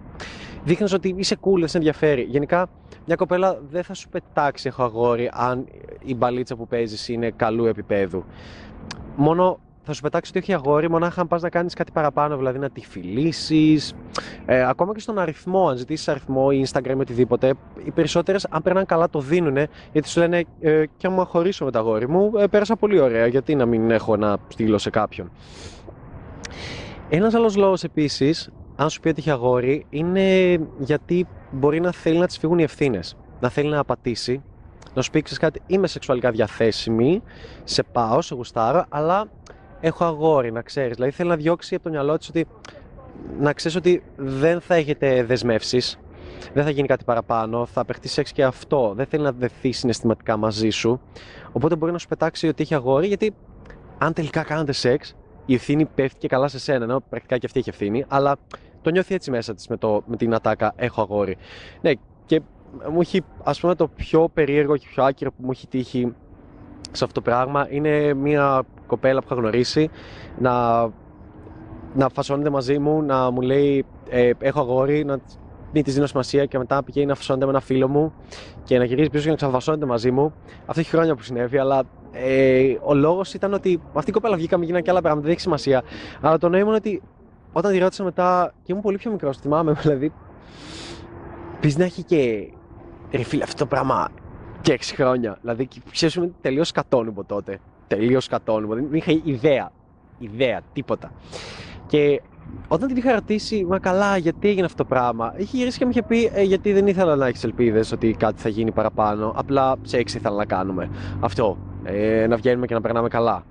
Δείχνεις 0.64 0.92
ότι 0.92 1.14
είσαι 1.16 1.36
cool, 1.40 1.58
δεν 1.58 1.68
σε 1.68 1.76
ενδιαφέρει. 1.76 2.22
Γενικά, 2.22 2.68
μια 3.06 3.16
κοπέλα 3.16 3.60
δεν 3.70 3.82
θα 3.82 3.94
σου 3.94 4.08
πετάξει 4.08 4.68
έχω 4.68 4.82
αγόρι 4.82 5.30
αν 5.32 5.66
η 6.04 6.14
μπαλίτσα 6.14 6.56
που 6.56 6.66
παίζεις 6.66 7.08
είναι 7.08 7.30
καλού 7.30 7.64
επίπεδου. 7.66 8.24
Μόνο 9.16 9.58
θα 9.88 9.94
σου 9.94 10.02
πετάξει 10.02 10.30
ότι 10.30 10.38
έχει 10.38 10.54
αγόρι 10.54 10.90
μονάχα 10.90 11.20
αν 11.20 11.28
πας 11.28 11.42
να 11.42 11.48
κάνεις 11.48 11.74
κάτι 11.74 11.92
παραπάνω, 11.92 12.36
δηλαδή 12.36 12.58
να 12.58 12.70
τη 12.70 12.80
φιλήσεις. 12.80 13.94
Ε, 14.46 14.64
ακόμα 14.68 14.94
και 14.94 15.00
στον 15.00 15.18
αριθμό, 15.18 15.68
αν 15.68 15.76
ζητήσεις 15.76 16.08
αριθμό 16.08 16.48
ή 16.52 16.66
Instagram 16.68 16.96
ή 16.96 17.00
οτιδήποτε, 17.00 17.54
οι 17.84 17.90
περισσότερες, 17.90 18.46
αν 18.50 18.62
περνάνε 18.62 18.86
καλά, 18.86 19.10
το 19.10 19.20
δίνουν 19.20 19.56
γιατί 19.92 20.08
σου 20.08 20.20
λένε 20.20 20.44
ε, 20.60 20.84
και 20.96 21.06
άμα 21.06 21.24
χωρίσω 21.24 21.64
με 21.64 21.70
τα 21.70 21.78
αγόρι 21.78 22.08
μου, 22.08 22.32
ε, 22.38 22.46
πέρασα 22.46 22.76
πολύ 22.76 23.00
ωραία. 23.00 23.26
Γιατί 23.26 23.54
να 23.54 23.66
μην 23.66 23.90
έχω 23.90 24.16
να 24.16 24.36
στείλω 24.48 24.78
σε 24.78 24.90
κάποιον. 24.90 25.30
Ένας 27.08 27.34
άλλος 27.34 27.56
λόγος 27.56 27.84
επίσης, 27.84 28.50
αν 28.76 28.90
σου 28.90 29.00
πει 29.00 29.08
ότι 29.08 29.20
έχει 29.20 29.30
αγόρι, 29.30 29.86
είναι 29.90 30.58
γιατί 30.78 31.26
μπορεί 31.50 31.80
να 31.80 31.92
θέλει 31.92 32.18
να 32.18 32.26
της 32.26 32.38
φύγουν 32.38 32.58
οι 32.58 32.62
ευθύνες. 32.62 33.16
Να 33.40 33.48
θέλει 33.48 33.68
να 33.68 33.78
απατήσει, 33.78 34.42
να 34.94 35.02
σου 35.02 35.10
πει 35.10 35.22
ξέρεις 35.22 35.38
κάτι, 35.38 35.62
είμαι 35.66 35.86
σεξουαλικά 35.86 36.30
διαθέσιμη, 36.30 37.22
σε 37.64 37.82
πάω, 37.82 38.20
σε 38.22 38.34
γουστάρω, 38.34 38.84
αλλά 38.88 39.28
έχω 39.80 40.04
αγόρι, 40.04 40.52
να 40.52 40.62
ξέρεις. 40.62 40.94
Δηλαδή 40.94 41.12
θέλει 41.12 41.28
να 41.28 41.36
διώξει 41.36 41.74
από 41.74 41.84
το 41.84 41.90
μυαλό 41.90 42.18
της 42.18 42.28
ότι 42.28 42.46
να 43.40 43.52
ξέρεις 43.52 43.76
ότι 43.76 44.02
δεν 44.16 44.60
θα 44.60 44.74
έχετε 44.74 45.24
δεσμεύσεις, 45.24 45.98
δεν 46.52 46.64
θα 46.64 46.70
γίνει 46.70 46.86
κάτι 46.88 47.04
παραπάνω, 47.04 47.66
θα 47.66 47.80
απεχτεί 47.80 48.08
σεξ 48.08 48.32
και 48.32 48.44
αυτό. 48.44 48.92
Δεν 48.96 49.06
θέλει 49.06 49.22
να 49.22 49.32
δεθεί 49.32 49.72
συναισθηματικά 49.72 50.36
μαζί 50.36 50.70
σου. 50.70 51.00
Οπότε 51.52 51.76
μπορεί 51.76 51.92
να 51.92 51.98
σου 51.98 52.08
πετάξει 52.08 52.48
ότι 52.48 52.62
έχει 52.62 52.74
αγόρι, 52.74 53.06
γιατί 53.06 53.34
αν 53.98 54.12
τελικά 54.12 54.42
κάνετε 54.42 54.72
σεξ, 54.72 55.14
η 55.46 55.54
ευθύνη 55.54 55.84
πέφτει 55.84 56.18
και 56.18 56.28
καλά 56.28 56.48
σε 56.48 56.58
σένα. 56.58 56.84
Ενώ 56.84 57.02
πρακτικά 57.08 57.38
και 57.38 57.46
αυτή 57.46 57.58
έχει 57.58 57.68
ευθύνη, 57.68 58.04
αλλά 58.08 58.36
το 58.82 58.90
νιώθει 58.90 59.14
έτσι 59.14 59.30
μέσα 59.30 59.54
της 59.54 59.68
με, 59.68 59.76
το, 59.76 60.02
με 60.06 60.16
την 60.16 60.34
ατάκα 60.34 60.72
Έχω 60.76 61.02
αγόρι. 61.02 61.36
Ναι, 61.80 61.92
και 62.26 62.40
μου 62.90 63.00
έχει, 63.00 63.24
ας 63.44 63.60
πούμε, 63.60 63.74
το 63.74 63.88
πιο 63.88 64.28
περίεργο 64.34 64.76
και 64.76 64.86
πιο 64.90 65.04
άκυρο 65.04 65.30
που 65.30 65.42
μου 65.44 65.50
έχει 65.50 65.66
τύχει 65.66 66.14
σε 66.92 67.04
αυτό 67.04 67.20
το 67.20 67.20
πράγμα 67.20 67.66
είναι 67.70 68.14
μια 68.14 68.62
κοπέλα 68.88 69.20
που 69.20 69.26
είχα 69.30 69.40
γνωρίσει 69.40 69.90
να, 70.38 70.82
να 71.94 72.08
φασώνεται 72.12 72.50
μαζί 72.50 72.78
μου, 72.78 73.02
να 73.02 73.30
μου 73.30 73.40
λέει 73.40 73.84
ε, 74.08 74.30
έχω 74.38 74.60
αγόρι, 74.60 75.04
να 75.04 75.20
μην 75.72 75.82
της 75.82 75.94
δίνω 75.94 76.06
σημασία 76.06 76.44
και 76.44 76.58
μετά 76.58 76.82
πηγαίνει 76.82 77.06
να 77.06 77.14
φασώνεται 77.14 77.44
με 77.44 77.50
ένα 77.50 77.60
φίλο 77.60 77.88
μου 77.88 78.12
και 78.64 78.78
να 78.78 78.84
γυρίζει 78.84 79.10
πίσω 79.10 79.24
και 79.24 79.30
να 79.30 79.36
ξαναφασώνεται 79.36 79.86
μαζί 79.86 80.10
μου. 80.10 80.34
Αυτό 80.66 80.80
έχει 80.80 80.90
χρόνια 80.90 81.14
που 81.14 81.22
συνέβη, 81.22 81.58
αλλά 81.58 81.82
ε, 82.12 82.74
ο 82.82 82.94
λόγος 82.94 83.34
ήταν 83.34 83.52
ότι 83.52 83.82
αυτή 83.92 84.10
η 84.10 84.12
κοπέλα 84.12 84.36
βγήκαμε, 84.36 84.64
γίνανε 84.64 84.82
και 84.82 84.90
άλλα 84.90 85.00
πράγματα, 85.00 85.24
δεν 85.24 85.32
έχει 85.32 85.42
σημασία. 85.42 85.82
Αλλά 86.20 86.38
το 86.38 86.48
νόημα 86.48 86.66
είναι 86.66 86.76
ότι 86.76 87.02
όταν 87.52 87.72
τη 87.72 87.78
ρώτησα 87.78 88.04
μετά 88.04 88.52
και 88.56 88.72
ήμουν 88.72 88.82
πολύ 88.82 88.96
πιο 88.96 89.10
μικρός, 89.10 89.38
θυμάμαι 89.38 89.72
δηλαδή. 89.82 90.12
Πεις 91.60 91.76
να 91.76 91.84
έχει 91.84 92.02
και 92.02 92.52
ρε 93.10 93.22
φίλε, 93.22 93.42
αυτό 93.42 93.56
το 93.56 93.66
πράγμα 93.66 94.08
και 94.60 94.78
6 94.80 94.92
χρόνια. 94.94 95.38
Δηλαδή, 95.40 95.68
ξέρεις, 95.90 96.14
ήμουν 96.14 96.34
τελείως 96.40 96.72
κατόνυμο 96.72 97.24
τότε. 97.24 97.60
Τελείως 97.88 98.26
κατόνυμο. 98.26 98.74
Δεν 98.74 98.88
είχα 98.90 99.20
ιδέα. 99.24 99.70
Ιδέα, 100.18 100.60
τίποτα. 100.72 101.12
Και 101.86 102.22
όταν 102.68 102.88
την 102.88 102.96
είχα 102.96 103.12
ρωτήσει, 103.12 103.64
μα 103.64 103.78
καλά, 103.78 104.16
γιατί 104.16 104.48
έγινε 104.48 104.64
αυτό 104.64 104.82
το 104.82 104.88
πράγμα, 104.88 105.34
είχε 105.36 105.56
γυρίσει 105.56 105.78
και 105.78 105.84
μου 105.84 105.90
είχε 105.90 106.02
πει, 106.02 106.30
«Ε, 106.34 106.42
γιατί 106.42 106.72
δεν 106.72 106.86
ήθελα 106.86 107.16
να 107.16 107.26
έχεις 107.26 107.44
ελπίδες 107.44 107.92
ότι 107.92 108.12
κάτι 108.18 108.40
θα 108.40 108.48
γίνει 108.48 108.72
παραπάνω. 108.72 109.32
Απλά 109.36 109.76
σεξ 109.82 110.14
ήθελα 110.14 110.36
να 110.36 110.44
κάνουμε. 110.44 110.90
Αυτό. 111.20 111.58
Ε, 111.84 112.26
να 112.28 112.36
βγαίνουμε 112.36 112.66
και 112.66 112.74
να 112.74 112.80
περνάμε 112.80 113.08
καλά. 113.08 113.44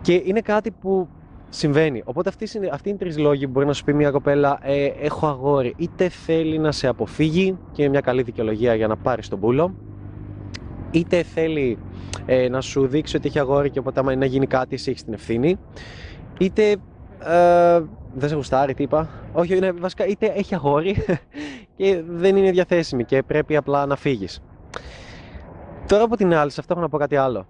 Και 0.00 0.22
είναι 0.24 0.40
κάτι 0.40 0.70
που 0.70 1.08
συμβαίνει. 1.48 2.02
Οπότε 2.04 2.28
αυτή 2.28 2.48
είναι, 2.56 2.68
αυτή 2.72 2.88
είναι 2.88 2.98
οι 3.00 3.04
τρεις 3.04 3.18
λόγοι 3.18 3.44
που 3.44 3.50
μπορεί 3.50 3.66
να 3.66 3.72
σου 3.72 3.84
πει 3.84 3.94
μια 3.94 4.10
κοπέλα: 4.10 4.58
ε, 4.62 4.84
Έχω 4.84 5.26
αγόρι. 5.26 5.74
Είτε 5.76 6.08
θέλει 6.08 6.58
να 6.58 6.72
σε 6.72 6.86
αποφύγει 6.86 7.56
και 7.72 7.82
είναι 7.82 7.90
μια 7.90 8.00
καλή 8.00 8.22
δικαιολογία 8.22 8.74
για 8.74 8.86
να 8.86 8.96
πάρεις 8.96 9.28
τον 9.28 9.40
πούλο, 9.40 9.74
είτε 10.90 11.22
θέλει 11.22 11.78
ε, 12.26 12.48
να 12.48 12.60
σου 12.60 12.86
δείξει 12.86 13.16
ότι 13.16 13.28
έχει 13.28 13.38
αγόρι 13.38 13.70
και 13.70 13.78
οπότε 13.78 14.00
άμα 14.00 14.16
να 14.16 14.24
γίνει 14.24 14.46
κάτι, 14.46 14.74
εσύ 14.74 14.90
έχεις 14.90 15.04
την 15.04 15.12
ευθύνη, 15.12 15.58
είτε 16.38 16.70
ε, 17.24 17.80
δεν 18.14 18.28
σε 18.28 18.34
γουστάρει, 18.34 18.74
τι 18.74 18.82
είπα. 18.82 19.08
Όχι, 19.32 19.56
είναι 19.56 19.72
βασικά 19.72 20.06
είτε 20.06 20.26
έχει 20.26 20.54
αγόρι 20.54 20.96
και 21.76 22.02
δεν 22.06 22.36
είναι 22.36 22.50
διαθέσιμη 22.50 23.04
και 23.04 23.22
πρέπει 23.22 23.56
απλά 23.56 23.86
να 23.86 23.96
φύγεις. 23.96 24.42
Τώρα 25.86 26.02
από 26.04 26.16
την 26.16 26.34
άλλη, 26.34 26.50
σε 26.50 26.60
αυτό 26.60 26.72
έχω 26.72 26.82
να 26.82 26.88
πω 26.88 26.98
κάτι 26.98 27.16
άλλο. 27.16 27.46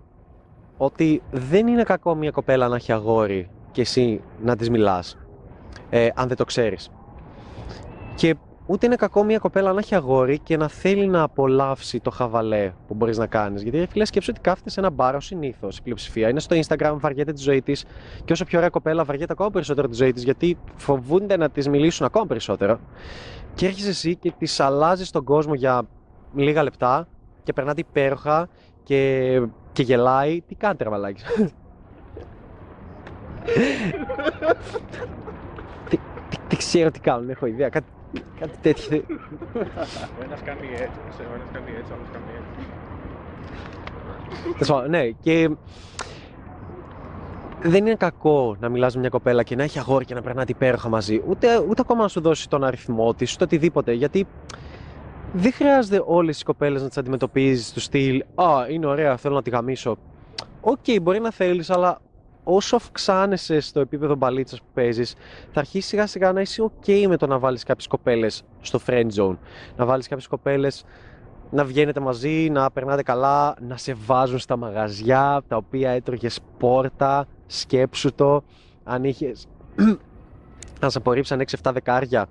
Ότι 0.77 1.23
δεν 1.31 1.67
είναι 1.67 1.83
κακό 1.83 2.15
μια 2.15 2.31
κοπέλα 2.31 2.69
να 2.69 2.77
έχει 2.77 2.93
αγόρι 2.93 3.51
και 3.71 3.81
εσύ 3.81 4.21
να 4.43 4.57
της 4.57 4.71
μιλάς, 4.71 5.19
ε, 5.91 6.09
αν 6.15 6.29
δεν 6.29 6.37
το 6.37 6.45
ξέρεις. 6.45 6.91
Και 8.15 8.35
ούτε 8.71 8.87
είναι 8.87 8.97
κακό 8.97 9.25
μια 9.25 9.39
κοπέλα 9.39 9.73
να 9.73 9.79
έχει 9.79 9.95
αγόρι 9.95 10.39
και 10.39 10.57
να 10.57 10.69
θέλει 10.69 11.07
να 11.07 11.23
απολαύσει 11.23 12.01
το 12.01 12.11
χαβαλέ 12.11 12.73
που 12.87 12.95
μπορείς 12.95 13.19
να 13.19 13.27
κάνεις. 13.27 13.63
Γιατί 13.63 13.87
φίλε 13.91 14.05
σκέψου 14.05 14.31
ότι 14.33 14.41
κάθεται 14.41 14.71
σε 14.71 14.81
ένα 14.81 14.91
μπάρο 14.91 15.21
συνήθως 15.21 15.79
η 15.79 15.83
πλειοψηφία. 15.83 16.29
Είναι 16.29 16.41
στο 16.41 16.57
Instagram, 16.57 16.95
βαριέται 16.99 17.33
τη 17.33 17.43
ζωή 17.43 17.63
της 17.63 17.85
και 18.25 18.33
όσο 18.33 18.45
πιο 18.45 18.59
ωραία 18.59 18.71
κοπέλα 18.71 19.05
βαριέται 19.05 19.33
ακόμα 19.33 19.51
περισσότερο 19.51 19.89
τη 19.89 19.95
ζωή 19.95 20.13
της 20.13 20.23
γιατί 20.23 20.59
φοβούνται 20.77 21.37
να 21.37 21.51
της 21.51 21.69
μιλήσουν 21.69 22.07
ακόμα 22.07 22.27
περισσότερο. 22.27 22.81
Και 23.55 23.67
έρχεσαι 23.67 23.89
εσύ 23.89 24.17
και 24.17 24.33
της 24.39 24.61
αλλάζεις 24.61 25.11
τον 25.11 25.25
κόσμο 25.25 25.55
για 25.55 25.83
λίγα 26.35 26.63
λεπτά 26.63 27.09
και 27.43 27.53
περνάτε 27.53 27.81
υπέροχα 27.81 28.49
και, 28.83 29.43
και 29.73 29.83
γελάει. 29.83 30.41
Τι 30.41 30.55
κάνετε, 30.55 30.85
ρε 30.85 30.91
μαλάκι. 30.91 31.23
Τι, 36.51 36.57
τι, 36.57 36.57
τι 36.57 36.57
ξέρω 36.57 36.91
τι 36.91 37.01
κάνουν, 37.01 37.31
έχω 37.31 37.47
ιδέα. 37.47 37.69
Κάτι, 37.69 37.87
κάτι 38.41 38.59
τέτοιο. 38.61 39.03
Ο 40.19 40.23
ένας 40.25 40.41
κάνει 40.45 40.67
έτσι, 40.73 40.99
ο 41.19 41.35
ένας 41.35 41.49
κάνει 41.53 41.71
έτσι, 41.79 41.93
ο 41.93 41.95
άλλος 41.95 42.09
κάνει 42.13 42.25
έτσι. 42.37 42.69
Τέλος 44.53 44.69
πάντων, 44.69 44.91
ναι, 44.91 45.07
και 45.11 45.51
δεν 47.63 47.87
είναι 47.87 47.95
κακό 47.95 48.57
να 48.61 48.69
μιλάς 48.69 48.95
με 48.95 49.01
μια 49.01 49.09
κοπέλα 49.09 49.43
και 49.43 49.57
να 49.57 49.63
έχει 49.63 49.79
αγόρι 49.79 50.05
και 50.05 50.15
να 50.15 50.23
περνάτε 50.23 50.53
υπέροχα 50.53 50.89
μαζί. 50.89 51.23
Ούτε, 51.29 51.59
ούτε 51.69 51.81
ακόμα 51.81 52.03
να 52.03 52.09
σου 52.09 52.21
δώσει 52.21 52.49
τον 52.49 52.65
αριθμό 52.65 53.15
της, 53.15 53.35
ούτε 53.35 53.45
οτιδήποτε. 53.45 53.93
Γιατί 53.93 54.27
δεν 55.33 55.53
χρειάζεται 55.53 56.03
όλες 56.07 56.41
οι 56.41 56.45
κοπέλες 56.45 56.83
να 56.83 56.89
τις 56.89 56.99
αντιμετωπίζεις 56.99 57.73
του 57.73 57.81
στυλ 57.81 58.25
Α, 58.35 58.67
είναι 58.69 58.87
ωραία, 58.87 59.17
θέλω 59.17 59.35
να 59.35 59.43
τη 59.43 59.51
γαμήσω. 59.51 59.97
Οκ, 60.61 60.85
μπορεί 61.03 61.21
να 61.21 61.31
θέλεις, 61.31 61.71
αλλά 61.71 61.99
όσο 62.55 62.77
αυξάνεσαι 62.77 63.61
στο 63.61 63.81
επίπεδο 63.81 64.15
μπαλίτσας 64.15 64.61
που 64.61 64.67
παίζεις, 64.75 65.15
θα 65.53 65.61
αρχίσεις 65.61 65.89
σιγά 65.89 66.07
σιγά 66.07 66.33
να 66.33 66.41
είσαι 66.41 66.63
OK 66.63 67.07
με 67.09 67.17
το 67.17 67.27
να 67.27 67.39
βάλεις 67.39 67.63
κάποιες 67.63 67.87
κοπέλες 67.87 68.43
στο 68.61 68.81
friend 68.87 69.09
zone. 69.17 69.37
Να 69.77 69.85
βάλεις 69.85 70.09
κάποιες 70.09 70.27
κοπέλες 70.29 70.85
να 71.51 71.65
βγαίνετε 71.65 72.01
μαζί, 72.01 72.51
να 72.51 72.71
περνάτε 72.71 73.03
καλά, 73.03 73.55
να 73.61 73.77
σε 73.77 73.95
βάζουν 74.07 74.39
στα 74.39 74.57
μαγαζιά 74.57 75.43
τα 75.49 75.57
οποία 75.57 75.91
έτρωγες 75.91 76.41
πόρτα, 76.59 77.27
σκέψου 77.47 78.15
το. 78.15 78.43
Αν 78.85 79.05
είχες. 79.05 79.47
Αν 80.83 80.91
σε 80.91 80.99
απορρίψαν 80.99 81.43
6-7 81.63 81.71
δεκάρια 81.73 82.27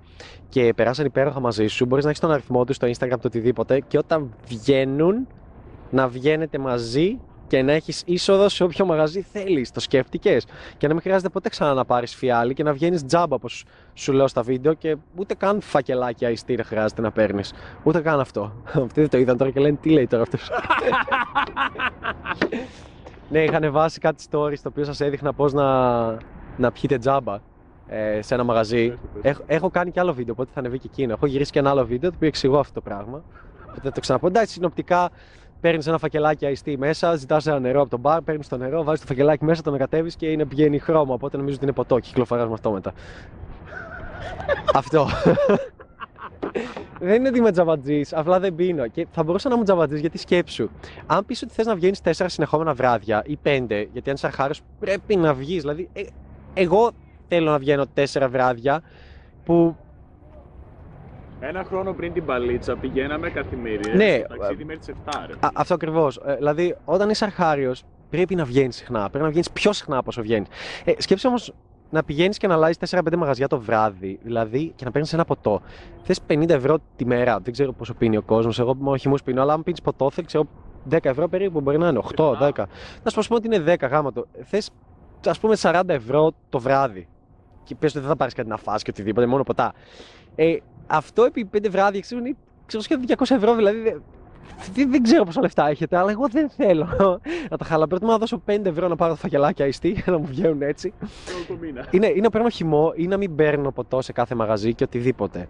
και 0.48 0.72
περάσαν 0.76 1.06
υπέροχα 1.06 1.40
μαζί 1.40 1.66
σου, 1.66 1.86
μπορείς 1.86 2.04
να 2.04 2.10
έχεις 2.10 2.22
τον 2.22 2.30
αριθμό 2.30 2.64
τους 2.64 2.76
στο 2.76 2.88
Instagram, 2.88 3.08
το 3.08 3.20
οτιδήποτε, 3.24 3.80
και 3.80 3.98
όταν 3.98 4.34
βγαίνουν, 4.46 5.26
να 5.90 6.08
βγαίνετε 6.08 6.58
μαζί 6.58 7.18
και 7.50 7.62
να 7.62 7.72
έχεις 7.72 8.02
είσοδο 8.06 8.48
σε 8.48 8.64
όποιο 8.64 8.86
μαγαζί 8.86 9.26
θέλεις. 9.32 9.70
Το 9.70 9.80
σκέφτηκες. 9.80 10.46
Και 10.76 10.86
να 10.86 10.92
μην 10.92 11.02
χρειάζεται 11.02 11.28
ποτέ 11.28 11.48
ξανά 11.48 11.74
να 11.74 11.84
πάρεις 11.84 12.14
φιάλη 12.14 12.54
και 12.54 12.62
να 12.62 12.72
βγαίνεις 12.72 13.04
τζάμπα 13.04 13.34
όπως 13.34 13.64
σου 13.94 14.12
λέω 14.12 14.28
στα 14.28 14.42
βίντεο 14.42 14.74
και 14.74 14.96
ούτε 15.16 15.34
καν 15.34 15.60
φακελάκια 15.60 16.30
ιστήρια 16.30 16.64
χρειάζεται 16.64 17.00
να 17.00 17.10
παίρνεις. 17.10 17.52
Ούτε 17.82 18.00
καν 18.00 18.20
αυτό. 18.20 18.52
Αυτοί 18.84 19.00
δεν 19.00 19.08
το 19.08 19.18
είδαν 19.18 19.36
τώρα 19.36 19.50
και 19.50 19.60
λένε 19.60 19.76
τι 19.80 19.90
λέει 19.90 20.06
τώρα 20.06 20.22
αυτός; 20.22 20.50
ναι, 23.30 23.42
είχαν 23.42 23.72
βάσει 23.72 23.98
κάτι 23.98 24.24
stories 24.30 24.58
το 24.62 24.68
οποίο 24.68 24.84
σας 24.84 25.00
έδειχνα 25.00 25.32
πώς 25.32 25.52
να, 25.52 26.06
να 26.56 26.72
πιείτε 26.72 26.98
τζάμπα 26.98 27.38
ε, 27.88 28.22
σε 28.22 28.34
ένα 28.34 28.44
μαγαζί. 28.44 28.98
Έχω, 29.22 29.42
έχω 29.46 29.70
κάνει 29.70 29.90
και 29.90 30.00
άλλο 30.00 30.12
βίντεο, 30.12 30.34
οπότε 30.36 30.50
θα 30.54 30.60
ανεβεί 30.60 30.78
και 30.78 30.88
εκείνο. 30.92 31.12
Έχω 31.12 31.26
γυρίσει 31.26 31.50
και 31.50 31.58
ένα 31.58 31.70
άλλο 31.70 31.86
βίντεο 31.86 32.10
το 32.10 32.16
οποίο 32.16 32.28
εξηγώ 32.28 32.58
αυτό 32.58 32.72
το 32.72 32.80
πράγμα. 32.80 33.22
Οπότε 33.62 33.80
θα 33.82 33.92
το 33.92 34.00
ξαναπώ. 34.00 34.26
Εντάξει, 34.26 34.52
συνοπτικά 34.52 35.10
παίρνεις 35.60 35.86
ένα 35.86 35.98
φακελάκι 35.98 36.46
αϊστή 36.46 36.78
μέσα, 36.78 37.14
ζητάς 37.14 37.46
ένα 37.46 37.58
νερό 37.58 37.80
από 37.80 37.90
τον 37.90 38.00
μπαρ, 38.00 38.22
παίρνεις 38.22 38.48
το 38.48 38.56
νερό, 38.56 38.82
βάζεις 38.84 39.00
το 39.00 39.06
φακελάκι 39.06 39.44
μέσα, 39.44 39.62
το 39.62 39.70
ανακατεύεις 39.70 40.16
και 40.16 40.26
είναι, 40.26 40.44
πηγαίνει 40.44 40.78
χρώμα. 40.78 41.14
Οπότε 41.14 41.36
νομίζω 41.36 41.54
ότι 41.54 41.64
είναι 41.64 41.74
ποτό 41.74 41.94
και 41.94 42.08
κυκλοφοράς 42.08 42.46
με 42.46 42.52
αυτό 42.52 42.70
μετά. 42.70 42.92
αυτό. 44.74 45.08
δεν 47.00 47.14
είναι 47.14 47.28
ότι 47.28 47.38
είμαι 47.38 47.52
τζαβατζή, 47.52 48.02
απλά 48.10 48.40
δεν 48.40 48.54
πίνω. 48.54 48.86
Και 48.86 49.06
θα 49.10 49.22
μπορούσα 49.22 49.48
να 49.48 49.54
είμαι 49.54 49.64
τζαβατζή 49.64 49.98
γιατί 49.98 50.18
σκέψου. 50.18 50.68
Αν 51.06 51.26
πεις 51.26 51.42
ότι 51.42 51.52
θες 51.52 51.66
να 51.66 51.74
βγαίνεις 51.74 52.00
τέσσερα 52.00 52.28
συνεχόμενα 52.28 52.74
βράδια 52.74 53.22
ή 53.26 53.36
πέντε, 53.36 53.88
γιατί 53.92 54.08
αν 54.08 54.14
είσαι 54.14 54.26
αρχάριο 54.26 54.54
πρέπει 54.80 55.16
να 55.16 55.34
βγεις. 55.34 55.60
Δηλαδή, 55.60 55.88
ε, 55.92 56.02
εγώ 56.54 56.90
θέλω 57.28 57.50
να 57.50 57.58
βγαίνω 57.58 57.86
τέσσερα 57.86 58.28
βράδια 58.28 58.82
που 59.44 59.76
Ένα 61.40 61.64
χρόνο 61.64 61.92
πριν 61.92 62.12
την 62.12 62.24
παλίτσα 62.24 62.76
πηγαίναμε 62.76 63.30
καθημερινά 63.30 63.94
Ναι, 63.94 64.22
στο 64.24 64.36
ταξίδι 64.36 64.64
μέχρι 64.64 64.78
τις 64.80 64.88
7 65.06 65.24
ρε. 65.26 65.32
Α, 65.40 65.48
αυτό 65.54 65.74
ακριβώς. 65.74 66.20
δηλαδή, 66.36 66.76
όταν 66.84 67.10
είσαι 67.10 67.24
αρχάριος, 67.24 67.82
πρέπει 68.10 68.34
να 68.34 68.44
βγαίνεις 68.44 68.76
συχνά. 68.76 69.08
Πρέπει 69.08 69.24
να 69.24 69.30
βγαίνεις 69.30 69.50
πιο 69.50 69.72
συχνά 69.72 69.96
από 69.96 70.08
όσο 70.08 70.22
βγαίνεις. 70.22 70.48
Ε, 70.84 70.92
σκέψε 70.98 71.26
όμως 71.26 71.52
να 71.90 72.04
πηγαίνεις 72.04 72.38
και 72.38 72.46
να 72.46 72.54
αλλάζεις 72.54 72.76
4-5 72.78 73.16
μαγαζιά 73.16 73.46
το 73.46 73.60
βράδυ, 73.60 74.18
δηλαδή 74.22 74.72
και 74.76 74.84
να 74.84 74.90
παίρνεις 74.90 75.12
ένα 75.12 75.24
ποτό. 75.24 75.60
Θες 76.02 76.20
50 76.26 76.48
ευρώ 76.48 76.78
τη 76.96 77.06
μέρα. 77.06 77.38
Δεν 77.40 77.52
ξέρω 77.52 77.72
πόσο 77.72 77.94
πίνει 77.94 78.16
ο 78.16 78.22
κόσμος. 78.22 78.58
Εγώ 78.58 78.74
με 78.74 78.98
χυμού 78.98 79.14
πίνω, 79.24 79.42
αλλά 79.42 79.52
αν 79.52 79.62
πίνεις 79.62 79.80
ποτό, 79.82 80.10
θα 80.10 80.22
ξέρω 80.22 80.44
10 80.90 80.98
ευρώ 81.02 81.28
περίπου 81.28 81.60
μπορεί 81.60 81.78
να 81.78 81.88
είναι. 81.88 82.00
8, 82.16 82.32
10. 82.40 82.50
Να 83.02 83.10
σου 83.10 83.28
πω 83.28 83.34
ότι 83.34 83.46
είναι 83.46 83.58
10 83.58 83.88
γάμα 83.88 84.12
το. 84.12 84.26
Θες 84.44 84.70
ας 85.28 85.38
πούμε 85.40 85.54
40 85.60 85.80
ευρώ 85.86 86.32
το 86.48 86.58
βράδυ. 86.58 87.08
Και 87.64 87.74
πες 87.74 87.90
ότι 87.90 88.00
δεν 88.00 88.08
θα 88.08 88.16
πάρεις 88.16 88.34
κάτι 88.34 88.48
να 88.48 88.56
φας 88.56 88.82
και 88.82 88.90
οτιδήποτε, 88.90 89.26
μόνο 89.26 89.42
ποτά. 89.42 89.72
Ε, 90.42 90.56
αυτό 90.86 91.24
επί 91.24 91.50
5 91.52 91.66
βράδια 91.70 92.00
ξέρω, 92.00 92.20
είναι 92.20 92.36
ξέρω, 92.66 92.82
σχεδόν 92.82 93.04
200 93.08 93.30
ευρώ, 93.30 93.54
δηλαδή 93.54 93.78
δεν, 93.78 94.02
δεν, 94.74 94.90
δεν 94.90 95.02
ξέρω 95.02 95.24
πόσα 95.24 95.40
λεφτά 95.40 95.68
έχετε, 95.68 95.96
αλλά 95.96 96.10
εγώ 96.10 96.28
δεν 96.28 96.48
θέλω 96.50 96.88
να 97.50 97.56
τα 97.56 97.64
χαλά. 97.64 97.86
Προτιμώ 97.86 98.10
να 98.10 98.18
δώσω 98.18 98.42
5 98.46 98.64
ευρώ 98.64 98.88
να 98.88 98.96
πάρω 98.96 99.12
τα 99.12 99.18
φακελάκια 99.18 99.64
αϊστή, 99.64 100.02
να 100.06 100.18
μου 100.18 100.26
βγαίνουν 100.26 100.62
έτσι. 100.62 100.92
Όλο 101.34 101.44
το 101.48 101.54
μήνα. 101.66 101.86
Είναι, 101.90 102.06
είναι 102.06 102.20
να 102.20 102.30
παίρνω 102.30 102.48
χυμό 102.48 102.92
ή 102.94 103.06
να 103.06 103.16
μην 103.16 103.34
παίρνω 103.34 103.70
ποτό 103.72 104.02
σε 104.02 104.12
κάθε 104.12 104.34
μαγαζί 104.34 104.74
και 104.74 104.84
οτιδήποτε. 104.84 105.46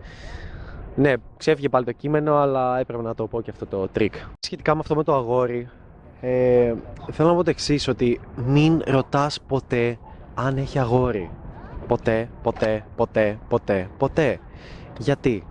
Ναι, 0.94 1.12
ξέφυγε 1.36 1.68
πάλι 1.68 1.84
το 1.84 1.92
κείμενο, 1.92 2.36
αλλά 2.36 2.78
έπρεπε 2.78 3.02
να 3.02 3.14
το 3.14 3.26
πω 3.26 3.40
και 3.40 3.50
αυτό 3.50 3.66
το 3.66 3.88
τρικ. 3.88 4.14
Σχετικά 4.38 4.74
με 4.74 4.80
αυτό 4.80 4.94
με 4.94 5.04
το 5.04 5.14
αγόρι, 5.14 5.68
ε, 6.20 6.74
θέλω 7.10 7.28
να 7.28 7.34
πω 7.34 7.44
το 7.44 7.50
εξής 7.50 7.88
ότι 7.88 8.20
μην 8.46 8.82
ρωτάς 8.86 9.40
ποτέ 9.40 9.98
αν 10.34 10.56
έχει 10.56 10.78
αγόρι. 10.78 11.30
Ποτέ, 11.86 12.28
ποτέ, 12.42 12.84
ποτέ, 12.96 13.38
ποτέ, 13.48 13.88
ποτέ. 13.98 14.40
Γιατί, 15.00 15.44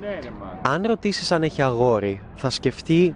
Ναι 0.00 0.18
ρε 0.22 0.28
man. 0.28 0.68
αν 0.68 0.82
ρωτήσεις 0.86 1.32
αν 1.32 1.42
έχει 1.42 1.62
αγόρι, 1.62 2.20
θα 2.34 2.50
σκεφτεί, 2.50 3.14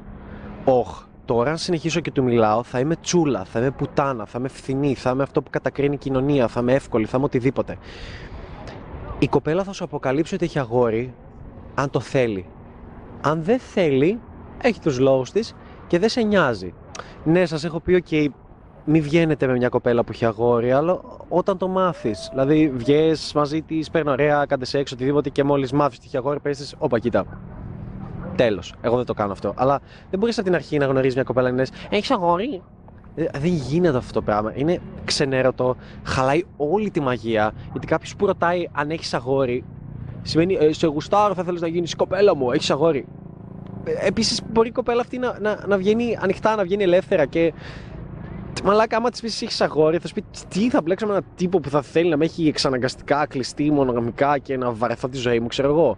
οχ, 0.65 1.03
τώρα 1.25 1.51
αν 1.51 1.57
συνεχίσω 1.57 2.01
και 2.01 2.11
του 2.11 2.23
μιλάω, 2.23 2.63
θα 2.63 2.79
είμαι 2.79 2.97
τσούλα, 2.97 3.45
θα 3.45 3.59
είμαι 3.59 3.71
πουτάνα, 3.71 4.27
θα 4.27 4.39
είμαι 4.39 4.49
φθηνή, 4.49 4.95
θα 4.95 5.11
είμαι 5.11 5.23
αυτό 5.23 5.43
που 5.43 5.51
κατακρίνει 5.51 5.95
η 5.95 5.99
κοινωνία, 5.99 6.49
θα 6.49 6.61
είμαι 6.61 6.73
εύκολη, 6.73 7.07
θα 7.07 7.17
είμαι 7.17 7.27
οτιδήποτε. 7.27 7.79
Η 9.19 9.29
κοπέλα 9.29 9.65
θα 9.65 9.73
σου 9.73 9.85
αποκαλύψει 9.85 10.35
ότι 10.35 10.45
έχει 10.45 10.59
αγόρι, 10.59 11.15
αν 11.75 11.91
το 11.91 12.01
θέλει. 12.01 12.47
Αν 13.21 13.43
δεν 13.43 13.59
θέλει, 13.59 14.21
έχει 14.63 14.81
τους 14.81 14.99
λόγους 14.99 15.31
της 15.31 15.55
και 15.87 15.99
δεν 15.99 16.09
σε 16.09 16.23
νοιάζει. 16.23 16.75
Ναι, 17.25 17.47
σας 17.47 17.65
έχω 17.65 17.81
πει, 17.81 17.95
οκ, 17.95 18.33
μη 18.85 19.01
βγαίνετε 19.01 19.47
με 19.47 19.53
μια 19.53 19.69
κοπέλα 19.69 20.05
που 20.05 20.13
έχει 20.13 20.25
αγόρι, 20.25 20.73
αλλά 20.73 21.01
όταν 21.29 21.59
το 21.59 21.69
μάθεις. 21.69 22.29
Δηλαδή, 22.31 22.71
βγες 22.75 23.33
μαζί 23.35 23.63
της, 23.63 23.91
παίρνει 23.91 24.11
ωραία, 24.11 24.45
κάντε 24.49 24.65
σεξ, 24.65 24.93
οτιδήποτε 24.93 25.29
και 25.29 25.45
μόλις 25.45 25.73
μάθεις 25.73 25.97
ότι 25.99 26.07
έχει 26.07 26.17
αγόρι, 26.17 26.41
πες 26.41 26.57
της, 26.57 26.75
Όπα, 26.79 26.99
κοίτα. 26.99 27.25
Τέλος. 28.37 28.75
Εγώ 28.81 28.97
δεν 28.97 29.07
το 29.07 29.15
κάνω 29.15 29.33
αυτό. 29.33 29.55
Αλλά 29.57 29.81
δεν 30.11 30.19
μπορείς 30.19 30.37
από 30.39 30.47
την 30.47 30.55
αρχή 30.55 30.79
να 30.79 30.87
γνωρίζεις 30.87 31.15
μια 31.15 31.25
κοπέλα 31.25 31.47
και 31.47 31.55
να 31.55 31.61
λες, 31.61 31.71
Έχεις 31.91 32.11
αγόρι; 32.11 32.63
Ε, 33.15 33.25
Δεν 33.39 33.53
γίνεται 33.53 33.97
αυτό 33.97 34.13
το 34.13 34.23
πράγμα. 34.23 34.53
Είναι 34.55 34.79
ξενέρωτο, 35.05 35.77
χαλάει 36.05 36.43
όλη 36.57 36.91
τη 36.91 37.01
μαγεία. 37.01 37.53
Γιατί 37.71 37.87
κάποιος 37.87 38.17
που 38.17 38.27
ρωτάει 38.27 38.69
αν 38.73 38.91
έχεις 38.91 39.15
αγόρι, 39.15 39.65
σημαίνει 40.23 40.55
ε, 40.55 40.73
σε 40.73 40.87
γουστάρω, 40.87 41.35
θα 41.35 41.45
θέλεις 41.45 41.61
να 41.61 41.67
γίνεις 41.67 41.95
κοπέλα 41.95 42.37
μου, 42.37 42.51
έχεις 42.53 42.71
αγόρι. 42.71 43.07
Επίσης, 44.01 44.41
μπορεί 44.53 44.69
η 44.69 44.73
κοπέλα 44.73 45.01
αυτή 45.01 45.19
να, 45.19 45.39
να, 45.41 45.67
να 45.67 45.77
βγαίνει 45.77 46.19
ανοιχτά, 46.21 46.57
να 46.57 46.63
βγαίνει 46.63 46.83
ελεύθερα 46.83 47.27
και 47.27 47.53
Μαλάκα, 48.65 48.97
άμα 48.97 49.11
της 49.11 49.21
πεις 49.21 49.43
έχεις 49.43 49.61
αγόρι, 49.61 49.99
θα 49.99 50.07
σου 50.09 50.15
πει 50.15 50.25
τι 50.49 50.71
θα 50.71 50.83
μπλέξω 50.83 51.07
με 51.07 51.13
έναν 51.13 51.25
τύπο 51.35 51.61
που 51.61 51.71
θα 51.71 51.83
θέλει 51.83 52.11
να 52.11 52.17
με 52.17 52.25
έχει 52.25 52.49
εξαναγκαστικά 52.49 53.27
κλειστεί 53.27 53.71
μονογαμικά 53.71 54.39
και 54.39 54.57
να 54.57 54.73
βαρεθώ 54.73 55.09
τη 55.09 55.17
ζωή 55.17 55.41
μου, 55.41 55.47
ξέρω 55.47 55.69
εγώ. 55.69 55.97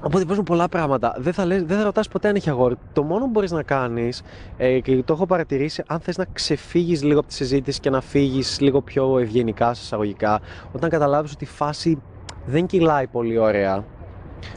Οπότε 0.00 0.24
παίζουν 0.24 0.44
πολλά 0.44 0.68
πράγματα. 0.68 1.14
Δεν 1.18 1.32
θα, 1.32 1.44
λες, 1.44 1.62
δεν 1.62 1.78
θα 1.78 1.84
ρωτάς 1.84 2.08
ποτέ 2.08 2.28
αν 2.28 2.34
έχει 2.34 2.50
αγόρι. 2.50 2.76
Το 2.92 3.02
μόνο 3.02 3.24
που 3.24 3.30
μπορείς 3.30 3.50
να 3.50 3.62
κάνεις, 3.62 4.22
ε, 4.56 4.80
και 4.80 5.02
το 5.02 5.12
έχω 5.12 5.26
παρατηρήσει, 5.26 5.82
αν 5.86 6.00
θες 6.00 6.16
να 6.16 6.24
ξεφύγεις 6.32 7.02
λίγο 7.02 7.18
από 7.18 7.28
τη 7.28 7.34
συζήτηση 7.34 7.80
και 7.80 7.90
να 7.90 8.00
φύγεις 8.00 8.60
λίγο 8.60 8.80
πιο 8.80 9.18
ευγενικά, 9.18 9.70
εισαγωγικά, 9.70 10.40
όταν 10.72 10.90
καταλάβεις 10.90 11.32
ότι 11.32 11.44
η 11.44 11.46
φάση 11.46 12.02
δεν 12.46 12.66
κυλάει 12.66 13.06
πολύ 13.06 13.38
ωραία, 13.38 13.84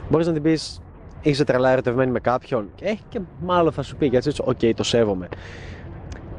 μπορείς 0.08 0.26
να 0.26 0.32
την 0.32 0.42
πεις 0.42 0.80
είσαι 1.22 1.44
τρελά 1.44 1.70
ερωτευμένη 1.70 2.10
με 2.10 2.20
κάποιον. 2.20 2.70
Ε, 2.80 2.92
και 3.08 3.20
μάλλον 3.40 3.72
θα 3.72 3.82
σου 3.82 3.96
πει, 3.96 4.06
γιατί 4.06 4.28
έτσι, 4.28 4.42
οκ, 4.44 4.74
το 4.76 4.82
σέβομαι. 4.82 5.28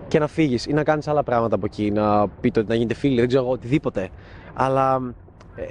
Και 0.09 0.19
να 0.19 0.27
φύγεις 0.27 0.65
ή 0.65 0.73
να 0.73 0.83
κάνεις 0.83 1.07
άλλα 1.07 1.23
πράγματα 1.23 1.55
από 1.55 1.65
εκεί, 1.65 1.91
να 1.91 2.27
πείτε 2.27 2.59
ότι 2.59 2.69
να 2.69 2.75
γίνετε 2.75 2.93
φίλοι, 2.93 3.19
δεν 3.19 3.27
ξέρω 3.27 3.43
εγώ, 3.43 3.51
οτιδήποτε. 3.51 4.09
Αλλά 4.53 5.13
ε, 5.55 5.63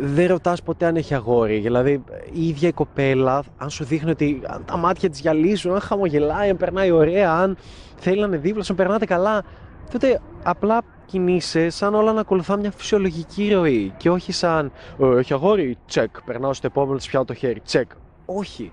δεν 0.00 0.26
ρωτάς 0.26 0.62
ποτέ 0.62 0.86
αν 0.86 0.96
έχει 0.96 1.14
αγόρι. 1.14 1.58
Δηλαδή, 1.58 2.04
η 2.32 2.48
ίδια 2.48 2.68
η 2.68 2.72
κοπέλα, 2.72 3.42
αν 3.56 3.70
σου 3.70 3.84
δείχνει 3.84 4.10
ότι 4.10 4.40
αν 4.46 4.64
τα 4.64 4.76
μάτια 4.76 5.10
της 5.10 5.20
γυαλίζουν, 5.20 5.74
αν 5.74 5.80
χαμογελάει, 5.80 6.50
αν 6.50 6.56
περνάει 6.56 6.90
ωραία, 6.90 7.32
αν 7.32 7.56
θέλει 7.96 8.20
να 8.20 8.26
είναι 8.26 8.36
δίπλα, 8.36 8.64
αν 8.70 8.76
περνάτε 8.76 9.04
καλά, 9.04 9.44
τότε 9.90 10.20
απλά 10.42 10.82
κινείσαι 11.06 11.70
σαν 11.70 11.94
όλα 11.94 12.12
να 12.12 12.20
ακολουθά 12.20 12.56
μια 12.56 12.70
φυσιολογική 12.70 13.52
ροή 13.52 13.92
και 13.96 14.10
όχι 14.10 14.32
σαν 14.32 14.72
«Ε, 14.98 15.18
έχει 15.18 15.32
αγόρι, 15.32 15.76
τσεκ, 15.86 16.22
περνάω 16.22 16.52
στο 16.52 16.66
επόμενο, 16.66 16.96
της 16.96 17.08
πιάω 17.08 17.24
το 17.24 17.34
χέρι, 17.34 17.60
τσεκ. 17.60 17.90
Όχι. 18.26 18.72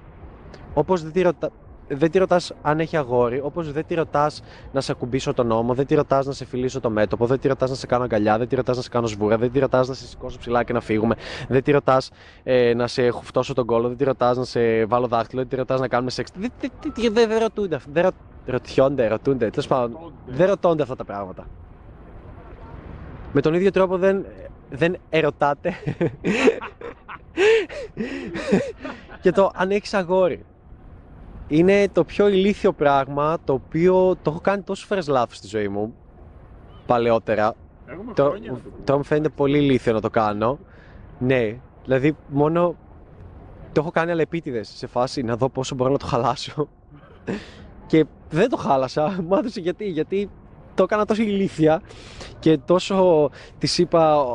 Όπως 0.73 1.03
δεν 1.03 1.11
τη, 1.11 1.21
ρωτα... 1.21 1.49
δεν 1.87 2.11
τη 2.11 2.17
ρωτάς 2.17 2.51
αν 2.61 2.79
έχει 2.79 2.97
αγόρι, 2.97 3.39
όπως 3.43 3.71
δεν 3.71 3.85
τη 3.85 3.93
ρωτάς 3.93 4.43
να 4.71 4.81
σε 4.81 4.91
ακουμπήσω 4.91 5.33
τον 5.33 5.47
νόμο, 5.47 5.73
δεν 5.73 5.85
τη 5.85 5.95
ρωτάς 5.95 6.25
να 6.25 6.31
σε 6.31 6.45
φιλήσω 6.45 6.79
το 6.79 6.89
μέτωπο, 6.89 7.25
δεν 7.25 7.39
τη 7.39 7.47
ρωτάς 7.47 7.69
να 7.69 7.75
σε 7.75 7.85
κάνω 7.85 8.03
αγκαλιά, 8.03 8.37
δεν 8.37 8.47
τη 8.47 8.55
ρωτάς 8.55 8.75
να 8.75 8.81
σε 8.81 8.89
κάνω 8.89 9.07
σβούρα, 9.07 9.37
δεν 9.37 9.51
τη 9.51 9.59
ρωτάς 9.59 9.87
να 9.87 9.93
σε 9.93 10.07
σηκώσω 10.07 10.37
ψηλά 10.37 10.63
και 10.63 10.73
να 10.73 10.81
φύγουμε, 10.81 11.15
δεν 11.47 11.63
τη 11.63 11.71
ρωτάς 11.71 12.11
ε, 12.43 12.73
να 12.73 12.87
σε 12.87 13.09
χουφτώσω 13.09 13.53
τον 13.53 13.65
κόλο, 13.65 13.87
δεν 13.87 13.97
τη 13.97 14.03
ρωτάς 14.03 14.37
να 14.37 14.43
σε 14.43 14.85
βάλω 14.85 15.07
δάχτυλο, 15.07 15.41
δεν 15.41 15.49
τη 15.49 15.55
ρωτάς 15.55 15.79
να 15.79 15.87
κάνουμε 15.87 16.11
σεξ. 16.11 16.31
Δεν, 16.37 16.51
δεν, 16.59 16.71
δεν, 16.95 17.13
δεν, 17.13 17.29
δεν 17.29 17.39
ρωτούνται, 17.39 17.79
δεν 17.91 18.03
ρω... 18.03 18.09
ρωτιόνται, 18.45 19.07
ρωτούνται, 19.07 19.49
τέλος 19.49 19.67
πάντων, 19.67 20.13
δεν 20.25 20.47
ρωτώνται 20.47 20.83
αυτά 20.83 20.95
τα 20.95 21.03
πράγματα. 21.03 21.47
Με 23.31 23.41
τον 23.41 23.53
ίδιο 23.53 23.71
τρόπο 23.71 23.97
δεν, 23.97 24.25
δεν 24.69 24.95
ερωτάτε 25.09 25.73
και 29.21 29.31
το 29.31 29.51
αν 29.55 29.71
έχεις 29.71 29.93
αγόρι. 29.93 30.45
Είναι 31.47 31.87
το 31.91 32.03
πιο 32.03 32.27
ηλίθιο 32.27 32.73
πράγμα 32.73 33.37
το 33.43 33.53
οποίο 33.53 34.15
το 34.21 34.29
έχω 34.31 34.39
κάνει 34.39 34.61
τόσες 34.61 34.85
φορές 34.85 35.07
λάθος 35.07 35.37
στη 35.37 35.47
ζωή 35.47 35.67
μου 35.67 35.93
παλαιότερα. 36.85 37.53
Έχουμε 37.85 38.13
Το, 38.13 38.23
χρόνια 38.23 38.51
να 38.51 38.57
το 38.57 38.63
πούμε. 38.63 38.83
τώρα 38.83 38.97
μου 38.99 39.05
φαίνεται 39.05 39.29
πολύ 39.29 39.57
ηλίθιο 39.57 39.93
να 39.93 40.01
το 40.01 40.09
κάνω. 40.09 40.59
Ναι, 41.19 41.57
δηλαδή 41.83 42.15
μόνο 42.27 42.75
το 43.71 43.81
έχω 43.81 43.91
κάνει 43.91 44.11
αλεπίτηδες 44.11 44.67
σε 44.75 44.87
φάση 44.87 45.21
να 45.23 45.35
δω 45.35 45.49
πόσο 45.49 45.75
μπορώ 45.75 45.91
να 45.91 45.97
το 45.97 46.05
χαλάσω. 46.05 46.67
και 47.87 48.05
δεν 48.29 48.49
το 48.49 48.57
χάλασα. 48.57 49.17
Μ' 49.27 49.33
άρεσε 49.33 49.59
γιατί, 49.59 49.85
γιατί 49.87 50.29
το 50.75 50.83
έκανα 50.83 51.05
τόσο 51.05 51.21
ηλίθια 51.21 51.81
και 52.39 52.57
τόσο 52.57 53.29
της 53.57 53.77
είπα, 53.77 54.25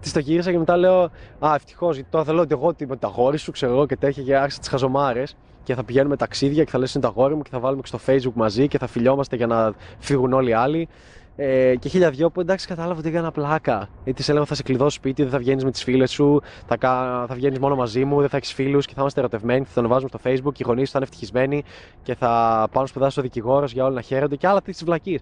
της 0.00 0.12
το 0.12 0.18
γύρισα 0.18 0.50
και 0.50 0.58
μετά 0.58 0.76
λέω 0.76 1.02
Α, 1.38 1.54
ευτυχώς, 1.54 1.94
γιατί 1.94 2.10
τώρα 2.10 2.24
θέλω 2.24 2.40
ότι 2.40 2.54
εγώ 2.54 2.74
με 2.88 2.96
τα 2.96 3.06
αγόρι 3.06 3.36
σου, 3.38 3.52
ξέρω 3.52 3.72
εγώ 3.72 3.86
και 3.86 3.96
τέτοια 3.96 4.22
και 4.22 4.36
άρχισα 4.36 4.58
τις 4.58 4.68
χαζομάρες. 4.68 5.36
Και 5.62 5.74
θα 5.74 5.84
πηγαίνουμε 5.84 6.16
ταξίδια 6.16 6.64
και 6.64 6.70
θα 6.70 6.78
λες 6.78 6.94
είναι 6.94 7.02
το 7.02 7.08
αγόρι 7.08 7.34
μου 7.34 7.42
και 7.42 7.50
θα 7.52 7.58
βάλουμε 7.58 7.82
και 7.82 7.96
στο 7.96 7.98
facebook 8.06 8.32
μαζί 8.34 8.68
και 8.68 8.78
θα 8.78 8.86
φιλιόμαστε 8.86 9.36
για 9.36 9.46
να 9.46 9.72
φύγουν 9.98 10.32
όλοι 10.32 10.50
οι 10.50 10.52
άλλοι. 10.52 10.88
Ε, 11.36 11.76
και 11.76 11.88
χίλια 11.88 12.10
δυο 12.10 12.30
που 12.30 12.40
εντάξει 12.40 12.66
κατάλαβα 12.66 12.98
ότι 12.98 13.08
έκανα 13.08 13.30
πλάκα. 13.30 13.88
Γιατί 14.04 14.18
της 14.18 14.28
έλεγα 14.28 14.44
θα 14.44 14.54
σε 14.54 14.62
κλειδώσω 14.62 14.96
σπίτι, 14.96 15.22
δεν 15.22 15.30
θα 15.30 15.38
βγαίνεις 15.38 15.64
με 15.64 15.70
τις 15.70 15.82
φίλες 15.82 16.10
σου, 16.10 16.40
θα, 16.66 16.76
κα- 16.76 17.24
θα 17.28 17.34
βγαίνεις 17.34 17.58
μόνο 17.58 17.76
μαζί 17.76 18.04
μου, 18.04 18.20
δεν 18.20 18.28
θα 18.28 18.36
έχεις 18.36 18.52
φίλους 18.52 18.86
και 18.86 18.92
θα 18.94 19.00
είμαστε 19.00 19.20
ερωτευμένοι, 19.20 19.64
θα 19.64 19.80
τον 19.80 19.90
βάζουμε 19.90 20.08
στο 20.08 20.18
facebook, 20.24 20.58
οι 20.58 20.62
γονείς 20.66 20.90
θα 20.90 20.98
είναι 20.98 21.06
ευτυχισμένοι 21.10 21.62
και 22.02 22.14
θα 22.14 22.28
πάω 22.72 22.82
να 22.82 22.88
σπουδάσω 22.88 23.22
δικηγόρος 23.22 23.72
για 23.72 23.84
όλοι 23.84 23.94
να 23.94 24.00
χαίρονται 24.00 24.36
και 24.36 24.46
άλλα 24.46 24.58
τέτοιες 24.58 24.84
βλακίες. 24.84 25.20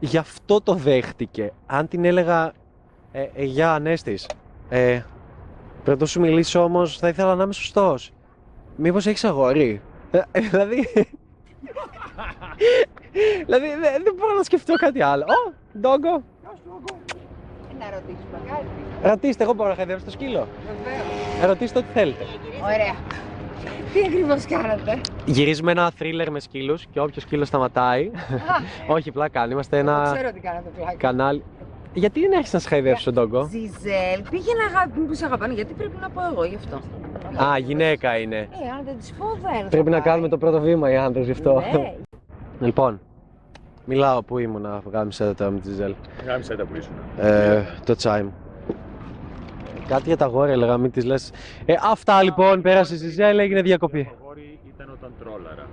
Γι' 0.00 0.16
αυτό 0.16 0.60
το 0.60 0.74
δέχτηκε. 0.74 1.52
Αν 1.66 1.88
την 1.88 2.04
έλεγα, 2.04 2.52
ε, 3.12 3.26
ε, 3.34 3.44
Γεια 3.44 3.72
Ανέστης, 3.72 4.26
ε, 4.68 5.00
πριν 5.84 6.06
σου 6.06 6.20
μιλήσω 6.20 6.62
όμως, 6.62 6.98
θα 6.98 7.08
ήθελα 7.08 7.34
να 7.34 7.42
είμαι 7.42 7.52
σωστός. 7.52 8.12
Μήπως 8.80 9.06
έχεις 9.06 9.24
αγόρι; 9.24 9.80
Ε, 10.10 10.20
ε, 10.32 10.40
δηλαδή. 10.40 10.88
δηλαδή 13.46 13.66
δεν, 13.66 14.02
δεν 14.04 14.14
μπορώ 14.16 14.34
να 14.36 14.42
σκεφτώ 14.42 14.74
κάτι 14.74 15.02
άλλο. 15.02 15.24
Ω, 15.24 15.52
ντόγκο. 15.78 16.22
Να 17.78 17.90
ρωτήσουμε 17.90 18.38
κάτι. 18.48 18.66
Ρωτήστε, 19.02 19.42
εγώ 19.44 19.52
μπορώ 19.52 19.68
να 19.68 19.74
χαϊδεύσω 19.74 20.04
το 20.04 20.10
σκύλο. 20.10 20.48
Βεβαίως. 20.66 21.50
Ρωτήστε 21.50 21.78
ό,τι 21.78 21.88
θέλετε. 21.92 22.24
Ωραία. 22.62 22.94
Τι 23.92 24.00
ακριβώς 24.06 24.44
κάνατε; 24.46 25.00
Γυρίζουμε 25.24 25.70
ένα 25.70 25.90
θρίλερ 25.90 26.30
με 26.30 26.40
σκύλους 26.40 26.86
και 26.90 27.00
όποιος 27.00 27.22
σκύλος 27.22 27.48
σταματάει. 27.48 28.10
Α, 28.14 28.92
όχι, 28.94 29.12
πλάκα 29.12 29.38
κάνει. 29.38 29.52
Είμαστε 29.52 29.78
εγώ 29.78 29.90
ένα 29.90 30.12
ξέρω 30.14 30.32
τι 30.32 30.40
κάνατε 30.40 30.68
πλάκα. 30.76 30.94
κανάλι. 30.96 31.42
Γιατί 31.98 32.20
δεν 32.20 32.32
έχεις 32.32 32.52
να 32.52 32.58
σε 32.58 32.68
χαϊδεύσει 32.68 33.04
τον 33.04 33.14
ντόγκο. 33.14 33.42
Ζιζέλ, 33.44 34.22
πήγαινε 34.30 34.62
αγάπη 34.74 34.98
μου 35.00 35.06
που 35.06 35.14
σε 35.14 35.24
αγαπάνε, 35.24 35.54
γιατί 35.54 35.72
πρέπει 35.74 35.96
να 36.00 36.10
πω 36.10 36.20
εγώ 36.32 36.44
γι' 36.44 36.54
αυτό. 36.54 36.76
Α, 37.44 37.58
γυναίκα 37.58 38.18
είναι. 38.18 38.36
Ε, 38.36 38.70
αν 38.78 38.84
δεν 38.84 38.98
της 38.98 39.12
πω 39.18 39.26
δεν. 39.42 39.62
θα 39.62 39.68
Πρέπει 39.68 39.90
να 39.90 39.96
πάει. 39.96 40.00
κάνουμε 40.00 40.28
το 40.28 40.38
πρώτο 40.38 40.60
βήμα 40.60 40.90
οι 40.90 40.96
άντρες 40.96 41.24
γι' 41.24 41.30
αυτό. 41.32 41.62
Ναι. 41.72 41.94
Λοιπόν, 42.66 43.00
μιλάω 43.84 44.22
που 44.22 44.38
ήμουν 44.38 44.60
να 44.62 44.82
γάμισε 44.90 45.34
τώρα 45.34 45.50
με 45.50 45.60
τη 45.60 45.70
Ζέλ. 45.72 45.94
Γάμισε 46.26 46.56
τα 46.56 46.64
που 46.64 46.76
ήσουν. 46.76 46.92
Ε, 47.18 47.62
το 47.84 47.94
τσάι 47.94 48.22
μου. 48.22 48.34
Κάτι 49.88 50.02
για 50.06 50.16
τα 50.16 50.26
γόρια 50.26 50.52
έλεγα, 50.52 50.76
μην 50.76 50.90
τις 50.90 51.04
λες. 51.04 51.30
Ε, 51.64 51.74
αυτά 51.82 52.22
λοιπόν, 52.22 52.60
πέρασε 52.62 52.94
η 52.94 52.96
Ζιζέλ, 52.96 53.38
έγινε 53.38 53.62
διακοπή. 53.62 54.04
Το 54.04 54.10
αγόρι 54.22 54.58
ήταν 54.74 54.90
όταν 54.98 55.12
τρόλαρα. 55.20 55.66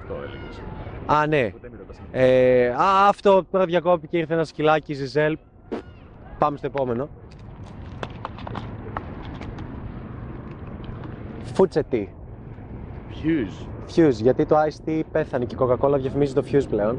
Αυτό 0.00 0.14
έλεγες. 0.14 0.62
Α, 1.06 1.26
ναι. 1.26 1.50
Ποτέ 1.50 1.68
μην 1.68 1.78
ρωτάς. 1.78 1.96
Ε, 2.12 2.68
α, 2.68 3.08
αυτό 3.08 3.44
τώρα 3.50 3.64
διακόπηκε, 3.64 4.18
ήρθε 4.18 4.34
ένα 4.34 4.44
σκυλάκι 4.44 4.92
η 4.92 4.94
Ζιζέλ. 4.94 5.38
Πάμε 6.42 6.56
στο 6.56 6.66
επόμενο. 6.66 7.08
Φούτσε 11.42 11.82
τι. 11.82 12.08
Fuze. 13.10 13.66
Fuze, 13.96 14.10
γιατί 14.10 14.46
το 14.46 14.56
Ice 14.56 14.88
Tea 14.88 15.00
πέθανε 15.12 15.44
και 15.44 15.54
η 15.54 15.58
Coca-Cola 15.60 15.98
διαφημίζει 15.98 16.34
το 16.34 16.44
Fuze 16.52 16.68
πλέον. 16.70 16.98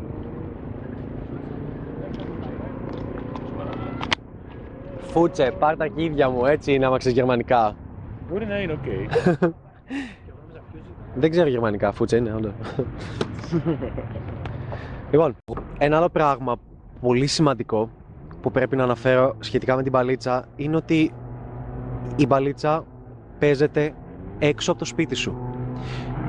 Φούτσε, 4.99 5.53
πάρ 5.59 5.77
τα 5.77 5.83
αρχίδια 5.83 6.29
μου, 6.29 6.45
έτσι 6.45 6.73
είναι 6.73 6.85
άμα 6.85 6.97
ξέρεις 6.97 7.17
γερμανικά. 7.17 7.75
Μπορεί 8.29 8.45
να 8.45 8.59
είναι 8.59 8.73
οκ. 8.73 8.85
Δεν 11.21 11.29
ξέρω 11.29 11.49
γερμανικά, 11.49 11.91
φούτσε 11.91 12.17
είναι, 12.17 12.33
όντως. 12.33 12.53
λοιπόν, 15.11 15.35
ένα 15.77 15.97
άλλο 15.97 16.09
πράγμα 16.09 16.55
πολύ 17.01 17.27
σημαντικό 17.27 17.89
που 18.43 18.51
πρέπει 18.51 18.75
να 18.75 18.83
αναφέρω 18.83 19.35
σχετικά 19.39 19.75
με 19.75 19.81
την 19.83 19.91
μπαλίτσα 19.91 20.45
είναι 20.55 20.75
ότι 20.75 21.13
η 22.15 22.25
μπαλίτσα 22.25 22.85
παίζεται 23.39 23.93
έξω 24.39 24.71
από 24.71 24.79
το 24.79 24.85
σπίτι 24.85 25.15
σου. 25.15 25.37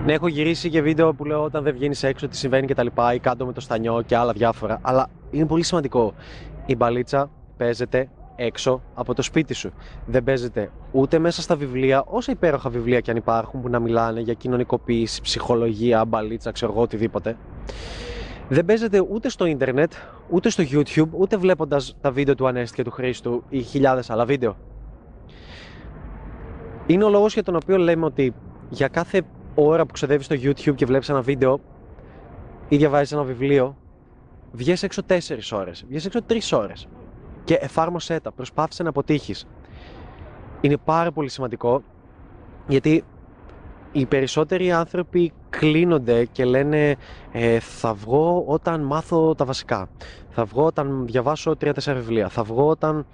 Ναι, 0.05 0.13
έχω 0.13 0.29
γυρίσει 0.29 0.71
και 0.71 0.83
βίντεο 0.83 1.15
που 1.15 1.25
λέω 1.25 1.43
όταν 1.43 1.63
δεν 1.63 1.75
βγαίνεις 1.75 2.03
έξω 2.03 2.29
τι 2.29 2.37
συμβαίνει 2.37 2.67
και 2.67 2.75
τα 2.75 2.83
λοιπά 2.83 3.15
ή 3.15 3.19
κάτω 3.19 3.47
με 3.47 3.53
το 3.53 3.61
στανιό 3.61 4.03
και 4.07 4.17
άλλα 4.17 4.33
διάφορα. 4.33 4.79
Αλλά 4.83 5.07
είναι 5.31 5.47
πολύ 5.47 5.63
σημαντικό. 5.63 6.15
Η 6.67 6.77
μπαλίτσα 6.77 7.31
παίζεται 7.57 8.09
έξω 8.37 8.83
από 8.95 9.15
το 9.15 9.23
σπίτι 9.23 9.55
σου. 9.55 9.73
Δεν 10.07 10.25
παίζεται 10.25 10.71
ούτε 10.93 11.19
μέσα 11.19 11.43
στα 11.43 11.57
βιβλία, 11.57 12.05
όσα 12.07 12.33
υπέροχα 12.33 12.71
βιβλία 12.71 13.01
και 13.01 13.11
αν 13.11 13.17
υπάρχουν 13.17 13.61
που 13.61 13.69
να 13.69 13.79
μιλάνε 13.79 14.21
για 14.21 14.35
κοινωνικοποίηση, 14.35 15.21
ψυχολογία, 15.21 16.05
μπαλίτσα, 16.05 16.51
ξέρω 16.51 16.73
εγώ, 16.73 16.81
οτιδήποτε. 16.81 17.37
Δεν 18.49 18.65
παίζεται 18.65 19.05
ούτε 19.11 19.29
στο 19.29 19.47
ίντερνετ, 19.47 19.93
ούτε 20.31 20.51
στο 20.51 20.65
YouTube, 20.71 21.09
ούτε 21.11 21.37
βλέποντας 21.37 21.97
τα 22.01 22.11
βίντεο 22.11 22.35
του 22.35 22.47
Ανέστη 22.47 22.77
και 22.77 22.83
του 22.83 22.91
Χρήστου 22.91 23.43
ή 23.49 23.63
χιλιάδες 23.63 24.11
άλλα 24.11 24.25
βίντεο. 24.25 24.57
Είναι 26.87 27.05
ο 27.05 27.09
λόγος 27.09 27.35
για 27.35 27.43
τον 27.43 27.57
οποίο 27.57 27.77
λέμε 27.77 28.05
ότι 28.05 28.35
για 28.71 28.89
κάθε 28.89 29.23
ώρα 29.55 29.87
που 29.87 29.93
ξοδεύεις 29.93 30.27
στο 30.27 30.35
YouTube 30.35 30.75
και 30.75 30.87
βλέπεις 30.87 31.09
ένα 31.09 31.21
βίντεο 31.21 31.61
ή 32.69 32.77
διαβάζεις 32.77 33.13
ένα 33.13 33.23
βιβλίο, 33.23 33.77
βγες 34.53 34.83
έξω 34.83 35.03
4 35.09 35.17
ώρες, 35.53 35.85
βγες 35.89 36.05
έξω 36.05 36.21
3 36.29 36.53
ώρες 36.53 36.89
και 37.45 37.55
εφάρμοσέ 37.55 38.21
τα, 38.21 38.33
προσπάθησε 38.33 38.83
να 38.83 38.89
αποτύχεις. 38.89 39.47
Είναι 40.61 40.77
πάρα 40.77 41.13
πολύ 41.13 41.29
σημαντικό 41.29 41.83
γιατί 42.69 43.05
οι 43.97 44.07
περισσότεροι 44.07 44.73
άνθρωποι 44.73 45.33
κλείνονται 45.51 46.25
και 46.25 46.45
λένε 46.45 46.97
ε, 47.33 47.59
θα 47.59 47.95
βγω 47.95 48.45
όταν 48.47 48.81
μάθω 48.81 49.35
τα 49.35 49.45
βασικά. 49.45 49.89
Θα 50.31 50.45
βγω 50.45 50.65
όταν 50.65 51.07
διαβάσω 51.07 51.57
3-4 51.61 51.73
βιβλία. 51.75 52.29
Θα 52.29 52.43
βγω 52.43 52.67
όταν, 52.67 53.07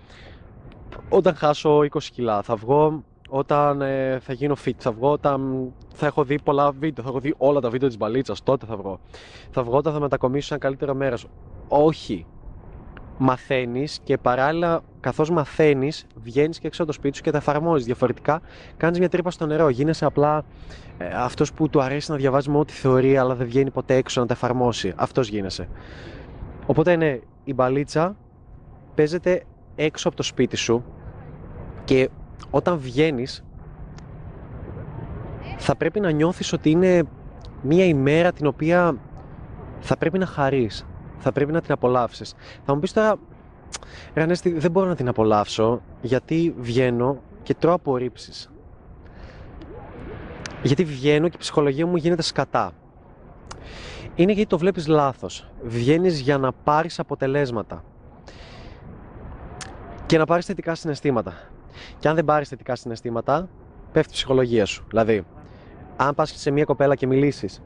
όταν 1.09 1.35
χάσω 1.35 1.79
20 1.79 2.03
κιλά. 2.13 2.43
Θα 2.43 2.57
βγω 2.57 3.05
όταν 3.29 3.81
ε, 3.81 4.19
θα 4.23 4.33
γίνω 4.33 4.57
fit. 4.65 4.75
Θα 4.77 4.93
βγω 4.93 5.11
όταν 5.11 5.71
θα 5.95 6.07
έχω 6.07 6.25
δει 6.25 6.43
πολλά 6.43 6.71
βίντεο. 6.71 7.05
Θα 7.05 7.11
έχω 7.11 7.21
δει 7.21 7.35
όλα 7.39 7.61
τα 7.61 7.71
βίντεο 7.71 7.89
της 7.89 7.97
μπαλίτσας. 7.97 8.43
Τότε 8.43 8.67
θα 8.67 8.77
βγω. 8.77 9.01
Θα 9.51 9.63
βγω 9.63 9.77
όταν 9.77 9.93
θα 9.93 10.01
μετακομίσω 10.01 10.47
σε 10.47 10.55
ένα 10.55 10.63
καλύτερο 10.63 10.95
μέρος. 10.95 11.27
όχι. 11.69 12.27
Μαθαίνεις 13.23 14.01
και 14.03 14.19
παράλληλα, 14.19 14.81
καθώς 15.01 15.31
μαθαίνεις, 15.31 16.07
βγαίνεις 16.23 16.59
και 16.59 16.67
έξω 16.67 16.83
από 16.83 16.91
το 16.91 16.97
σπίτι 16.97 17.17
σου 17.17 17.23
και 17.23 17.31
τα 17.31 17.37
εφαρμόζεις. 17.37 17.87
Διαφορετικά, 17.87 18.41
κάνεις 18.77 18.99
μια 18.99 19.09
τρύπα 19.09 19.31
στο 19.31 19.47
νερό. 19.47 19.69
Γίνεσαι 19.69 20.05
απλά 20.05 20.45
ε, 20.99 21.07
αυτός 21.15 21.53
που 21.53 21.69
του 21.69 21.83
αρέσει 21.83 22.11
να 22.11 22.17
διαβάζει 22.17 22.51
μόνο 22.51 22.65
τη 22.65 22.73
θεωρία, 22.73 23.21
αλλά 23.21 23.35
δεν 23.35 23.47
βγαίνει 23.47 23.71
ποτέ 23.71 23.95
έξω 23.95 24.21
να 24.21 24.27
τα 24.27 24.35
εφαρμόσει. 24.35 24.93
Αυτός 24.97 25.29
γίνεσαι. 25.29 25.69
Οπότε, 26.67 26.97
ναι, 26.97 27.19
η 27.45 27.55
μπαλίτσα 27.55 28.17
παίζεται 28.95 29.43
έξω 29.77 30.09
από 30.09 30.17
το 30.17 30.23
σπίτι 30.23 30.57
σου 30.57 30.85
και 31.85 32.09
όταν 32.51 32.79
βγαίνεις 32.79 33.45
θα 35.57 35.77
πρέπει 35.77 36.01
να 36.01 36.11
νιώθεις 36.11 36.53
ότι 36.53 36.71
είναι 36.71 37.03
μία 37.63 37.85
ημέρα 37.85 38.33
την 38.33 38.47
οποία 38.47 38.97
θα 39.81 39.97
πρέπει 39.97 40.19
να 40.19 40.27
χαρείς, 40.27 40.87
θα 41.21 41.33
πρέπει 41.33 41.53
να 41.53 41.61
την 41.61 41.73
απολαύσεις. 41.73 42.35
Θα 42.65 42.75
μου 42.75 42.81
πεις 42.81 42.93
τώρα, 42.93 43.17
ρε 44.15 44.23
Ανέστη, 44.23 44.51
δεν 44.51 44.71
μπορώ 44.71 44.87
να 44.87 44.95
την 44.95 45.09
απολαύσω 45.09 45.81
γιατί 46.01 46.55
βγαίνω 46.59 47.23
και 47.43 47.55
τρώω 47.55 47.75
απορρίψεις. 47.75 48.51
Γιατί 50.63 50.85
βγαίνω 50.85 51.29
και 51.29 51.37
η 51.37 51.41
ψυχολογία 51.41 51.87
μου 51.87 51.97
γίνεται 51.97 52.23
σκατά. 52.23 52.73
Είναι 54.15 54.33
γιατί 54.33 54.49
το 54.49 54.59
βλέπεις 54.59 54.87
λάθος. 54.87 55.51
Βγαίνεις 55.63 56.21
για 56.21 56.39
να 56.39 56.53
πάρεις 56.53 56.99
αποτελέσματα. 56.99 57.85
Και 60.07 60.19
να 60.19 60.25
πάρεις 60.25 60.47
θετικά 60.47 60.75
συναισθήματα. 60.75 61.35
Και 61.99 62.09
αν 62.09 62.15
δεν 62.15 62.25
πάρεις 62.25 62.49
θετικά 62.49 62.77
συναισθήματα, 62.77 63.49
πέφτει 63.93 64.11
η 64.11 64.15
ψυχολογία 64.15 64.65
σου. 64.65 64.85
Δηλαδή, 64.89 65.25
αν 65.97 66.15
πας 66.15 66.33
σε 66.37 66.51
μια 66.51 66.65
κοπέλα 66.65 66.95
και 66.95 67.07
μιλήσεις 67.07 67.63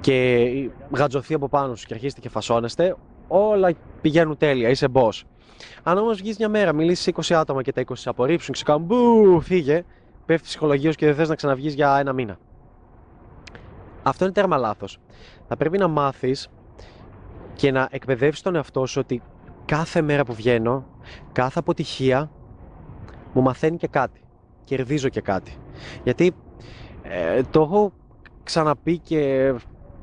και 0.00 0.70
γατζωθεί 0.90 1.34
από 1.34 1.48
πάνω 1.48 1.74
σου 1.74 1.86
και 1.86 1.94
αρχίσετε 1.94 2.20
και 2.20 2.28
φασώνεστε, 2.28 2.96
όλα 3.28 3.72
πηγαίνουν 4.00 4.36
τέλεια, 4.36 4.68
είσαι 4.68 4.86
boss. 4.92 5.22
Αν 5.82 5.98
όμως 5.98 6.18
βγεις 6.18 6.38
μια 6.38 6.48
μέρα, 6.48 6.72
μιλήσεις 6.72 7.04
σε 7.04 7.34
20 7.34 7.38
άτομα 7.40 7.62
και 7.62 7.72
τα 7.72 7.82
20 7.82 7.92
σε 7.92 8.08
απορρίψουν 8.08 8.52
και 8.52 8.58
σε 8.58 8.64
κάνουν 8.64 8.86
μπου, 8.86 9.40
φύγε, 9.40 9.84
πέφτει 10.26 10.44
η 10.44 10.48
ψυχολογία 10.48 10.90
σου 10.90 10.96
και 10.96 11.06
δεν 11.06 11.14
θες 11.14 11.28
να 11.28 11.34
ξαναβγείς 11.34 11.74
για 11.74 11.98
ένα 11.98 12.12
μήνα. 12.12 12.38
Αυτό 14.02 14.24
είναι 14.24 14.32
τέρμα 14.32 14.56
λάθος. 14.56 14.98
Θα 15.48 15.56
πρέπει 15.56 15.78
να 15.78 15.88
μάθεις 15.88 16.48
και 17.54 17.70
να 17.70 17.88
εκπαιδεύσεις 17.90 18.42
τον 18.42 18.54
εαυτό 18.54 18.86
σου 18.86 19.00
ότι 19.04 19.22
κάθε 19.64 20.02
μέρα 20.02 20.24
που 20.24 20.34
βγαίνω, 20.34 20.86
κάθε 21.32 21.58
αποτυχία 21.58 22.30
μου 23.32 23.42
μαθαίνει 23.42 23.76
και 23.76 23.86
κάτι. 23.86 24.20
Κερδίζω 24.64 25.08
και 25.08 25.20
κάτι. 25.20 25.52
Γιατί 26.04 26.32
ε, 27.02 27.42
το 27.50 27.60
έχω 27.60 27.92
ξαναπεί 28.42 28.98
και 28.98 29.54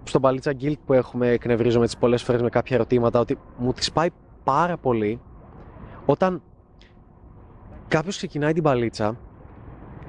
στον 0.06 0.22
Παλίτσα 0.22 0.52
Guild 0.62 0.78
που 0.86 0.94
έχουμε 0.94 1.28
εκνευρίζομαι 1.28 1.86
τις 1.86 1.98
πολλές 1.98 2.24
φορές 2.24 2.42
με 2.42 2.50
κάποια 2.50 2.76
ερωτήματα 2.76 3.20
ότι 3.20 3.38
μου 3.58 3.74
τις 3.74 3.92
πάει 3.92 4.10
πάρα 4.44 4.78
πολύ 4.78 5.20
όταν 6.06 6.42
κάποιος 7.88 8.18
ξεκινάει 8.18 8.54
την 8.54 8.64
παλίτσα 8.64 9.18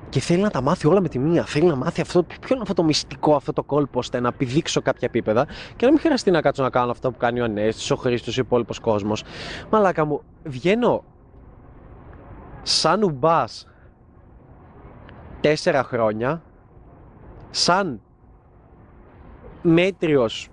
και 0.09 0.21
θέλει 0.21 0.43
να 0.43 0.51
τα 0.51 0.61
μάθει 0.61 0.87
όλα 0.87 1.01
με 1.01 1.09
τη 1.09 1.19
μία. 1.19 1.45
Θέλει 1.45 1.67
να 1.67 1.77
μάθει 1.77 2.01
αυτό, 2.01 2.23
ποιο 2.23 2.49
είναι 2.51 2.61
αυτό 2.61 2.75
το 2.75 2.83
μυστικό, 2.83 3.35
αυτό 3.35 3.53
το 3.53 3.63
κόλπο, 3.63 3.99
ώστε 3.99 4.21
να 4.21 4.33
πηδήξω 4.33 4.83
κάποια 4.83 5.09
επίπεδα 5.09 5.47
και 5.77 5.85
να 5.85 5.91
μην 5.91 6.01
χρειαστεί 6.01 6.31
να 6.31 6.41
κάτσω 6.41 6.63
να 6.63 6.71
κάνω 6.71 6.91
αυτό 6.91 7.11
που 7.11 7.19
κάνει 7.19 7.41
ο 7.41 7.45
Ανέστη, 7.45 7.93
ο 7.93 7.97
Χρήστος, 7.97 8.39
ο 8.39 8.41
υπόλοιπος 8.41 8.79
κόσμος. 8.79 9.25
Μαλάκα 9.71 10.05
μου, 10.05 10.23
βγαίνω 10.45 11.05
σαν 12.63 13.03
ουμπάς 13.03 13.69
τέσσερα 15.41 15.83
χρόνια, 15.83 16.43
σαν 17.51 18.01
μέτριος 19.67 20.49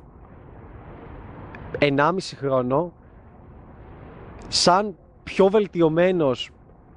1,5 1.79 2.17
χρόνο, 2.35 2.93
σαν 4.47 4.95
πιο 5.23 5.47
βελτιωμένος 5.49 6.51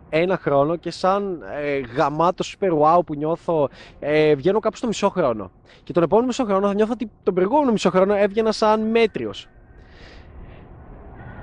ένα 0.09 0.37
χρόνο 0.37 0.76
και 0.76 0.90
σαν 0.90 1.42
ε, 1.62 1.79
γαμάτο 1.79 2.44
super 2.44 2.79
wow 2.81 3.07
που 3.07 3.14
νιώθω 3.14 3.68
ε, 3.98 4.35
βγαίνω 4.35 4.59
κάπου 4.59 4.76
στο 4.76 4.87
μισό 4.87 5.09
χρόνο. 5.09 5.50
Και 5.83 5.92
τον 5.92 6.02
επόμενο 6.02 6.26
μισό 6.26 6.44
χρόνο 6.44 6.66
θα 6.66 6.74
νιώθω 6.74 6.92
ότι 6.92 7.11
τον 7.22 7.35
προηγούμενο 7.35 7.72
μισό 7.72 7.90
χρόνο 7.90 8.14
έβγαινα 8.14 8.52
σαν 8.52 8.90
μέτριος. 8.90 9.48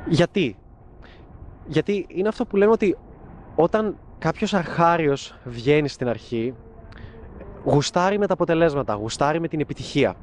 Γιατί; 0.07 0.57
Γιατί 1.67 2.05
είναι 2.09 2.27
αυτό 2.27 2.45
που 2.45 2.55
λέμε 2.55 2.71
ότι 2.71 2.97
όταν 3.55 3.97
κάποιος 4.19 4.53
αρχάριος 4.53 5.35
βγαίνει 5.43 5.87
στην 5.87 6.07
αρχή 6.07 6.53
γουστάρει 7.63 8.17
με 8.17 8.27
τα 8.27 8.33
αποτελέσματα, 8.33 8.93
γουστάρει 8.93 9.39
με 9.39 9.47
την 9.47 9.59
επιτυχία. 9.59 10.15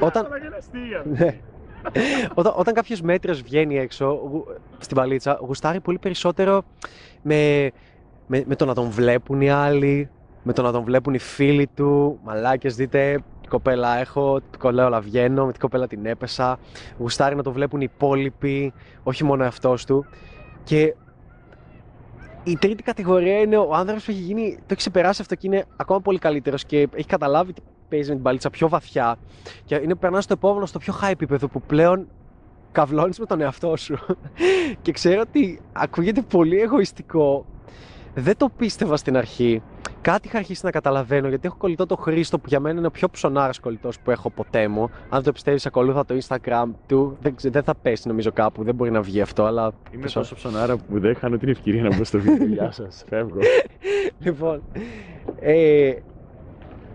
Όταν... 0.00 0.26
Ναι. 1.04 1.38
όταν, 2.34 2.52
όταν 2.56 2.74
κάποιος 2.74 3.00
μέτριος 3.00 3.42
βγαίνει 3.42 3.78
έξω 3.78 4.20
στην 4.78 4.96
παλίτσα, 4.96 5.38
γουστάρει 5.40 5.80
πολύ 5.80 5.98
περισσότερο 5.98 6.62
με, 7.22 7.70
με, 8.26 8.44
με 8.46 8.56
το 8.56 8.64
να 8.64 8.74
τον 8.74 8.90
βλέπουν 8.90 9.40
οι 9.40 9.50
άλλοι, 9.50 10.10
με 10.42 10.52
το 10.52 10.62
να 10.62 10.72
τον 10.72 10.82
βλέπουν 10.84 11.14
οι 11.14 11.18
φίλοι 11.18 11.66
του. 11.74 12.18
Μαλάκες, 12.24 12.76
δείτε, 12.76 13.22
κοπέλα 13.48 13.98
έχω, 13.98 14.40
κολέολα 14.58 15.00
βγαίνω, 15.00 15.44
με 15.44 15.50
την 15.50 15.60
κοπέλα 15.60 15.86
την 15.86 16.06
έπεσα. 16.06 16.58
Γουστάρει 16.98 17.34
να 17.34 17.42
το 17.42 17.52
βλέπουν 17.52 17.80
οι 17.80 17.88
υπόλοιποι, 17.94 18.72
όχι 19.02 19.24
μόνο 19.24 19.44
αυτό 19.44 19.74
του. 19.86 20.06
Και 20.64 20.94
η 22.48 22.56
τρίτη 22.56 22.82
κατηγορία 22.82 23.38
είναι 23.40 23.56
ο 23.56 23.74
άνθρωπο 23.74 24.00
που 24.04 24.10
έχει 24.10 24.20
γίνει, 24.20 24.54
το 24.54 24.64
έχει 24.66 24.76
ξεπεράσει 24.76 25.20
αυτό 25.20 25.34
και 25.34 25.46
είναι 25.46 25.64
ακόμα 25.76 26.00
πολύ 26.00 26.18
καλύτερος 26.18 26.64
και 26.64 26.88
έχει 26.94 27.06
καταλάβει 27.06 27.52
τι 27.52 27.60
παίζει 27.88 28.08
με 28.08 28.14
την 28.14 28.24
παλίτσα 28.24 28.50
πιο 28.50 28.68
βαθιά. 28.68 29.16
Και 29.64 29.74
είναι 29.74 29.94
περνάς 29.94 30.24
στο 30.24 30.32
επόμενο, 30.32 30.66
στο 30.66 30.78
πιο 30.78 30.94
high 31.02 31.10
επίπεδο 31.10 31.48
που 31.48 31.62
πλέον 31.62 32.08
καυλώνει 32.72 33.14
με 33.18 33.26
τον 33.26 33.40
εαυτό 33.40 33.76
σου. 33.76 33.98
και 34.82 34.92
ξέρω 34.92 35.20
ότι 35.20 35.60
ακούγεται 35.72 36.22
πολύ 36.22 36.60
εγωιστικό. 36.60 37.46
Δεν 38.20 38.36
το 38.36 38.48
πίστευα 38.56 38.96
στην 38.96 39.16
αρχή 39.16 39.62
κάτι 40.00 40.28
είχα 40.28 40.38
αρχίσει 40.38 40.64
να 40.64 40.70
καταλαβαίνω 40.70 41.28
γιατί 41.28 41.46
έχω 41.46 41.56
κολλητό 41.56 41.86
το 41.86 41.96
Χρήστο 41.96 42.38
που 42.38 42.44
για 42.48 42.60
μένα 42.60 42.78
είναι 42.78 42.86
ο 42.86 42.90
πιο 42.90 43.08
ψωνάρας 43.08 43.58
κολλητός 43.60 44.00
που 44.00 44.10
έχω 44.10 44.30
ποτέ 44.30 44.68
μου. 44.68 44.90
Αν 45.08 45.22
το 45.22 45.32
πιστεύεις, 45.32 45.66
ακολούθα 45.66 46.04
το 46.04 46.14
Instagram 46.26 46.66
του. 46.86 47.16
Δεν, 47.20 47.34
δεν 47.42 47.62
θα 47.62 47.74
πέσει 47.74 48.08
νομίζω 48.08 48.32
κάπου, 48.32 48.64
δεν 48.64 48.74
μπορεί 48.74 48.90
να 48.90 49.00
βγει 49.00 49.20
αυτό, 49.20 49.44
αλλά. 49.44 49.72
Είμαι 49.92 50.02
τόσο, 50.02 50.18
τόσο 50.18 50.34
ψωνάρα 50.34 50.76
που 50.76 51.00
δεν 51.00 51.16
χάνω 51.16 51.36
την 51.36 51.48
ευκαιρία 51.48 51.82
να 51.82 51.96
μπω 51.96 52.04
στο 52.04 52.18
βίντεο. 52.18 52.46
Γεια 52.46 52.70
σας, 52.70 53.04
φεύγω. 53.08 53.38
λοιπόν. 54.18 54.62
Ε, 55.40 55.92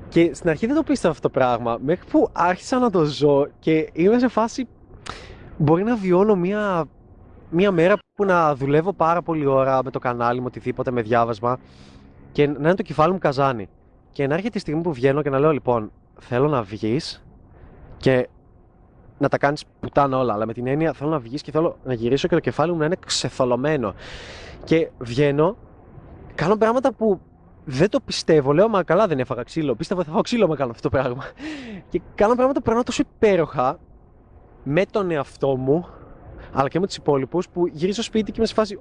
και 0.10 0.32
στην 0.34 0.50
αρχή 0.50 0.66
δεν 0.66 0.76
το 0.76 0.84
πίστευα 0.84 1.14
αυτό 1.14 1.30
το 1.30 1.40
πράγμα. 1.40 1.78
Μέχρι 1.86 2.06
που 2.10 2.30
άρχισα 2.32 2.80
να 2.80 2.90
το 2.90 3.04
ζω 3.04 3.48
και 3.60 3.90
είμαι 3.94 4.20
σε 4.20 4.28
φάση. 4.28 4.68
Μπορεί 5.58 5.84
να 5.84 5.96
βιώνω 5.96 6.36
μια, 6.36 6.86
μια 7.54 7.72
μέρα 7.72 7.96
που 8.16 8.26
να 8.26 8.56
δουλεύω 8.56 8.94
πάρα 8.94 9.22
πολύ 9.22 9.46
ώρα 9.46 9.84
με 9.84 9.92
το 9.92 10.00
κανάλι 10.00 10.39
μου, 10.39 10.46
οτιδήποτε 10.48 10.92
με 10.92 11.02
διάβασμα 11.02 11.60
και 12.32 12.48
να 12.48 12.54
είναι 12.60 12.76
το 12.76 12.84
κεφάλι 12.84 13.12
μου 13.12 13.20
καζάνι. 13.20 13.70
Και 14.12 14.28
να 14.28 14.34
έρχεται 14.34 14.58
η 14.58 14.62
στιγμή 14.62 14.82
που 14.82 14.94
βγαίνω 14.94 15.22
και 15.22 15.30
να 15.30 15.39
λέω 15.39 15.52
λοιπόν, 15.52 15.92
θέλω 16.20 16.48
να 16.48 16.62
βγεις 16.62 17.26
και 17.98 18.30
να 19.18 19.30
τα 19.30 19.38
κάνεις 19.38 19.66
πουτάνα 19.80 20.18
όλα. 20.18 20.34
Αλλά 20.34 20.46
με 20.46 20.54
την 20.54 20.68
έννοια 20.68 20.94
θέλω 20.94 21.10
να 21.10 21.20
βγεις 21.20 21.42
και 21.42 21.52
θέλω 21.52 21.78
να 21.84 21.94
γυρίσω 21.94 22.28
και 22.28 22.36
το 22.36 22.42
κεφάλι 22.42 22.72
μου 22.72 22.78
να 22.78 22.86
είναι 22.86 22.98
ξεθολωμένο. 23.06 23.94
Και 24.63 24.89
βγαίνω, 24.98 25.58
κάνω 26.36 26.56
πράγματα 26.56 26.94
που 26.94 27.20
δεν 27.66 27.89
το 27.89 28.00
πιστεύω. 28.00 28.54
Λέω, 28.54 28.70
μα 28.70 28.84
καλά 28.84 29.08
δεν 29.08 29.20
έφαγα 29.20 29.44
ξύλο. 29.44 29.76
Πίστευα 29.76 30.00
ότι 30.00 30.10
θα 30.10 30.13
φάω 30.13 30.24
ξύλο 30.24 30.48
με 30.48 30.56
κάνω 30.56 30.72
αυτό 30.72 30.89
το 30.89 30.98
πράγμα. 30.98 31.24
Και 31.89 32.02
κάνω 32.16 32.34
πράγματα 32.34 32.58
που 32.60 32.66
περνάω 32.66 32.84
τόσο 32.84 33.04
υπέροχα 33.16 33.80
με 34.63 34.86
τον 34.86 35.12
εαυτό 35.12 35.56
μου 35.56 35.88
αλλά 36.54 36.68
και 36.68 36.80
με 36.80 36.86
τους 36.88 36.96
υπόλοιπους 36.96 37.50
που 37.50 37.68
γυρίζω 37.68 37.94
στο 37.94 38.04
σπίτι 38.04 38.32
και 38.32 38.38
είμαι 38.38 38.48
σε 38.48 38.54
φάση. 38.54 38.80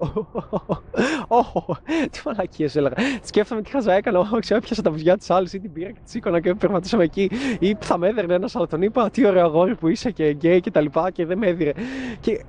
Ωχ, 1.28 1.78
τι 2.10 2.20
μαλακίες 2.24 2.76
έλεγα. 2.76 2.94
Σκέφτομαι 3.22 3.62
τι 3.62 3.70
χαζά 3.70 3.92
έκανα. 3.92 4.28
ξέρω, 4.40 4.60
έπιασα 4.62 4.82
τα 4.82 4.90
βουζιά 4.90 5.16
της 5.16 5.30
άλλης 5.30 5.52
ή 5.52 5.60
την 5.60 5.72
πήρα 5.72 5.90
και 5.90 5.98
τη 6.04 6.10
σήκωνα 6.10 6.40
και 6.40 6.54
περπατούσαμε 6.54 7.04
εκεί. 7.04 7.30
Ή 7.58 7.76
θα 7.80 7.98
με 7.98 8.08
έδερνε 8.08 8.34
ένας, 8.34 8.56
αλλά 8.56 8.66
τον 8.66 8.82
είπα 8.82 9.10
τι 9.10 9.26
ωραίο 9.26 9.44
αγόρι 9.44 9.74
που 9.74 9.88
είσαι 9.88 10.10
και 10.10 10.30
γκέι 10.30 10.60
και 10.60 10.70
τα 10.70 10.80
λοιπά 10.80 11.10
και 11.10 11.26
δεν 11.26 11.38
με 11.38 11.46
έδιρε. 11.46 11.72
Και 12.20 12.44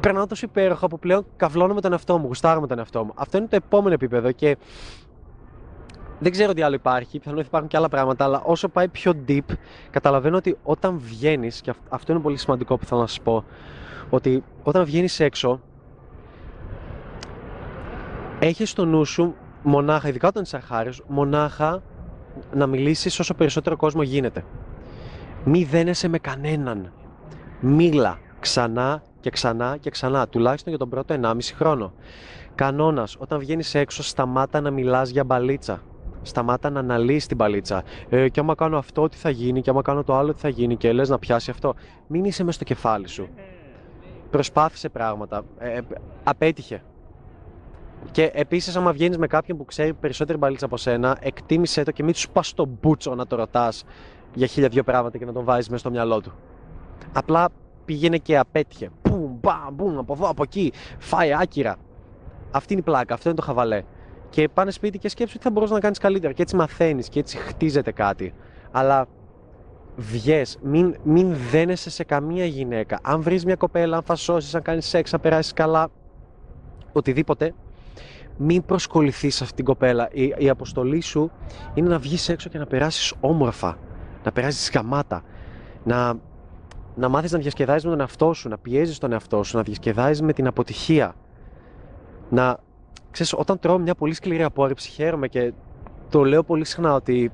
περνάω 0.00 0.26
τόσο 0.26 0.46
υπέροχα 0.46 0.88
που 0.88 0.98
πλέον 0.98 1.26
καυλώνω 1.36 1.74
με 1.74 1.80
τον 1.80 1.92
εαυτό 1.92 2.18
μου, 2.18 2.26
γουστάρω 2.26 2.60
με 2.60 2.66
τον 2.66 2.78
εαυτό 2.78 3.04
μου. 3.04 3.12
Αυτό 3.14 3.38
είναι 3.38 3.46
το 3.46 3.56
επόμενο 3.56 3.94
επίπεδο 3.94 4.32
και 4.32 4.56
δεν 6.18 6.32
ξέρω 6.32 6.52
τι 6.52 6.62
άλλο 6.62 6.74
υπάρχει, 6.74 7.18
πιθανόν 7.18 7.40
υπάρχουν 7.40 7.68
και 7.68 7.76
άλλα 7.76 7.88
πράγματα, 7.88 8.24
αλλά 8.24 8.42
όσο 8.44 8.68
πάει 8.68 8.88
πιο 8.88 9.12
deep, 9.28 9.54
καταλαβαίνω 9.90 10.36
ότι 10.36 10.56
όταν 10.62 10.98
βγαίνεις, 10.98 11.60
και 11.60 11.72
αυτό 11.88 12.12
είναι 12.12 12.20
πολύ 12.20 12.36
σημαντικό 12.36 12.76
που 12.76 12.84
θέλω 12.84 13.00
να 13.00 13.06
σας 13.06 13.20
πω, 13.20 13.44
ότι 14.10 14.44
όταν 14.62 14.84
βγαίνεις 14.84 15.20
έξω 15.20 15.60
έχεις 18.38 18.70
στο 18.70 18.84
νου 18.84 19.04
σου 19.04 19.34
μονάχα, 19.62 20.08
ειδικά 20.08 20.28
όταν 20.28 20.42
είσαι 20.42 20.56
αρχάριος, 20.56 21.02
μονάχα 21.06 21.82
να 22.54 22.66
μιλήσεις 22.66 23.18
όσο 23.18 23.34
περισσότερο 23.34 23.76
κόσμο 23.76 24.02
γίνεται. 24.02 24.44
Μη 25.44 25.64
δένεσαι 25.64 26.08
με 26.08 26.18
κανέναν. 26.18 26.92
Μίλα 27.60 28.18
ξανά 28.40 29.02
και 29.20 29.30
ξανά 29.30 29.76
και 29.76 29.90
ξανά, 29.90 30.28
τουλάχιστον 30.28 30.68
για 30.68 30.78
τον 30.78 30.88
πρώτο 30.88 31.14
1,5 31.14 31.54
χρόνο. 31.54 31.92
Κανόνας, 32.54 33.16
όταν 33.18 33.38
βγαίνεις 33.38 33.74
έξω 33.74 34.02
σταμάτα 34.02 34.60
να 34.60 34.70
μιλάς 34.70 35.10
για 35.10 35.24
μπαλίτσα. 35.24 35.82
Σταμάτα 36.22 36.70
να 36.70 36.80
αναλύεις 36.80 37.26
την 37.26 37.36
μπαλίτσα. 37.36 37.82
Ε, 38.08 38.28
και 38.28 38.40
άμα 38.40 38.54
κάνω 38.54 38.78
αυτό, 38.78 39.08
τι 39.08 39.16
θα 39.16 39.30
γίνει, 39.30 39.60
και 39.60 39.70
άμα 39.70 39.82
κάνω 39.82 40.04
το 40.04 40.16
άλλο, 40.16 40.34
τι 40.34 40.40
θα 40.40 40.48
γίνει, 40.48 40.76
και 40.76 40.92
λες 40.92 41.08
να 41.08 41.18
πιάσει 41.18 41.50
αυτό. 41.50 41.74
Μην 42.06 42.24
είσαι 42.24 42.42
μέσα 42.42 42.54
στο 42.54 42.64
κεφάλι 42.64 43.08
σου. 43.08 43.28
Προσπάθησε 44.30 44.88
πράγματα. 44.88 45.42
Ε, 45.58 45.80
απέτυχε. 46.24 46.82
Και 48.10 48.30
επίσης, 48.34 48.76
άμα 48.76 48.92
βγαίνεις 48.92 49.18
με 49.18 49.26
κάποιον 49.26 49.58
που 49.58 49.64
ξέρει 49.64 49.94
περισσότερη 49.94 50.38
μπαλίτσα 50.38 50.64
από 50.64 50.76
σένα, 50.76 51.16
εκτίμησε 51.20 51.82
το 51.82 51.90
και 51.90 52.02
μην 52.02 52.14
του 52.14 52.20
πας 52.32 52.48
στο 52.48 52.64
μπούτσο 52.64 53.14
να 53.14 53.26
το 53.26 53.36
ρωτάς 53.36 53.84
για 54.34 54.46
χίλια 54.46 54.68
δυο 54.68 54.82
πράγματα 54.82 55.18
και 55.18 55.24
να 55.24 55.32
τον 55.32 55.44
βάζεις 55.44 55.68
μέσα 55.68 55.80
στο 55.80 55.90
μυαλό 55.90 56.20
του. 56.20 56.32
Απλά 57.12 57.48
πήγαινε 57.84 58.18
και 58.18 58.38
απέτυχε. 58.38 58.90
Μπουμ, 59.02 59.30
μπαμ, 59.40 59.74
μπουμ, 59.74 59.98
από 59.98 60.12
εδώ, 60.12 60.28
από 60.28 60.42
εκεί. 60.42 60.72
Φάει 60.98 61.34
άκυρα. 61.34 61.76
Αυτή 62.50 62.72
είναι 62.72 62.82
η 62.82 62.84
πλάκα, 62.84 63.14
αυτό 63.14 63.28
είναι 63.28 63.38
το 63.38 63.44
χαβαλέ. 63.44 63.82
Και 64.28 64.48
πάνε 64.48 64.70
σπίτι 64.70 64.98
και 64.98 65.08
σκέψου 65.08 65.36
τι 65.36 65.42
θα 65.42 65.50
μπορούσες 65.50 65.74
να 65.74 65.80
κάνεις 65.80 65.98
καλύτερα. 65.98 66.32
Και 66.32 66.42
έτσι 66.42 66.56
μαθαίνεις 66.56 67.08
και 67.08 67.18
έτσι 67.18 67.36
χτίζεται 67.36 67.92
κάτι. 67.92 68.34
Αλλά 68.70 69.06
βγες, 69.98 70.58
μην, 70.62 70.96
μην 71.02 71.34
δένεσαι 71.50 71.90
σε 71.90 72.04
καμία 72.04 72.44
γυναίκα. 72.44 72.98
Αν 73.02 73.22
βρεις 73.22 73.44
μια 73.44 73.56
κοπέλα, 73.56 73.96
αν 73.96 74.02
φασώσεις, 74.02 74.54
αν 74.54 74.62
κάνεις 74.62 74.86
σεξ, 74.86 75.14
αν 75.14 75.20
περάσεις 75.20 75.52
καλά, 75.52 75.88
οτιδήποτε, 76.92 77.54
μην 78.36 78.64
προσκοληθείς 78.64 79.34
σε 79.34 79.42
αυτήν 79.42 79.56
την 79.56 79.64
κοπέλα. 79.64 80.08
Η, 80.12 80.34
η 80.38 80.48
αποστολή 80.48 81.00
σου 81.00 81.30
είναι 81.74 81.88
να 81.88 81.98
βγεις 81.98 82.28
έξω 82.28 82.48
και 82.48 82.58
να 82.58 82.66
περάσεις 82.66 83.14
όμορφα. 83.20 83.78
Να 84.24 84.32
περάσεις 84.32 84.70
γαμάτα. 84.74 85.22
Να, 85.84 86.14
να 86.94 87.08
μάθεις 87.08 87.32
να 87.32 87.38
διασκεδάζεις 87.38 87.84
με 87.84 87.90
τον 87.90 88.00
εαυτό 88.00 88.32
σου, 88.32 88.48
να 88.48 88.58
πιέζεις 88.58 88.98
τον 88.98 89.12
εαυτό 89.12 89.42
σου, 89.42 89.56
να 89.56 89.62
διασκεδάζεις 89.62 90.22
με 90.22 90.32
την 90.32 90.46
αποτυχία. 90.46 91.14
Να, 92.30 92.58
ξέρεις, 93.10 93.32
όταν 93.32 93.58
τρώω 93.58 93.78
μια 93.78 93.94
πολύ 93.94 94.14
σκληρή 94.14 94.42
απόρριψη, 94.42 94.90
χαίρομαι 94.90 95.28
και 95.28 95.52
το 96.08 96.24
λέω 96.24 96.42
πολύ 96.42 96.64
συχνά 96.64 96.94
ότι 96.94 97.32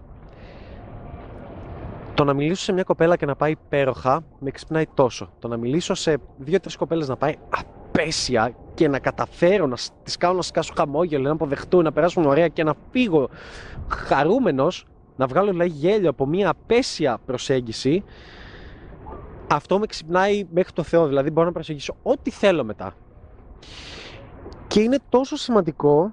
το 2.15 2.25
να 2.25 2.33
μιλήσω 2.33 2.63
σε 2.63 2.73
μια 2.73 2.83
κοπέλα 2.83 3.17
και 3.17 3.27
να 3.27 3.37
πάει 3.37 3.51
υπέροχα 3.51 4.25
με 4.39 4.51
ξυπνάει 4.51 4.85
τόσο. 4.95 5.31
Το 5.39 5.49
να 5.49 5.57
μιλήσω 5.57 5.95
σε 5.95 6.19
δύο-τρεις 6.39 6.77
κοπέλες 6.77 7.09
να 7.09 7.17
πάει 7.17 7.35
απέσια 7.49 8.55
και 8.75 8.89
να 8.89 8.99
καταφέρω 8.99 9.67
να 9.67 9.77
τις 10.03 10.17
κάνω 10.17 10.35
να 10.35 10.43
σκάσω 10.43 10.73
χαμόγελο, 10.77 11.23
να 11.23 11.33
αποδεχτούν, 11.33 11.85
να 11.85 11.93
περάσουν 11.93 12.25
ωραία 12.25 12.49
και 12.49 12.65
να 12.65 12.75
φύγω 12.91 13.29
χαρούμενος, 13.89 14.87
να 15.17 15.27
βγάλω 15.27 15.51
δηλαδή 15.51 15.71
γέλιο 15.71 16.11
από 16.11 16.27
μια 16.27 16.49
απέσια 16.49 17.19
προσέγγιση, 17.27 18.05
αυτό 19.47 19.79
με 19.79 19.87
ξυπνάει 19.87 20.47
μέχρι 20.53 20.73
το 20.73 20.83
Θεό. 20.83 21.07
Δηλαδή 21.07 21.31
μπορώ 21.31 21.47
να 21.47 21.53
προσεγγίσω 21.53 21.97
ό,τι 22.03 22.31
θέλω 22.31 22.65
μετά. 22.65 22.95
Και 24.67 24.81
είναι 24.81 24.99
τόσο 25.09 25.37
σημαντικό 25.37 26.13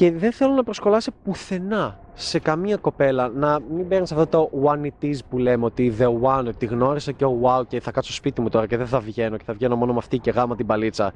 και 0.00 0.12
δεν 0.12 0.32
θέλω 0.32 0.52
να 0.52 0.62
προσκολάσει 0.62 1.10
πουθενά 1.24 1.98
σε 2.14 2.38
καμία 2.38 2.76
κοπέλα 2.76 3.28
να 3.28 3.60
μην 3.60 3.88
παίρνεις 3.88 4.12
αυτό 4.12 4.26
το 4.26 4.50
one 4.64 4.84
it 4.84 5.04
is 5.04 5.18
που 5.28 5.38
λέμε 5.38 5.64
ότι 5.64 5.94
the 5.98 6.20
one, 6.20 6.44
ότι 6.46 6.66
γνώρισα 6.66 7.12
και 7.12 7.24
oh 7.28 7.46
wow 7.46 7.66
και 7.68 7.80
θα 7.80 7.90
κάτσω 7.90 8.12
σπίτι 8.12 8.40
μου 8.40 8.48
τώρα 8.48 8.66
και 8.66 8.76
δεν 8.76 8.86
θα 8.86 9.00
βγαίνω 9.00 9.36
και 9.36 9.44
θα 9.46 9.52
βγαίνω 9.52 9.76
μόνο 9.76 9.92
με 9.92 9.98
αυτή 9.98 10.18
και 10.18 10.30
γάμα 10.30 10.56
την 10.56 10.66
παλίτσα. 10.66 11.12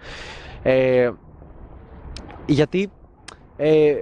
Ε, 0.63 1.11
γιατί 2.47 2.91
ε, 3.57 3.95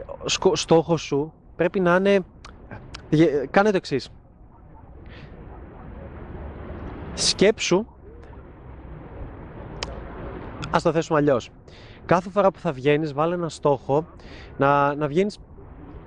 στόχος 0.53 1.03
σου 1.03 1.33
πρέπει 1.57 1.81
να 1.81 1.97
είναι 1.97 2.21
κάνε 3.51 3.71
το 3.71 3.77
εξής. 3.77 4.09
Σκέψου 7.15 7.87
ας 10.71 10.83
το 10.83 10.93
θέσουμε 10.93 11.19
αλλιώς 11.19 11.51
κάθε 12.07 12.31
φορά 12.31 12.51
που 12.51 12.59
θα 12.59 12.73
βγαίνεις, 12.73 13.13
βάλε 13.13 13.35
ένα 13.35 13.49
στόχο 13.49 14.07
να, 14.57 14.95
να 14.95 15.09
βγαίνεις 15.09 15.39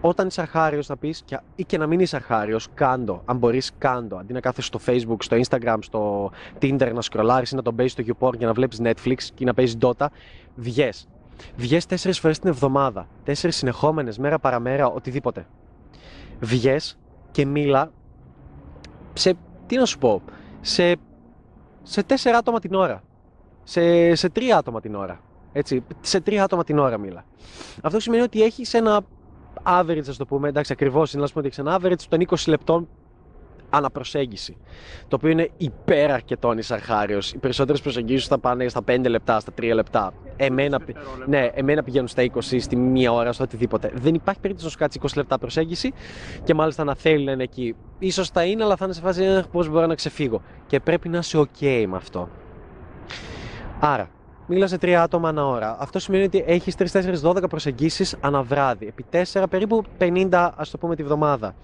όταν 0.01 0.27
είσαι 0.27 0.41
αρχάριο 0.41 0.81
να 0.87 0.97
πεις 0.97 1.23
ή 1.55 1.63
και 1.63 1.77
να 1.77 1.87
μην 1.87 1.99
είσαι 1.99 2.15
αρχάριο, 2.15 2.59
κάντο. 2.73 3.21
Αν 3.25 3.37
μπορείς, 3.37 3.71
κάντο. 3.77 4.17
Αντί 4.17 4.33
να 4.33 4.39
κάθεσαι 4.39 4.67
στο 4.67 4.79
Facebook, 4.85 5.17
στο 5.19 5.37
Instagram, 5.37 5.77
στο 5.79 6.31
Tinder 6.61 6.91
να 6.93 7.01
σκρολάρεις 7.01 7.51
ή 7.51 7.55
να 7.55 7.61
τον 7.61 7.75
παίζεις 7.75 7.93
στο 7.93 8.03
YouPorn 8.07 8.37
για 8.37 8.47
να 8.47 8.53
βλέπεις 8.53 8.79
Netflix 8.83 9.17
και 9.33 9.45
να 9.45 9.53
παίζεις 9.53 9.77
Dota, 9.81 10.05
βγες. 10.55 11.07
Βγες 11.55 11.85
τέσσερις 11.85 12.19
φορές 12.19 12.39
την 12.39 12.49
εβδομάδα. 12.49 13.07
Τέσσερις 13.23 13.55
συνεχόμενες, 13.55 14.17
μέρα 14.17 14.39
παραμέρα, 14.39 14.87
οτιδήποτε. 14.87 15.47
Βγες 16.39 16.97
και 17.31 17.45
μίλα 17.45 17.91
σε. 19.13 19.33
Τι 19.67 19.77
να 19.77 19.85
σου 19.85 19.97
πω. 19.97 20.21
Σε, 20.61 20.95
σε 21.83 22.03
τέσσερα 22.03 22.37
άτομα 22.37 22.59
την 22.59 22.73
ώρα. 22.73 23.03
Σε, 23.63 24.15
σε 24.15 24.29
τρία 24.29 24.57
άτομα 24.57 24.81
την 24.81 24.95
ώρα. 24.95 25.19
Έτσι, 25.57 25.83
σε 26.01 26.19
τρία 26.21 26.43
άτομα 26.43 26.63
την 26.63 26.79
ώρα 26.79 26.97
μίλα. 26.97 27.25
Αυτό 27.81 27.99
σημαίνει 27.99 28.23
ότι 28.23 28.43
έχεις 28.43 28.73
ένα 28.73 29.01
average, 29.63 30.09
ας 30.09 30.17
το 30.17 30.25
πούμε, 30.25 30.47
εντάξει, 30.47 30.73
ακριβώς 30.73 31.13
είναι, 31.13 31.23
α 31.23 31.27
πούμε 31.27 31.39
ότι 31.39 31.47
έχεις 31.47 31.57
ένα 31.57 31.79
average 31.81 32.03
των 32.09 32.19
20 32.19 32.35
λεπτών 32.47 32.87
αναπροσέγγιση. 33.69 34.57
Το 35.07 35.15
οποίο 35.15 35.29
είναι 35.29 35.49
υπέρ 35.57 36.11
αρκετών 36.11 36.59
αρχάριο. 36.69 37.19
Οι 37.33 37.37
περισσότερες 37.37 37.81
προσεγγίσεις 37.81 38.27
θα 38.27 38.39
πάνε 38.39 38.67
στα 38.67 38.81
5 38.87 39.09
λεπτά, 39.09 39.39
στα 39.39 39.51
3 39.61 39.71
λεπτά. 39.73 40.13
Εμένα, 40.35 40.79
ναι, 41.25 41.49
εμένα 41.53 41.83
πηγαίνουν 41.83 42.07
στα 42.07 42.23
20, 42.23 42.59
στη 42.59 42.75
μία 42.75 43.11
ώρα, 43.11 43.33
στο 43.33 43.43
οτιδήποτε. 43.43 43.91
Δεν 43.95 44.13
υπάρχει 44.13 44.39
περίπτωση 44.39 44.65
να 44.65 44.71
σου 44.71 44.77
κάτσει 44.77 44.99
20 45.03 45.07
λεπτά 45.15 45.37
προσέγγιση 45.37 45.93
και 46.43 46.53
μάλιστα 46.53 46.83
να 46.83 46.95
θέλει 46.95 47.23
να 47.23 47.31
είναι 47.31 47.43
εκεί. 47.43 47.75
σω 48.11 48.23
θα 48.33 48.43
είναι, 48.43 48.63
αλλά 48.63 48.75
θα 48.75 48.85
είναι 48.85 48.93
σε 48.93 49.01
φάση 49.01 49.43
πώς 49.51 49.69
μπορώ 49.69 49.85
να 49.85 49.95
ξεφύγω. 49.95 50.41
Και 50.67 50.79
πρέπει 50.79 51.09
να 51.09 51.17
είσαι 51.17 51.37
OK 51.37 51.85
με 51.87 51.95
αυτό. 51.97 52.29
Άρα, 53.79 54.09
μίλα 54.47 54.67
σε 54.67 54.77
τρία 54.77 55.01
άτομα 55.03 55.29
ανά 55.29 55.47
ώρα. 55.47 55.77
Αυτό 55.79 55.99
σημαίνει 55.99 56.23
ότι 56.23 56.43
έχεις 56.47 56.75
3-4-12 57.21 57.49
προσεγγίσεις 57.49 58.15
ανά 58.21 58.41
βράδυ. 58.41 58.87
Επί 58.87 59.05
4 59.33 59.43
περίπου 59.49 59.83
50, 59.97 60.51
ας 60.55 60.69
το 60.69 60.77
πούμε, 60.77 60.95
τη 60.95 61.03
βδομάδα. 61.03 61.55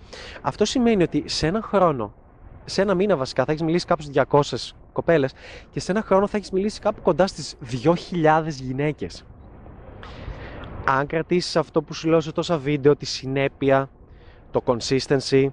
Αυτό 0.41 0.65
σημαίνει 0.65 1.03
ότι 1.03 1.23
σε 1.25 1.47
ένα 1.47 1.61
χρόνο, 1.61 2.13
σε 2.65 2.81
ένα 2.81 2.93
μήνα 2.93 3.15
βασικά, 3.15 3.45
θα 3.45 3.51
έχεις 3.51 3.63
μιλήσει 3.63 3.85
κάπου 3.85 4.03
200 4.03 4.73
κοπέλες 4.93 5.33
και 5.69 5.79
σε 5.79 5.91
ένα 5.91 6.01
χρόνο 6.01 6.27
θα 6.27 6.37
έχεις 6.37 6.51
μιλήσει 6.51 6.79
κάπου 6.79 7.01
κοντά 7.01 7.27
στις 7.27 7.55
2.000 7.83 8.43
γυναίκες. 8.47 9.25
Αν 10.85 11.07
κρατήσεις 11.07 11.55
αυτό 11.55 11.81
που 11.81 11.93
σου 11.93 12.09
λέω 12.09 12.19
σε 12.19 12.31
τόσα 12.31 12.57
βίντεο, 12.57 12.95
τη 12.95 13.05
συνέπεια, 13.05 13.89
το 14.51 14.63
consistency, 14.65 15.47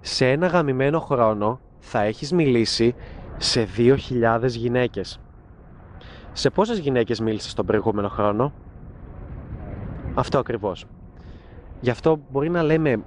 σε 0.00 0.30
ένα 0.30 0.46
γαμημένο 0.46 1.00
χρόνο 1.00 1.60
θα 1.78 2.00
έχεις 2.02 2.32
μιλήσει 2.32 2.94
σε 3.36 3.68
2.000 3.76 4.46
γυναίκες. 4.46 5.20
Σε 6.36 6.50
πόσες 6.50 6.78
γυναίκες 6.78 7.20
μίλησες 7.20 7.54
τον 7.54 7.66
προηγούμενο 7.66 8.08
χρόνο; 8.08 8.52
Αυτό 10.14 10.38
ακριβώς. 10.38 10.84
Γι' 11.80 11.90
αυτό 11.90 12.18
μπορεί 12.30 12.50
να 12.50 12.62
λέμε 12.62 13.02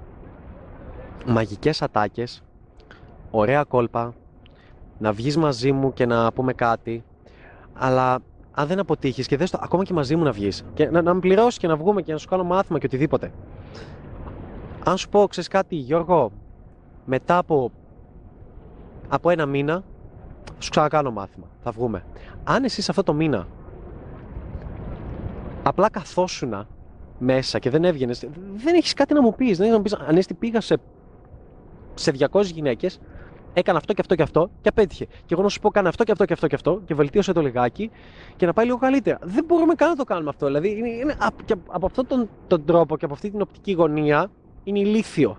μαγικές 1.26 1.82
ατάκες, 1.82 2.42
ωραία 3.30 3.64
κόλπα, 3.64 4.14
να 4.98 5.12
βγεις 5.12 5.36
μαζί 5.36 5.72
μου 5.72 5.92
και 5.92 6.06
να 6.06 6.32
πούμε 6.32 6.52
κάτι, 6.52 7.04
αλλά 7.74 8.18
αν 8.52 8.66
δεν 8.66 8.78
αποτύχεις 8.78 9.26
και 9.26 9.36
δες 9.36 9.50
το, 9.50 9.58
ακόμα 9.62 9.84
και 9.84 9.92
μαζί 9.92 10.16
μου 10.16 10.24
να 10.24 10.32
βγεις 10.32 10.64
και 10.74 10.90
να, 10.90 11.02
να 11.02 11.14
με 11.14 11.20
πληρώσεις 11.20 11.58
και 11.58 11.66
να 11.66 11.76
βγούμε 11.76 12.02
και 12.02 12.12
να 12.12 12.18
σου 12.18 12.28
κάνω 12.28 12.44
μάθημα 12.44 12.78
και 12.78 12.86
οτιδήποτε. 12.86 13.32
Αν 14.84 14.96
σου 14.96 15.08
πω, 15.08 15.26
ξέρεις 15.26 15.48
κάτι, 15.48 15.76
Γιώργο, 15.76 16.32
μετά 17.04 17.38
από, 17.38 17.72
από 19.08 19.30
ένα 19.30 19.46
μήνα 19.46 19.84
σου 20.58 20.70
ξανακάνω 20.70 21.10
μάθημα. 21.10 21.46
Θα 21.62 21.70
βγούμε. 21.70 22.04
Αν 22.44 22.64
εσύ 22.64 22.84
αυτό 22.88 23.02
το 23.02 23.14
μήνα 23.14 23.46
απλά 25.62 25.90
καθόσουνα 25.90 26.66
μέσα 27.18 27.58
και 27.58 27.70
δεν 27.70 27.84
έβγαινες, 27.84 28.28
δεν 28.54 28.74
έχεις 28.74 28.94
κάτι 28.94 29.14
να 29.14 29.22
μου 29.22 29.34
πεις. 29.34 29.56
Δεν 29.58 29.66
έχεις 29.66 29.70
να 29.70 29.76
μου 29.76 29.82
πεις, 29.82 29.94
Ανέστη, 29.94 30.34
πήγα 30.34 30.60
σε, 30.60 30.76
σε 31.94 32.12
200 32.30 32.44
γυναίκες, 32.44 33.00
έκανα 33.52 33.78
αυτό 33.78 33.92
και 33.92 34.00
αυτό 34.00 34.14
και 34.14 34.22
αυτό 34.22 34.50
και 34.60 34.68
απέτυχε. 34.68 35.04
Και 35.04 35.34
εγώ 35.34 35.42
να 35.42 35.48
σου 35.48 35.60
πω, 35.60 35.70
κάνω 35.70 35.88
αυτό 35.88 36.04
και 36.04 36.12
αυτό 36.12 36.24
και 36.24 36.32
αυτό 36.32 36.46
και 36.46 36.54
αυτό 36.54 36.80
και 36.84 36.94
βελτίωσε 36.94 37.32
το 37.32 37.40
λιγάκι 37.40 37.90
και 38.36 38.46
να 38.46 38.52
πάει 38.52 38.64
λίγο 38.64 38.76
καλύτερα. 38.76 39.18
Δεν 39.22 39.44
μπορούμε 39.44 39.74
καν 39.74 39.88
να 39.88 39.96
το 39.96 40.04
κάνουμε 40.04 40.28
αυτό. 40.28 40.46
Δηλαδή, 40.46 40.76
είναι, 40.76 40.88
είναι, 40.88 41.14
από, 41.18 41.62
από 41.68 41.86
αυτόν 41.86 42.06
τον, 42.06 42.28
τον 42.46 42.64
τρόπο 42.64 42.96
και 42.96 43.04
από 43.04 43.14
αυτή 43.14 43.30
την 43.30 43.40
οπτική 43.40 43.72
γωνία 43.72 44.30
είναι 44.64 44.78
ηλίθιο. 44.78 45.36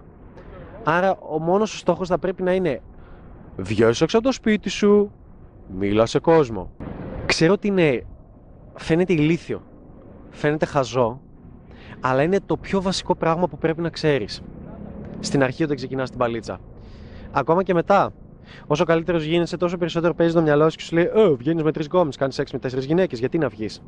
Άρα, 0.83 1.17
ο 1.17 1.39
μόνος 1.39 1.79
στόχος 1.79 2.07
θα 2.07 2.17
πρέπει 2.17 2.43
να 2.43 2.53
είναι 2.53 2.81
Βγες 3.61 4.01
έξω 4.01 4.17
από 4.17 4.25
το 4.25 4.33
σπίτι 4.33 4.69
σου, 4.69 5.11
μίλα 5.77 6.05
σε 6.05 6.19
κόσμο. 6.19 6.71
Ξέρω 7.25 7.53
ότι 7.53 7.67
είναι, 7.67 8.05
φαίνεται 8.75 9.13
ηλίθιο, 9.13 9.63
φαίνεται 10.29 10.65
χαζό, 10.65 11.21
αλλά 11.99 12.23
είναι 12.23 12.39
το 12.45 12.57
πιο 12.57 12.81
βασικό 12.81 13.15
πράγμα 13.15 13.47
που 13.47 13.57
πρέπει 13.57 13.81
να 13.81 13.89
ξέρεις. 13.89 14.41
Στην 15.19 15.43
αρχή 15.43 15.63
όταν 15.63 15.75
ξεκινάς 15.75 16.09
την 16.09 16.19
παλίτσα. 16.19 16.59
Ακόμα 17.31 17.63
και 17.63 17.73
μετά. 17.73 18.13
Όσο 18.67 18.83
καλύτερος 18.83 19.23
γίνεσαι, 19.23 19.57
τόσο 19.57 19.77
περισσότερο 19.77 20.13
παίζεις 20.13 20.35
το 20.35 20.41
μυαλό 20.41 20.69
σου 20.69 20.77
και 20.77 20.83
σου 20.83 20.95
λέει: 20.95 21.09
Ε, 21.13 21.29
βγαίνεις 21.29 21.63
με 21.63 21.71
τρεις 21.71 21.87
γκόμε, 21.87 22.11
κάνεις 22.17 22.35
σεξ 22.35 22.51
με 22.51 22.59
τέσσερις 22.59 22.85
γυναίκες. 22.85 23.19
Γιατί 23.19 23.37
να 23.37 23.47
βγεις; 23.47 23.81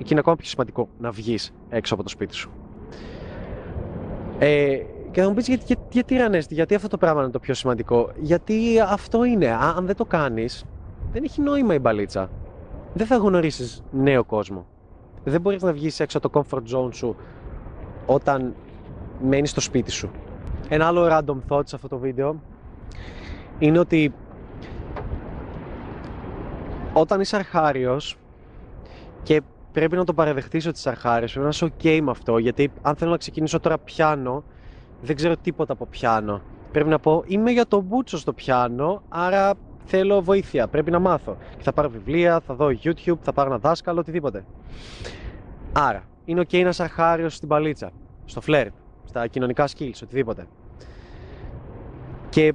Εκεί 0.00 0.10
είναι 0.10 0.20
ακόμα 0.20 0.36
πιο 0.36 0.48
σημαντικό 0.48 0.88
να 0.98 1.10
βγεις 1.10 1.52
έξω 1.68 1.94
από 1.94 2.02
το 2.02 2.08
σπίτι 2.08 2.34
σου. 2.34 2.50
Ε, 4.38 4.78
και 5.16 5.22
θα 5.22 5.28
μου 5.28 5.34
πεις 5.34 5.48
γιατί, 5.48 5.64
γιατί, 5.66 5.82
γιατί 5.90 6.16
Ρανέστη, 6.16 6.54
γιατί 6.54 6.74
αυτό 6.74 6.88
το 6.88 6.98
πράγμα 6.98 7.22
είναι 7.22 7.30
το 7.30 7.38
πιο 7.38 7.54
σημαντικό. 7.54 8.10
Γιατί 8.16 8.80
αυτό 8.80 9.24
είναι. 9.24 9.48
Αν 9.48 9.86
δεν 9.86 9.96
το 9.96 10.04
κάνεις, 10.04 10.64
δεν 11.12 11.24
έχει 11.24 11.40
νόημα 11.40 11.74
η 11.74 11.78
μπαλίτσα. 11.78 12.30
Δεν 12.94 13.06
θα 13.06 13.16
γνωρίσεις 13.16 13.82
νέο 13.90 14.24
κόσμο. 14.24 14.66
Δεν 15.24 15.40
μπορείς 15.40 15.62
να 15.62 15.72
βγεις 15.72 16.00
έξω 16.00 16.18
από 16.18 16.28
το 16.28 16.44
comfort 16.50 16.76
zone 16.76 16.94
σου 16.94 17.16
όταν 18.06 18.54
μένεις 19.22 19.50
στο 19.50 19.60
σπίτι 19.60 19.90
σου. 19.90 20.10
Ένα 20.68 20.86
άλλο 20.86 21.06
random 21.10 21.38
thought 21.48 21.66
σε 21.66 21.76
αυτό 21.76 21.88
το 21.88 21.98
βίντεο 21.98 22.40
είναι 23.58 23.78
ότι 23.78 24.14
όταν 26.92 27.20
είσαι 27.20 27.36
αρχάριος 27.36 28.18
και 29.22 29.42
πρέπει 29.72 29.96
να 29.96 30.04
το 30.04 30.14
παραδεχτείς 30.14 30.66
ότι 30.66 30.78
είσαι 30.78 30.88
αρχάριος, 30.88 31.32
πρέπει 31.32 31.46
να 31.46 31.52
είσαι 31.52 31.72
ok 31.78 32.00
με 32.02 32.10
αυτό, 32.10 32.38
γιατί 32.38 32.72
αν 32.82 32.94
θέλω 32.96 33.10
να 33.10 33.16
ξεκινήσω 33.16 33.60
τώρα 33.60 33.78
πιάνο, 33.78 34.44
δεν 35.02 35.16
ξέρω 35.16 35.36
τίποτα 35.36 35.72
από 35.72 35.86
πιάνο. 35.86 36.40
Πρέπει 36.72 36.88
να 36.88 36.98
πω, 36.98 37.22
είμαι 37.26 37.50
για 37.50 37.66
το 37.66 37.80
μπούτσο 37.80 38.18
στο 38.18 38.32
πιάνο, 38.32 39.02
άρα 39.08 39.52
θέλω 39.84 40.22
βοήθεια, 40.22 40.68
πρέπει 40.68 40.90
να 40.90 40.98
μάθω. 40.98 41.36
Και 41.56 41.62
θα 41.62 41.72
πάρω 41.72 41.88
βιβλία, 41.88 42.40
θα 42.40 42.54
δω 42.54 42.66
YouTube, 42.82 43.18
θα 43.20 43.32
πάρω 43.32 43.48
ένα 43.48 43.58
δάσκαλο, 43.58 44.00
οτιδήποτε. 44.00 44.44
Άρα, 45.72 46.02
είναι 46.24 46.40
ok 46.40 46.62
να 46.62 46.68
είσαι 46.68 46.82
αρχάριος 46.82 47.34
στην 47.34 47.48
παλίτσα, 47.48 47.90
στο 48.24 48.40
φλερτ, 48.40 48.72
στα 49.04 49.26
κοινωνικά 49.26 49.68
skills, 49.68 50.00
οτιδήποτε. 50.02 50.46
Και 52.28 52.54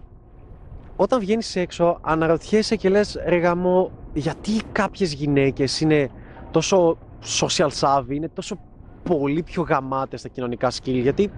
όταν 0.96 1.20
βγαίνεις 1.20 1.56
έξω, 1.56 1.98
αναρωτιέσαι 2.02 2.76
και 2.76 2.90
λες, 2.90 3.20
ρε 3.26 3.38
γαμό, 3.38 3.92
γιατί 4.14 4.52
κάποιες 4.72 5.14
γυναίκες 5.14 5.82
είναι 5.82 6.10
τόσο 6.52 6.98
social 7.40 7.70
savvy, 7.80 8.10
είναι 8.10 8.30
τόσο 8.30 8.60
πολύ 9.04 9.44
πιο 9.44 9.62
γαμάτες 9.62 10.20
στα 10.20 10.30
κοινωνικά 10.30 10.72
skill, 10.72 11.02
γιατί, 11.02 11.32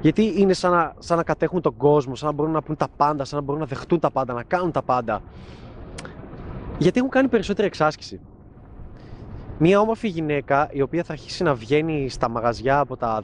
γιατί 0.00 0.34
είναι 0.40 0.52
σαν 0.52 0.72
να, 0.72 0.94
σαν 0.98 1.16
να 1.16 1.22
κατέχουν 1.22 1.60
τον 1.60 1.76
κόσμο, 1.76 2.14
σαν 2.14 2.28
να 2.28 2.34
μπορούν 2.34 2.52
να 2.52 2.62
πούν 2.62 2.76
τα 2.76 2.88
πάντα, 2.96 3.24
σαν 3.24 3.38
να 3.38 3.44
μπορούν 3.44 3.60
να 3.60 3.66
δεχτούν 3.66 4.00
τα 4.00 4.10
πάντα, 4.10 4.32
να 4.32 4.42
κάνουν 4.42 4.70
τα 4.72 4.82
πάντα. 4.82 5.22
Γιατί 6.78 6.98
έχουν 6.98 7.10
κάνει 7.10 7.28
περισσότερη 7.28 7.66
εξάσκηση. 7.66 8.20
Μία 9.58 9.80
όμορφη 9.80 10.08
γυναίκα 10.08 10.68
η 10.72 10.80
οποία 10.80 11.04
θα 11.04 11.12
αρχίσει 11.12 11.42
να 11.42 11.54
βγαίνει 11.54 12.08
στα 12.08 12.28
μαγαζιά 12.28 12.78
από 12.78 12.96
τα 12.96 13.22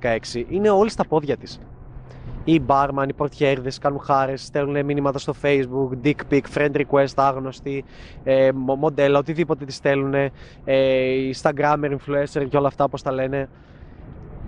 15-16 0.00 0.18
είναι 0.48 0.70
όλη 0.70 0.90
στα 0.90 1.04
πόδια 1.04 1.36
της. 1.36 1.60
Οι 2.44 2.60
μπάρμαν, 2.60 3.08
οι 3.08 3.12
πορτιέρδες 3.12 3.78
κάνουν 3.78 4.00
χάρες, 4.00 4.44
στέλνουν 4.44 4.84
μηνύματα 4.84 5.18
στο 5.18 5.34
facebook, 5.42 5.88
dick 6.04 6.20
pic, 6.30 6.40
friend 6.54 6.70
request, 6.76 7.12
άγνωστοι, 7.14 7.84
ε, 8.24 8.50
μοντέλα, 8.54 9.18
οτιδήποτε 9.18 9.64
τη 9.64 9.72
στέλνουν, 9.72 10.14
ε, 10.14 10.30
instagrammer, 11.34 11.96
influencer 11.96 12.46
και 12.48 12.56
όλα 12.56 12.66
αυτά 12.66 12.84
όπως 12.84 13.02
τα 13.02 13.12
λένε. 13.12 13.48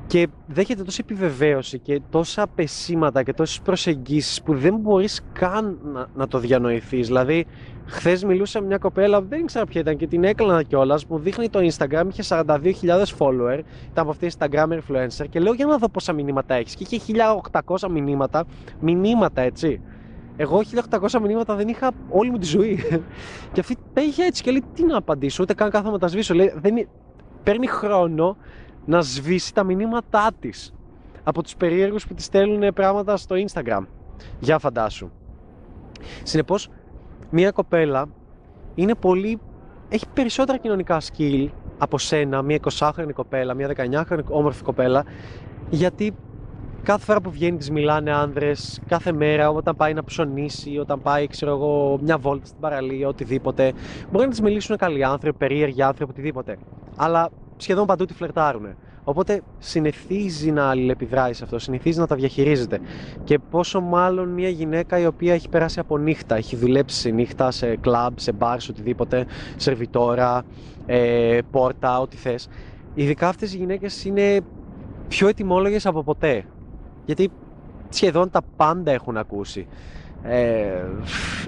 Και 0.07 0.29
δέχεται 0.47 0.83
τόση 0.83 0.99
επιβεβαίωση 1.03 1.79
και 1.79 2.01
τόσα 2.11 2.47
πεσήματα 2.55 3.23
και 3.23 3.33
τόσες 3.33 3.61
προσεγγίσεις 3.61 4.43
που 4.43 4.55
δεν 4.55 4.77
μπορείς 4.77 5.21
καν 5.33 5.79
να, 5.93 6.07
να 6.15 6.29
το 6.29 6.39
διανοηθείς. 6.39 7.07
Δηλαδή, 7.07 7.47
χθες 7.87 8.25
μιλούσα 8.25 8.61
με 8.61 8.67
μια 8.67 8.79
κοπέλα, 8.79 9.23
δεν 9.23 9.41
ήξερα 9.41 9.67
ποια 9.67 9.81
ήταν 9.81 9.97
και 9.97 10.07
την 10.07 10.25
έκλανα 10.25 10.63
κιόλας. 10.63 11.07
Μου 11.07 11.19
δείχνει 11.19 11.49
το 11.49 11.59
Instagram, 11.59 12.03
είχε 12.09 12.23
42.000 12.29 13.15
follower, 13.19 13.59
ήταν 13.91 13.95
από 13.95 14.11
αυτή 14.11 14.31
Instagram 14.39 14.69
influencer 14.69 15.25
και 15.31 15.41
λέω 15.41 15.53
για 15.53 15.67
να 15.67 15.77
δω 15.79 15.89
πόσα 15.89 16.13
μηνύματα 16.13 16.55
έχεις. 16.55 16.75
Και 16.75 16.85
είχε 16.91 17.13
1800 17.67 17.89
μηνύματα, 17.91 18.45
μηνύματα 18.81 19.43
έτσι. 19.43 19.81
Εγώ 20.37 20.61
1800 20.91 21.21
μηνύματα 21.23 21.55
δεν 21.55 21.69
είχα 21.69 21.91
όλη 22.09 22.31
μου 22.31 22.39
τη 22.39 22.47
ζωή. 22.47 22.79
και 23.53 23.61
αυτή 23.61 23.77
πήγε 23.93 24.25
έτσι 24.25 24.43
και 24.43 24.51
λέει: 24.51 24.63
Τι 24.75 24.85
να 24.85 24.97
απαντήσω, 24.97 25.43
ούτε 25.43 25.55
καν 25.55 25.71
κάθομαι 25.71 25.93
να 25.93 25.99
τα 25.99 26.07
σβήσω. 26.09 26.35
Λέει, 26.35 26.53
δεν... 26.57 26.77
είναι- 26.77 26.89
Παίρνει 27.43 27.67
χρόνο 27.67 28.37
να 28.85 29.01
σβήσει 29.01 29.55
τα 29.55 29.65
μηνύματά 29.65 30.31
της 30.41 30.75
από 31.25 31.43
τους 31.43 31.57
περίεργου 31.57 31.99
που 32.09 32.15
της 32.15 32.25
στέλνουν 32.25 32.73
πράγματα 32.73 33.17
στο 33.17 33.37
Instagram. 33.39 33.85
Για 34.41 34.59
φαντάσου. 34.59 35.11
Συνεπώς, 36.23 36.69
μια 37.31 37.51
κοπέλα 37.51 38.07
είναι 38.75 38.95
πολύ. 38.95 39.39
έχει 39.89 40.07
περισσότερα 40.15 40.59
κοινωνικά 40.59 41.01
skill 41.01 41.49
από 41.79 41.99
σένα, 41.99 42.43
μια 42.43 42.59
20χρονη 42.79 43.13
κοπέλα, 43.15 43.55
μια 43.55 43.69
19χρονη 43.77 44.25
όμορφη 44.29 44.63
κοπέλα, 44.63 45.05
γιατί 45.71 46.15
κάθε 46.83 47.05
φορά 47.05 47.21
που 47.21 47.31
βγαίνει 47.31 47.57
της 47.57 47.71
μιλάνε 47.71 48.13
άνδρες, 48.13 48.81
κάθε 48.87 49.13
μέρα 49.13 49.51
όταν 49.51 49.77
πάει 49.77 49.95
να 49.95 50.05
ψωνίσει, 50.05 50.79
όταν 50.79 51.03
πάει 51.03 51.27
ξέρω 51.27 51.53
εγώ 51.53 51.99
μια 52.03 52.19
βόλτα 52.19 52.47
στην 52.47 52.61
παραλία, 52.61 53.09
οτιδήποτε. 53.09 53.73
Μπορεί 54.11 54.25
να 54.25 54.31
της 54.31 54.41
μιλήσουν 54.41 54.77
καλοί 54.77 55.05
άνθρωποι, 55.05 55.39
περίεργοι 55.39 55.83
άνθρωποι, 55.83 56.13
οτιδήποτε. 56.13 56.59
Αλλά 56.97 57.31
σχεδόν 57.57 57.87
παντού 57.87 58.05
τη 58.05 58.15
φλερτάρουνε. 58.15 58.77
Οπότε 59.05 59.43
συνηθίζει 59.59 60.51
να 60.51 60.69
αλληλεπιδράει 60.69 61.33
σε 61.33 61.45
αυτό, 61.45 61.59
συνηθίζει 61.59 61.99
να 61.99 62.07
τα 62.07 62.17
διαχειρίζεται. 62.17 62.81
Και 63.25 63.39
πόσο 63.39 63.81
μάλλον 63.81 64.29
μια 64.29 64.49
γυναίκα 64.49 64.99
η 64.99 65.07
οποία 65.07 65.35
έχει 65.35 65.49
περάσει 65.49 65.79
από 65.81 65.99
νύχτα, 65.99 66.37
έχει 66.37 66.57
δουλέψει 66.57 66.97
σε 66.97 67.11
νύχτα, 67.11 67.51
σε 67.51 67.77
κλαμπ, 67.77 68.19
σε 68.19 68.33
μπαρ, 68.33 68.61
σε 68.61 68.71
οτιδήποτε, 68.71 69.27
σερβιτόρα, 69.57 70.45
ε, 70.87 71.39
πόρτα, 71.51 72.01
ό,τι 72.01 72.17
θες. 72.17 72.49
Ειδικά 72.95 73.29
αυτές 73.29 73.55
οι 73.55 73.57
γυναίκες 73.57 74.05
είναι 74.05 74.41
πιο 75.09 75.29
ετοιμόλογες 75.29 75.87
από 75.87 76.03
ποτέ. 76.03 76.45
Γιατί 77.05 77.31
σχεδόν 77.89 78.31
τα 78.31 78.41
πάντα 78.57 78.91
έχουν 78.91 79.17
ακούσει. 79.17 79.67
Ε, 80.27 80.85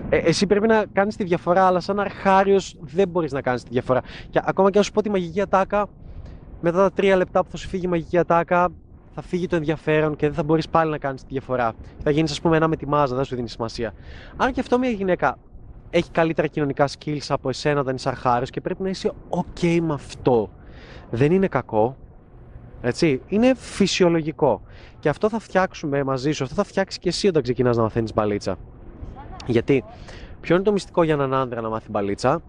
ε, 0.08 0.16
εσύ 0.16 0.46
πρέπει 0.46 0.66
να 0.66 0.84
κάνεις 0.92 1.16
τη 1.16 1.24
διαφορά, 1.24 1.66
αλλά 1.66 1.80
σαν 1.80 2.00
αρχάριος 2.00 2.76
δεν 2.80 3.08
μπορείς 3.08 3.32
να 3.32 3.40
κάνεις 3.40 3.62
τη 3.62 3.68
διαφορά. 3.70 4.02
Και 4.30 4.40
ακόμα 4.44 4.70
και 4.70 4.78
αν 4.78 4.84
σου 4.84 4.92
πω 4.92 5.02
τη 5.02 5.10
μαγική 5.10 5.40
ατάκα, 5.40 5.86
μετά 6.60 6.78
τα 6.78 6.92
τρία 6.92 7.16
λεπτά 7.16 7.44
που 7.44 7.50
θα 7.50 7.56
σου 7.56 7.68
φύγει 7.68 7.84
η 7.84 7.88
μαγική 7.88 8.18
ατάκα, 8.18 8.68
θα 9.14 9.22
φύγει 9.22 9.46
το 9.46 9.56
ενδιαφέρον 9.56 10.16
και 10.16 10.26
δεν 10.26 10.34
θα 10.34 10.42
μπορείς 10.42 10.68
πάλι 10.68 10.90
να 10.90 10.98
κάνεις 10.98 11.22
τη 11.22 11.26
διαφορά. 11.30 11.72
Θα 12.02 12.10
γίνεις 12.10 12.30
ας 12.30 12.40
πούμε 12.40 12.56
ένα 12.56 12.68
με 12.68 12.76
τη 12.76 12.88
μάζα, 12.88 13.14
δεν 13.14 13.24
σου 13.24 13.34
δίνει 13.34 13.48
σημασία. 13.48 13.94
Αν 14.36 14.52
και 14.52 14.60
αυτό 14.60 14.78
μια 14.78 14.90
γυναίκα 14.90 15.38
έχει 15.90 16.10
καλύτερα 16.10 16.46
κοινωνικά 16.46 16.88
skills 16.88 17.26
από 17.28 17.48
εσένα 17.48 17.80
όταν 17.80 17.94
είσαι 17.94 18.08
αρχάριος 18.08 18.50
και 18.50 18.60
πρέπει 18.60 18.82
να 18.82 18.88
είσαι 18.88 19.12
ok 19.28 19.78
με 19.80 19.94
αυτό. 19.94 20.50
Δεν 21.10 21.32
είναι 21.32 21.48
κακό, 21.48 21.96
έτσι, 22.80 23.20
είναι 23.26 23.54
φυσιολογικό. 23.54 24.62
Και 25.06 25.12
αυτό 25.12 25.28
θα 25.28 25.38
φτιάξουμε 25.38 26.04
μαζί 26.04 26.32
σου, 26.32 26.42
αυτό 26.44 26.54
θα 26.54 26.64
φτιάξεις 26.64 26.98
και 26.98 27.08
εσύ 27.08 27.28
όταν 27.28 27.42
ξεκινάς 27.42 27.76
να 27.76 27.82
μαθαίνεις 27.82 28.14
μπαλίτσα. 28.14 28.56
Γιατί, 29.46 29.84
ποιο 30.40 30.54
είναι 30.54 30.64
το 30.64 30.72
μυστικό 30.72 31.02
για 31.02 31.14
έναν 31.14 31.34
άντρα 31.34 31.60
να 31.60 31.68
μάθει 31.68 31.90
μπαλίτσα, 31.90 32.42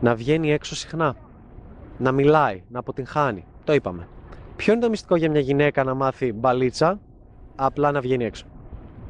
να 0.00 0.14
βγαίνει 0.14 0.52
έξω 0.52 0.76
συχνά, 0.76 1.16
να 1.98 2.12
μιλάει, 2.12 2.62
να 2.68 2.78
αποτυγχάνει. 2.78 3.44
Το 3.64 3.72
είπαμε. 3.72 4.08
Ποιο 4.56 4.72
είναι 4.72 4.82
το 4.82 4.88
μυστικό 4.88 5.16
για 5.16 5.30
μια 5.30 5.40
γυναίκα 5.40 5.84
να 5.84 5.94
μάθει 5.94 6.32
μπαλίτσα, 6.32 7.00
απλά 7.56 7.90
να 7.90 8.00
βγαίνει 8.00 8.24
έξω 8.24 8.46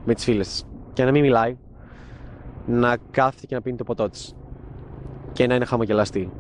με 0.04 0.14
τις 0.14 0.24
φίλες 0.24 0.48
της 0.48 0.66
και 0.92 1.04
να 1.04 1.10
μην 1.10 1.22
μιλάει, 1.22 1.56
να 2.66 2.96
κάθεται 3.10 3.46
και 3.46 3.54
να 3.54 3.62
πίνει 3.62 3.76
το 3.76 3.84
ποτό 3.84 4.08
της 4.08 4.34
και 5.32 5.46
να 5.46 5.54
είναι 5.54 5.64
χαμογελαστή. 5.64 6.32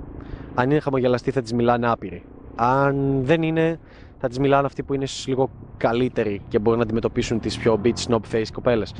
Αν 0.54 0.70
είναι 0.70 0.80
χαμογελαστή 0.80 1.30
θα 1.30 1.42
της 1.42 1.52
μιλάνε 1.52 1.88
άπειροι. 1.90 2.24
Αν 2.54 3.20
δεν 3.24 3.42
είναι, 3.42 3.78
θα 4.22 4.28
τις 4.28 4.38
μιλάνε 4.38 4.66
αυτοί 4.66 4.82
που 4.82 4.94
είναι 4.94 5.04
ίσως 5.04 5.26
λίγο 5.26 5.50
καλύτεροι 5.76 6.42
και 6.48 6.58
μπορούν 6.58 6.78
να 6.78 6.84
αντιμετωπίσουν 6.84 7.40
τις 7.40 7.58
πιο 7.58 7.80
beach 7.84 8.08
snob 8.08 8.20
face 8.32 8.46
κοπέλες. 8.52 8.94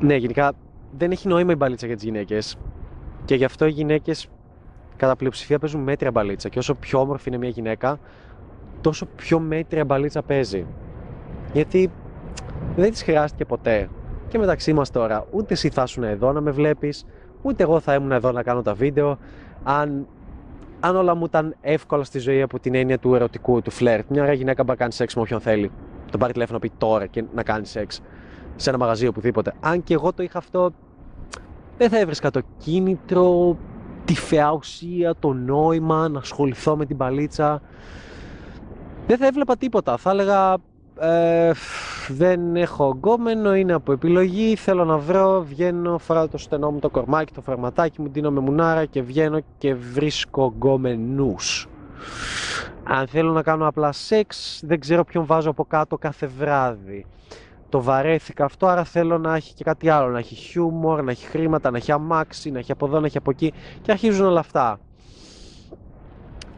Ναι, 0.00 0.16
γενικά 0.16 0.52
δεν 0.98 1.10
έχει 1.10 1.28
νόημα 1.28 1.52
η 1.52 1.54
μπαλίτσα 1.54 1.86
για 1.86 1.94
τις 1.94 2.04
γυναίκες 2.04 2.56
και 3.24 3.34
γι' 3.34 3.44
αυτό 3.44 3.66
οι 3.66 3.70
γυναίκες 3.70 4.28
κατά 4.96 5.16
πλειοψηφία 5.16 5.58
παίζουν 5.58 5.80
μέτρια 5.80 6.10
μπαλίτσα 6.10 6.48
και 6.48 6.58
όσο 6.58 6.74
πιο 6.74 7.00
όμορφη 7.00 7.28
είναι 7.28 7.38
μια 7.38 7.48
γυναίκα, 7.48 7.98
τόσο 8.80 9.06
πιο 9.06 9.38
μέτρια 9.38 9.84
μπαλίτσα 9.84 10.22
παίζει. 10.22 10.66
Γιατί 11.52 11.90
δεν 12.76 12.90
της 12.90 13.02
χρειάστηκε 13.02 13.44
ποτέ. 13.44 13.88
Και 14.28 14.38
μεταξύ 14.38 14.72
μας 14.72 14.90
τώρα, 14.90 15.26
ούτε 15.30 15.52
εσύ 15.52 15.68
θα 15.68 15.82
ήσουν 15.82 16.02
εδώ 16.02 16.32
να 16.32 16.40
με 16.40 16.50
βλέπεις, 16.50 17.06
ούτε 17.42 17.62
εγώ 17.62 17.80
θα 17.80 17.94
ήμουν 17.94 18.12
εδώ 18.12 18.32
να 18.32 18.42
κάνω 18.42 18.62
τα 18.62 18.74
βίντεο, 18.74 19.18
αν 19.62 20.06
αν 20.80 20.96
όλα 20.96 21.14
μου 21.14 21.24
ήταν 21.24 21.56
εύκολα 21.60 22.04
στη 22.04 22.18
ζωή 22.18 22.42
από 22.42 22.58
την 22.58 22.74
έννοια 22.74 22.98
του 22.98 23.14
ερωτικού, 23.14 23.62
του 23.62 23.70
φλερτ. 23.70 24.04
Μια 24.08 24.22
ωραία 24.22 24.34
γυναίκα 24.34 24.62
μπορεί 24.62 24.78
να 24.78 24.82
κάνει 24.82 24.92
σεξ 24.92 25.14
με 25.14 25.22
όποιον 25.22 25.40
θέλει. 25.40 25.70
Τον 26.10 26.20
πάρει 26.20 26.32
τηλέφωνο 26.32 26.58
να 26.62 26.68
πει 26.68 26.76
τώρα 26.78 27.06
και 27.06 27.24
να 27.34 27.42
κάνει 27.42 27.66
σεξ 27.66 28.02
σε 28.56 28.68
ένα 28.68 28.78
μαγαζί 28.78 29.06
οπουδήποτε. 29.06 29.54
Αν 29.60 29.82
και 29.82 29.94
εγώ 29.94 30.12
το 30.12 30.22
είχα 30.22 30.38
αυτό, 30.38 30.70
δεν 31.78 31.88
θα 31.88 31.98
έβρισκα 31.98 32.30
το 32.30 32.40
κίνητρο, 32.58 33.56
τη 34.04 34.14
φαιά 34.14 34.52
ουσία, 34.52 35.14
το 35.18 35.32
νόημα 35.32 36.08
να 36.08 36.18
ασχοληθώ 36.18 36.76
με 36.76 36.86
την 36.86 36.96
παλίτσα. 36.96 37.62
Δεν 39.06 39.18
θα 39.18 39.26
έβλεπα 39.26 39.56
τίποτα. 39.56 39.96
Θα 39.96 40.10
έλεγα 40.10 40.56
ε, 41.00 41.52
δεν 42.08 42.56
έχω 42.56 42.90
γκόμενο, 42.90 43.54
είναι 43.54 43.72
από 43.72 43.92
επιλογή, 43.92 44.56
θέλω 44.56 44.84
να 44.84 44.96
βρω, 44.96 45.44
βγαίνω, 45.48 45.98
φοράω 45.98 46.28
το 46.28 46.38
στενό 46.38 46.70
μου 46.70 46.78
το 46.78 46.90
κορμάκι, 46.90 47.32
το 47.32 47.40
φαρματάκι 47.40 48.00
μου, 48.00 48.08
δίνω 48.12 48.30
με 48.30 48.40
μουνάρα 48.40 48.84
και 48.84 49.02
βγαίνω 49.02 49.40
και 49.58 49.74
βρίσκω 49.74 50.52
γκόμενους. 50.56 51.68
Αν 52.84 53.06
θέλω 53.06 53.32
να 53.32 53.42
κάνω 53.42 53.66
απλά 53.66 53.92
σεξ, 53.92 54.60
δεν 54.66 54.80
ξέρω 54.80 55.04
ποιον 55.04 55.26
βάζω 55.26 55.50
από 55.50 55.64
κάτω 55.64 55.98
κάθε 55.98 56.26
βράδυ. 56.26 57.06
Το 57.68 57.82
βαρέθηκα 57.82 58.44
αυτό, 58.44 58.66
άρα 58.66 58.84
θέλω 58.84 59.18
να 59.18 59.34
έχει 59.34 59.54
και 59.54 59.64
κάτι 59.64 59.88
άλλο, 59.88 60.08
να 60.08 60.18
έχει 60.18 60.34
χιούμορ, 60.34 61.02
να 61.02 61.10
έχει 61.10 61.26
χρήματα, 61.26 61.70
να 61.70 61.76
έχει 61.76 61.92
αμάξι, 61.92 62.50
να 62.50 62.58
έχει 62.58 62.72
από 62.72 62.86
εδώ, 62.86 63.00
να 63.00 63.06
έχει 63.06 63.18
από 63.18 63.30
εκεί 63.30 63.52
και 63.82 63.90
αρχίζουν 63.90 64.26
όλα 64.26 64.40
αυτά. 64.40 64.80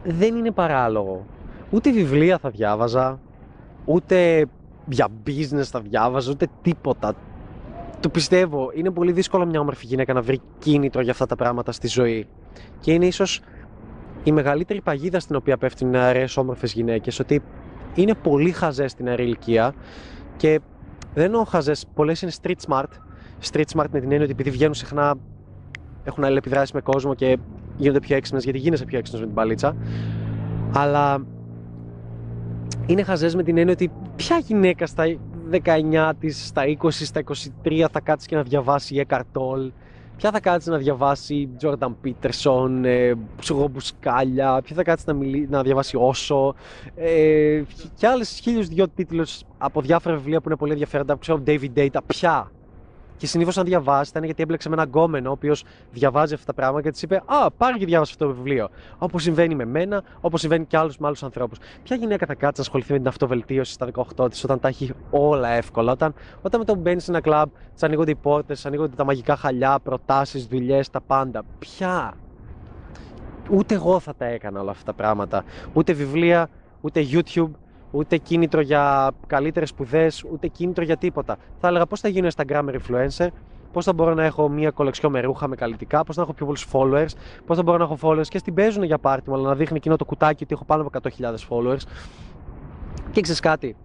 Δεν 0.03 0.35
είναι 0.35 0.51
παράλογο. 0.51 1.25
Ούτε 1.69 1.91
βιβλία 1.91 2.37
θα 2.37 2.49
διάβαζα, 2.49 3.19
ούτε 3.85 4.45
για 4.85 5.07
business 5.27 5.63
θα 5.63 5.79
διάβαζα, 5.79 6.31
ούτε 6.31 6.47
τίποτα. 6.61 7.13
Το 7.99 8.09
πιστεύω, 8.09 8.71
είναι 8.73 8.91
πολύ 8.91 9.11
δύσκολο 9.11 9.45
μια 9.45 9.59
όμορφη 9.59 9.85
γυναίκα 9.85 10.13
να 10.13 10.21
βρει 10.21 10.41
κίνητρο 10.59 11.01
για 11.01 11.11
αυτά 11.11 11.25
τα 11.25 11.35
πράγματα 11.35 11.71
στη 11.71 11.87
ζωή. 11.87 12.27
Και 12.79 12.93
είναι 12.93 13.05
ίσως 13.05 13.41
η 14.23 14.31
μεγαλύτερη 14.31 14.81
παγίδα 14.81 15.19
στην 15.19 15.35
οποία 15.35 15.57
πέφτουν 15.57 15.89
νεαρές 15.89 16.37
όμορφες 16.37 16.73
γυναίκες, 16.73 17.19
ότι 17.19 17.41
είναι 17.95 18.13
πολύ 18.13 18.51
χαζές 18.51 18.91
στην 18.91 19.05
νεαρή 19.05 19.23
ηλικία 19.23 19.73
και 20.37 20.59
δεν 21.13 21.23
εννοώ 21.23 21.43
χαζές, 21.43 21.85
πολλές 21.93 22.21
είναι 22.21 22.31
street 22.41 22.67
smart. 22.67 22.83
Street 23.51 23.65
smart 23.75 23.85
με 23.91 23.99
την 23.99 24.11
έννοια 24.11 24.23
ότι 24.23 24.31
επειδή 24.31 24.49
βγαίνουν 24.49 24.73
συχνά 24.73 25.15
έχουν 26.03 26.23
αλληλεπιδράσεις 26.23 26.71
με 26.71 26.81
κόσμο 26.81 27.13
και 27.13 27.37
γίνονται 27.77 27.99
πιο 27.99 28.15
έξυπνες 28.15 28.43
γιατί 28.43 28.59
γίνεσαι 28.59 28.85
πιο 28.85 28.97
έξυπνος 28.97 29.21
με 29.21 29.27
την 29.27 29.35
παλίτσα. 29.35 29.75
Αλλά 30.73 31.25
είναι 32.85 33.03
χαζές 33.03 33.35
με 33.35 33.43
την 33.43 33.57
έννοια 33.57 33.73
ότι 33.73 33.91
ποια 34.15 34.37
γυναίκα 34.37 34.85
στα 34.85 35.03
19 35.51 36.11
της, 36.19 36.47
στα 36.47 36.63
20, 36.81 36.89
στα 36.91 37.23
23 37.63 37.85
θα 37.91 37.99
κάτσει 37.99 38.27
και 38.27 38.35
να 38.35 38.43
διαβάσει 38.43 39.05
Eckhart 39.07 39.19
Tolle; 39.33 39.71
Ποια 40.17 40.31
θα 40.31 40.39
κάτσει 40.39 40.69
να 40.69 40.77
διαβάσει 40.77 41.49
Jordan 41.61 41.91
Peterson, 42.03 42.83
ε, 42.83 43.13
Μπουσκάλια, 43.71 44.61
ποια 44.63 44.75
θα 44.75 44.83
κάτσει 44.83 45.05
να, 45.07 45.13
μιλεί, 45.13 45.47
να 45.49 45.63
διαβάσει 45.63 45.97
Όσο; 45.99 46.55
Ε, 46.95 47.61
και 47.95 48.07
άλλες 48.07 48.39
χίλιους 48.41 48.67
δυο 48.67 48.87
τίτλους 48.89 49.41
από 49.57 49.81
διάφορα 49.81 50.15
βιβλία 50.15 50.41
που 50.41 50.47
είναι 50.47 50.57
πολύ 50.57 50.71
ενδιαφέροντα, 50.71 51.17
ξέρω 51.19 51.43
David 51.45 51.71
Data, 51.75 51.97
ποια; 52.05 52.51
Και 53.23 53.29
συνήθως 53.29 53.57
αν 53.57 53.65
διαβάσει, 53.65 54.09
ήταν 54.09 54.23
γιατί 54.23 54.41
έμπλεξε 54.41 54.69
με 54.69 54.75
έναν 54.75 54.87
γκόμενο, 54.87 55.29
ο 55.29 55.31
οποίος 55.31 55.63
διαβάζει 55.91 56.33
αυτά 56.33 56.45
τα 56.45 56.53
πράγματα 56.53 56.81
και 56.81 56.91
της 56.91 57.01
είπε: 57.01 57.21
Α, 57.25 57.51
πάρε 57.51 57.77
και 57.77 57.85
διάβασε 57.85 58.11
αυτό 58.13 58.27
το 58.27 58.33
βιβλίο. 58.33 58.69
Όπως 58.97 59.23
συμβαίνει 59.23 59.55
με 59.55 59.65
μένα, 59.65 60.03
όπως 60.21 60.39
συμβαίνει 60.39 60.65
και 60.65 60.77
άλλους 60.77 60.97
με 60.97 61.07
άλλους 61.07 61.23
ανθρώπους. 61.23 61.57
Ποια 61.83 61.95
γυναίκα 61.95 62.25
θα 62.25 62.33
κάτσει 62.33 62.53
να 62.55 62.61
ασχοληθεί 62.61 62.91
με 62.91 62.97
την 62.97 63.07
αυτοβελτίωση 63.07 63.71
στα 63.73 63.87
18 64.17 64.29
της, 64.29 64.43
όταν 64.43 64.59
τα 64.59 64.67
έχει 64.67 64.91
όλα 65.09 65.49
εύκολα. 65.49 65.91
Όταν, 65.91 66.13
όταν 66.41 66.59
με 66.59 66.65
το 66.65 66.75
μπαίνει 66.75 66.99
σε 66.99 67.11
ένα 67.11 67.21
κλαμπ, 67.21 67.49
της 67.73 67.83
ανοίγονται 67.83 68.11
οι 68.11 68.15
πόρτες, 68.15 68.65
ανοίγονται 68.65 68.95
τα 68.95 69.03
μαγικά 69.03 69.35
χαλιά, 69.35 69.79
προτάσεις, 69.83 70.45
δουλειές, 70.45 70.89
τα 70.89 71.01
πάντα. 71.01 71.43
Ποια. 71.59 72.13
Ούτε 73.49 73.75
εγώ 73.75 73.99
θα 73.99 74.15
τα 74.15 74.25
έκανα 74.25 74.61
όλα 74.61 74.71
αυτά 74.71 74.83
τα 74.85 74.93
πράγματα. 74.93 75.43
Ούτε 75.73 75.93
βιβλία, 75.93 76.49
ούτε 76.81 77.05
YouTube, 77.11 77.51
ούτε 77.95 78.17
κίνητρο 78.17 78.61
για 78.61 79.11
καλύτερες 79.27 79.69
σπουδές, 79.69 80.23
ούτε 80.31 80.47
κίνητρο 80.47 80.83
για 80.83 80.97
τίποτα. 80.97 81.37
Θα 81.59 81.67
έλεγα 81.67 81.85
πώς 81.85 81.99
θα 81.99 82.07
γίνω 82.07 82.27
Instagram 82.35 82.63
influencer, 82.63 83.27
πώς 83.71 83.85
θα 83.85 83.93
μπορώ 83.93 84.13
να 84.13 84.23
έχω 84.23 84.49
μια 84.49 84.71
κολεξιό 84.71 85.09
με 85.09 85.21
ρούχα 85.21 85.47
με 85.47 85.55
καλλιτικά, 85.55 86.03
πώς 86.03 86.15
θα 86.15 86.21
έχω 86.21 86.33
πιο 86.33 86.45
πολλούς 86.45 86.67
followers, 86.71 87.17
πώς 87.45 87.57
θα 87.57 87.63
μπορώ 87.63 87.77
να 87.77 87.83
έχω 87.83 87.97
followers 88.01 88.27
και 88.27 88.37
στην 88.37 88.53
παίζουν 88.53 88.83
για 88.83 88.97
πάρτι 88.97 89.29
μου, 89.29 89.35
αλλά 89.35 89.47
να 89.47 89.55
δείχνει 89.55 89.77
εκείνο 89.77 89.95
το 89.95 90.05
κουτάκι 90.05 90.43
ότι 90.43 90.53
έχω 90.53 90.65
πάνω 90.65 90.81
από 90.81 90.99
100.000 91.19 91.33
followers. 91.49 91.81
Και 93.11 93.21
ξέρεις 93.21 93.39
κάτι, 93.39 93.75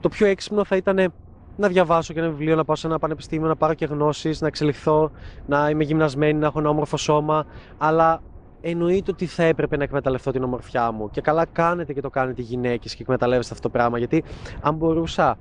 το 0.00 0.08
πιο 0.08 0.26
έξυπνο 0.26 0.64
θα 0.64 0.76
ήταν 0.76 1.12
να 1.56 1.68
διαβάσω 1.68 2.12
και 2.12 2.18
ένα 2.18 2.28
βιβλίο, 2.28 2.56
να 2.56 2.64
πάω 2.64 2.76
σε 2.76 2.86
ένα 2.86 2.98
πανεπιστήμιο, 2.98 3.48
να 3.48 3.56
πάρω 3.56 3.74
και 3.74 3.84
γνώσεις, 3.84 4.40
να 4.40 4.46
εξελιχθώ, 4.46 5.10
να 5.46 5.70
είμαι 5.70 5.84
γυμνασμένη, 5.84 6.38
να 6.38 6.46
έχω 6.46 6.58
ένα 6.58 6.68
όμορφο 6.68 6.96
σώμα. 6.96 7.46
Αλλά 7.78 8.22
εννοείται 8.60 9.10
ότι 9.10 9.26
θα 9.26 9.42
έπρεπε 9.42 9.76
να 9.76 9.82
εκμεταλλευτώ 9.82 10.30
την 10.30 10.42
ομορφιά 10.42 10.92
μου. 10.92 11.10
Και 11.10 11.20
καλά 11.20 11.46
κάνετε 11.52 11.92
και 11.92 12.00
το 12.00 12.10
κάνετε 12.10 12.42
οι 12.42 12.44
γυναίκες 12.44 12.94
και 12.94 13.02
εκμεταλλεύεστε 13.02 13.54
αυτό 13.54 13.68
το 13.68 13.72
πράγμα. 13.78 13.98
Γιατί 13.98 14.24
αν 14.60 14.74
μπορούσα 14.74 15.38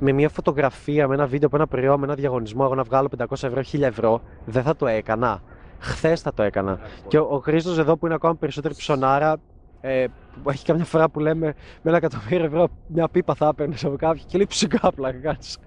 με 0.00 0.12
μια 0.12 0.28
φωτογραφία, 0.28 1.08
με 1.08 1.14
ένα 1.14 1.26
βίντεο 1.26 1.46
από 1.46 1.56
ένα 1.56 1.66
προϊόν, 1.66 1.98
με 1.98 2.06
ένα 2.06 2.14
διαγωνισμό, 2.14 2.62
εγώ 2.64 2.74
να 2.74 2.82
βγάλω 2.82 3.08
500 3.18 3.24
ευρώ, 3.30 3.62
1000 3.72 3.80
ευρώ, 3.80 4.20
δεν 4.44 4.62
θα 4.62 4.76
το 4.76 4.86
έκανα. 4.86 5.42
Χθες 5.78 6.20
θα 6.20 6.34
το 6.34 6.42
έκανα. 6.42 6.78
Και 7.08 7.18
ο, 7.18 7.26
ο 7.30 7.38
Χρήστος 7.38 7.78
εδώ 7.78 7.96
που 7.96 8.06
είναι 8.06 8.14
ακόμα 8.14 8.34
περισσότερη 8.34 8.74
ψωνάρα, 8.74 9.36
ε, 9.80 10.06
έχει 10.48 10.64
καμιά 10.64 10.84
φορά 10.84 11.08
που 11.08 11.20
λέμε 11.20 11.46
με 11.82 11.90
ένα 11.90 11.96
εκατομμύριο 11.96 12.44
ευρώ 12.44 12.68
μια 12.86 13.08
πίπα 13.08 13.34
θα 13.34 13.48
έπαιρνες 13.48 13.84
από 13.84 13.96
κάποιον 13.96 14.26
και 14.26 14.36
λέει 14.36 14.46
ψυχά 14.46 14.92
πλάκα 14.92 15.18
κάτσε. 15.18 15.58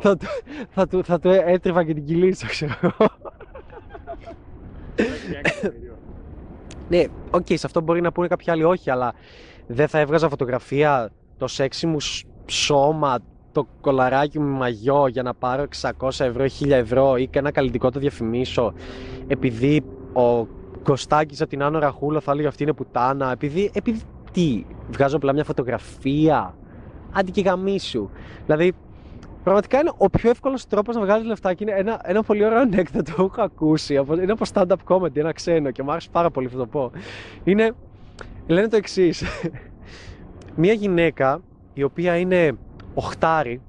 θα, 0.00 0.16
του, 0.16 0.26
θα, 0.70 0.86
του, 0.86 1.04
θα 1.04 1.18
του 1.18 1.28
έτριβα 1.28 1.84
και 1.84 1.94
την 1.94 2.04
κυλίτσα, 2.04 2.46
ξέρω 2.46 2.74
εγώ. 2.80 3.10
ναι, 6.88 7.04
ok, 7.30 7.46
okay, 7.48 7.54
σε 7.58 7.66
αυτό 7.66 7.80
μπορεί 7.80 8.00
να 8.00 8.12
πούνε 8.12 8.26
κάποιοι 8.26 8.50
άλλοι 8.50 8.64
όχι, 8.64 8.90
αλλά 8.90 9.14
δεν 9.66 9.88
θα 9.88 9.98
έβγαζα 9.98 10.28
φωτογραφία 10.28 11.10
το 11.38 11.46
σεξι 11.46 11.86
μου 11.86 11.96
σώμα, 12.46 13.18
το 13.52 13.66
κωλαράκι 13.80 14.38
μου 14.38 14.56
μαγιό 14.56 15.06
για 15.06 15.22
να 15.22 15.34
πάρω 15.34 15.64
600 16.00 16.08
ευρώ, 16.18 16.44
1000 16.60 16.70
ευρώ 16.70 17.16
ή 17.16 17.26
και 17.26 17.38
ένα 17.38 17.50
καλλυντικό 17.50 17.90
το 17.90 17.98
διαφημίσω 17.98 18.72
επειδή 19.26 19.84
ο 20.12 20.46
Κωστάκης 20.82 21.40
από 21.40 21.50
την 21.50 21.62
Άνω 21.62 21.78
Ραχούλα 21.78 22.20
θα 22.20 22.32
έλεγε 22.32 22.48
αυτή 22.48 22.62
είναι 22.62 22.72
πουτάνα 22.72 23.30
επειδή, 23.32 23.70
επειδή 23.74 24.00
τι, 24.32 24.64
βγάζω 24.90 25.16
απλά 25.16 25.32
μια 25.32 25.44
φωτογραφία 25.44 26.54
άντε 27.12 27.30
και 27.30 27.40
γαμήσου. 27.40 28.10
Δηλαδή 28.46 28.72
Πραγματικά 29.44 29.80
είναι 29.80 29.92
ο 29.96 30.10
πιο 30.10 30.30
εύκολος 30.30 30.66
τρόπος 30.66 30.94
να 30.94 31.00
βγάλεις 31.00 31.26
λεφτά 31.26 31.54
και 31.54 31.64
είναι 31.64 31.78
ένα, 31.78 32.00
ένα 32.04 32.22
πολύ 32.22 32.44
ωραίο 32.44 32.58
ανέκδοτο 32.58 33.12
που 33.12 33.22
έχω 33.22 33.42
ακούσει. 33.42 33.94
Είναι 33.94 34.32
από 34.32 34.44
stand-up 34.52 34.76
comedy, 34.88 35.16
ένα 35.16 35.32
ξένο 35.32 35.70
και 35.70 35.82
μου 35.82 35.90
άρεσε 35.90 36.08
πάρα 36.12 36.30
πολύ 36.30 36.46
αυτό 36.46 36.58
το 36.58 36.66
πω. 36.66 36.90
Είναι, 37.44 37.72
λένε 38.46 38.68
το 38.68 38.76
εξής. 38.76 39.24
Μία 40.56 40.72
γυναίκα 40.72 41.40
η 41.74 41.82
οποία 41.82 42.16
είναι 42.16 42.52
οχτάρι 42.94 43.60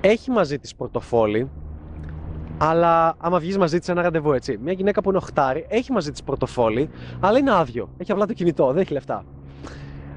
έχει 0.00 0.30
μαζί 0.30 0.58
της 0.58 0.74
πορτοφόλι 0.74 1.50
αλλά 2.58 3.14
άμα 3.18 3.38
βγεις 3.38 3.58
μαζί 3.58 3.78
της 3.78 3.88
ένα 3.88 4.02
ραντεβού, 4.02 4.32
έτσι. 4.32 4.58
Μια 4.62 4.72
γυναίκα 4.72 5.02
που 5.02 5.08
είναι 5.08 5.18
οχτάρι 5.18 5.66
έχει 5.68 5.92
μαζί 5.92 6.10
της 6.10 6.22
πορτοφόλι, 6.22 6.90
αλλά 7.20 7.38
είναι 7.38 7.54
άδειο. 7.54 7.88
Έχει 7.98 8.12
απλά 8.12 8.26
το 8.26 8.32
κινητό, 8.32 8.66
δεν 8.72 8.82
έχει 8.82 8.92
λεφτά. 8.92 9.24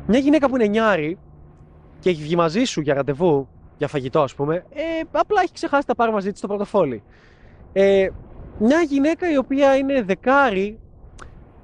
Μια 0.08 0.20
γυναίκα 0.20 0.50
που 0.50 0.56
είναι 0.56 0.68
νιάρι 0.68 1.18
και 2.02 2.10
έχει 2.10 2.22
βγει 2.22 2.36
μαζί 2.36 2.64
σου 2.64 2.82
για 2.82 2.94
ραντεβού, 2.94 3.48
για 3.78 3.88
φαγητό 3.88 4.22
ας 4.22 4.36
πούμε, 4.36 4.56
ε, 4.56 4.82
απλά 5.12 5.42
έχει 5.42 5.54
ξεχάσει 5.54 5.84
να 5.88 5.96
πάρει 5.96 6.12
μαζί 6.12 6.32
της 6.32 6.42
το 6.42 6.48
πορτοφόλι. 6.48 7.04
Ε, 7.74 8.08
μια 8.60 8.82
γυναίκα 8.82 9.32
η 9.32 9.38
οποία 9.38 9.76
είναι 9.78 10.04
δεκάρι, 10.04 10.80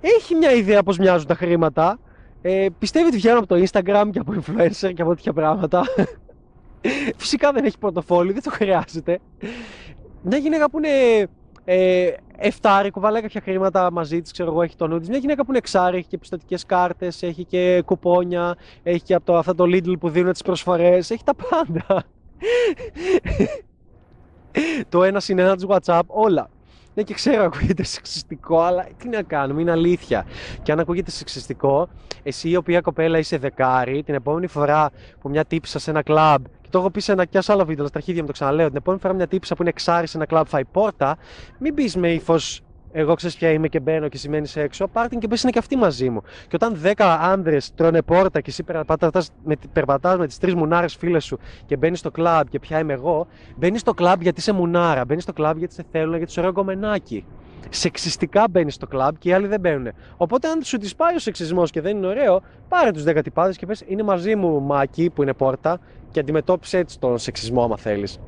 έχει 0.02 0.36
μια 0.36 0.52
ιδέα 0.52 0.84
πώς 0.84 0.98
μοιάζουν 0.98 1.28
τα 1.28 1.36
χρήματα. 1.36 2.00
Ε, 2.42 2.68
πιστεύει 2.80 3.08
ότι 3.08 3.16
βγαίνουν 3.16 3.38
από 3.38 3.48
το 3.48 3.56
Instagram 3.56 4.10
και 4.12 4.20
από 4.20 4.34
influencer 4.36 4.94
και 4.94 5.02
από 5.02 5.16
τέτοια 5.16 5.34
πράγματα. 5.34 5.84
Φυσικά 7.18 7.52
δεν 7.52 7.66
έχει 7.66 7.78
πορτοφόλι, 7.78 8.34
δεν 8.34 8.42
το 8.44 8.50
χρειάζεται. 8.50 9.20
Μια 10.22 10.38
γυναίκα 10.38 10.70
που 10.70 10.78
είναι 10.78 11.28
ε, 11.66 12.12
εφτάρι, 12.38 12.92
κουβαλάει 12.92 13.22
κάποια 13.22 13.42
χρήματα 13.42 13.92
μαζί 13.92 14.22
της, 14.22 14.32
ξέρω 14.32 14.52
εγώ, 14.52 14.62
έχει 14.62 14.76
το 14.76 14.88
νου 14.88 15.00
Μια 15.08 15.18
γυναίκα 15.18 15.44
που 15.44 15.50
είναι 15.50 15.58
εξάρι, 15.58 15.98
έχει 15.98 16.08
και 16.08 16.18
πιστοτικές 16.18 16.66
κάρτες, 16.66 17.24
έχει 17.24 17.44
και 17.44 17.82
κουπόνια, 17.86 18.56
έχει 18.84 19.02
και 19.02 19.14
από 19.14 19.26
το, 19.26 19.38
αυτό 19.38 19.56
το 19.56 19.64
Lidl 19.64 20.00
που 20.00 20.10
δίνουν 20.10 20.32
τις 20.32 20.42
προσφορές, 20.42 21.12
έχει 21.12 21.24
τα 21.24 21.34
πάντα. 21.36 22.04
το 24.90 25.04
ένα 25.04 25.20
συν 25.20 25.40
ένα 25.40 25.58
του 25.58 25.68
WhatsApp, 25.70 26.02
όλα. 26.08 26.50
Ναι, 26.94 27.04
και 27.04 27.14
ξέρω, 27.14 27.44
ακούγεται 27.44 27.84
σεξιστικό, 27.84 28.60
αλλά 28.62 28.88
τι 28.98 29.10
να 29.10 29.22
κάνουμε, 29.22 29.62
είναι 29.62 29.72
αλήθεια. 29.72 30.26
Και 30.64 30.72
αν 30.72 30.80
ακούγεται 30.80 31.12
σεξιστικό, 31.12 31.88
εσύ 32.24 32.50
η 32.50 32.56
οποία 32.56 32.82
κοπέλα 32.82 33.18
είσαι 33.18 33.38
δεκάρι, 33.38 34.04
την 34.04 34.14
επόμενη 34.14 34.48
φορά 34.48 34.90
που 35.20 35.30
μια 35.30 35.46
τύπησα 35.46 35.80
σε 35.80 35.90
ένα 35.90 36.02
κλαμπ 36.02 36.46
και 36.68 36.74
το 36.74 36.80
έχω 36.80 36.92
πει 36.92 37.00
σε 37.02 37.12
ένα 37.12 37.26
και 37.26 37.40
άλλο 37.48 37.66
βίντεο, 37.66 37.88
στα 37.88 37.98
αρχίδια 37.98 38.22
μου 38.22 38.28
το 38.28 38.34
ξαναλέω. 38.34 38.68
Την 38.68 38.76
επόμενη 38.76 39.02
φορά 39.02 39.14
μια 39.14 39.28
τύπησα 39.28 39.56
που 39.56 39.62
είναι 39.62 39.70
εξάρι 39.70 40.08
σε 40.08 40.18
ένα 40.18 40.26
κλαμπ 40.26 40.46
φάει 40.46 40.66
πόρτα, 40.66 41.18
μην 41.60 41.74
πεις 41.74 41.96
με 41.96 42.12
ύφος 42.14 42.62
εγώ 42.92 43.14
ξέρεις 43.14 43.36
ποια 43.36 43.52
είμαι 43.52 43.68
και 43.68 43.80
μπαίνω 43.80 44.08
και 44.08 44.18
σημαίνεις 44.18 44.56
έξω, 44.56 44.88
πάρ 44.88 45.08
την 45.08 45.20
και 45.20 45.28
πες 45.28 45.44
είναι 45.44 45.52
και 45.52 45.60
αυτή 45.60 45.76
μαζί 45.76 46.10
μου. 46.10 46.22
Και 46.22 46.56
όταν 46.56 46.82
10 46.84 46.92
άντρε 47.22 47.58
τρώνε 47.76 48.02
πόρτα 48.02 48.42
και 48.42 48.50
εσύ 48.50 48.64
περπατάς 48.64 49.30
με, 49.44 49.56
περπατάς 49.74 50.18
με 50.18 50.28
τις 50.28 50.38
τρεις 50.38 50.56
μουνάρες 50.56 50.96
φίλες 50.96 51.26
σου 51.26 51.40
και 51.66 51.78
μπαίνεις 51.78 52.00
στο 52.00 52.12
κλαμπ 52.12 52.48
και 52.48 52.60
ποια 52.60 52.80
είμαι 52.80 52.94
εγώ, 52.94 53.28
μπαίνεις 53.56 53.82
στο 53.82 53.94
κλαμπ 53.94 54.22
γιατί 54.22 54.40
είσαι 54.40 54.52
μουνάρα, 54.52 55.06
μπαίνεις 55.06 55.24
στο 55.24 55.34
κλαμπ 55.34 55.58
γιατί 55.58 55.74
σε 55.74 55.86
θέλουν, 55.92 56.18
γιατί 56.18 56.32
σου 56.32 56.40
ωραίο 56.40 56.52
γκομενάκι. 56.52 57.26
Σεξιστικά 57.70 58.44
μπαίνει 58.50 58.72
στο 58.72 58.88
κλαμπ 58.88 59.16
και 59.20 59.30
οι 59.30 59.34
άλλοι 59.34 59.48
δεν 59.48 59.60
μπαίνουν. 59.60 59.92
Οπότε, 60.18 60.48
αν 60.48 60.64
σου 60.64 60.78
τη 60.78 60.92
πάει 60.98 61.16
ο 61.16 61.20
σεξισμός 61.20 61.72
και 61.72 61.82
δεν 61.82 61.98
είναι 61.98 62.08
ωραίο, 62.08 62.42
πάρε 62.68 62.92
τους 62.92 63.04
10 63.08 63.20
τυπάδε 63.24 63.54
και 63.54 63.66
πες: 63.66 63.84
Είναι 63.88 64.04
μαζί 64.04 64.36
μου 64.36 64.62
μάκι 64.62 65.10
που 65.10 65.22
είναι 65.22 65.34
πόρτα 65.34 65.80
και 66.12 66.20
αντιμετώπισε 66.20 66.78
έτσι 66.78 67.00
τον 67.00 67.18
σεξισμό, 67.18 67.64
άμα 67.64 67.78
θέλεις. 67.78 68.20